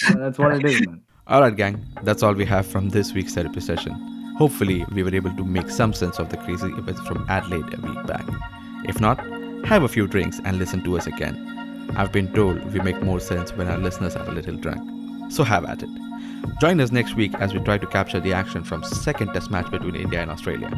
That's 0.19 0.37
what 0.37 0.55
it 0.55 0.65
is, 0.65 0.85
man. 0.87 1.01
Alright, 1.29 1.55
gang, 1.55 1.85
that's 2.03 2.21
all 2.21 2.33
we 2.33 2.45
have 2.45 2.67
from 2.67 2.89
this 2.89 3.13
week's 3.13 3.33
therapy 3.33 3.61
session. 3.61 4.22
Hopefully, 4.37 4.85
we 4.91 5.03
were 5.03 5.13
able 5.13 5.35
to 5.35 5.43
make 5.45 5.69
some 5.69 5.93
sense 5.93 6.19
of 6.19 6.29
the 6.29 6.37
crazy 6.37 6.67
events 6.69 7.01
from 7.01 7.25
Adelaide 7.29 7.73
a 7.73 7.81
week 7.81 8.05
back. 8.07 8.25
If 8.85 8.99
not, 8.99 9.19
have 9.65 9.83
a 9.83 9.87
few 9.87 10.07
drinks 10.07 10.41
and 10.43 10.57
listen 10.57 10.83
to 10.83 10.97
us 10.97 11.07
again. 11.07 11.89
I've 11.95 12.11
been 12.11 12.33
told 12.33 12.73
we 12.73 12.79
make 12.79 13.01
more 13.01 13.19
sense 13.19 13.53
when 13.53 13.67
our 13.67 13.77
listeners 13.77 14.15
are 14.15 14.27
a 14.27 14.31
little 14.31 14.55
drunk. 14.55 15.31
So 15.31 15.43
have 15.43 15.65
at 15.65 15.83
it. 15.83 15.89
Join 16.59 16.81
us 16.81 16.91
next 16.91 17.15
week 17.15 17.33
as 17.35 17.53
we 17.53 17.59
try 17.59 17.77
to 17.77 17.87
capture 17.87 18.19
the 18.19 18.33
action 18.33 18.63
from 18.63 18.83
second 18.83 19.33
test 19.33 19.51
match 19.51 19.69
between 19.71 19.95
India 19.95 20.21
and 20.21 20.31
Australia. 20.31 20.71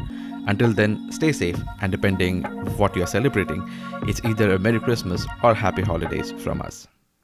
Until 0.47 0.71
then, 0.71 1.11
stay 1.11 1.31
safe 1.31 1.59
and 1.81 1.91
depending 1.91 2.43
what 2.77 2.95
you're 2.95 3.07
celebrating, 3.07 3.67
it's 4.03 4.23
either 4.23 4.53
a 4.53 4.59
Merry 4.59 4.79
Christmas 4.79 5.25
or 5.43 5.53
Happy 5.53 5.81
Holidays 5.81 6.31
from 6.33 6.61
us. 6.61 6.87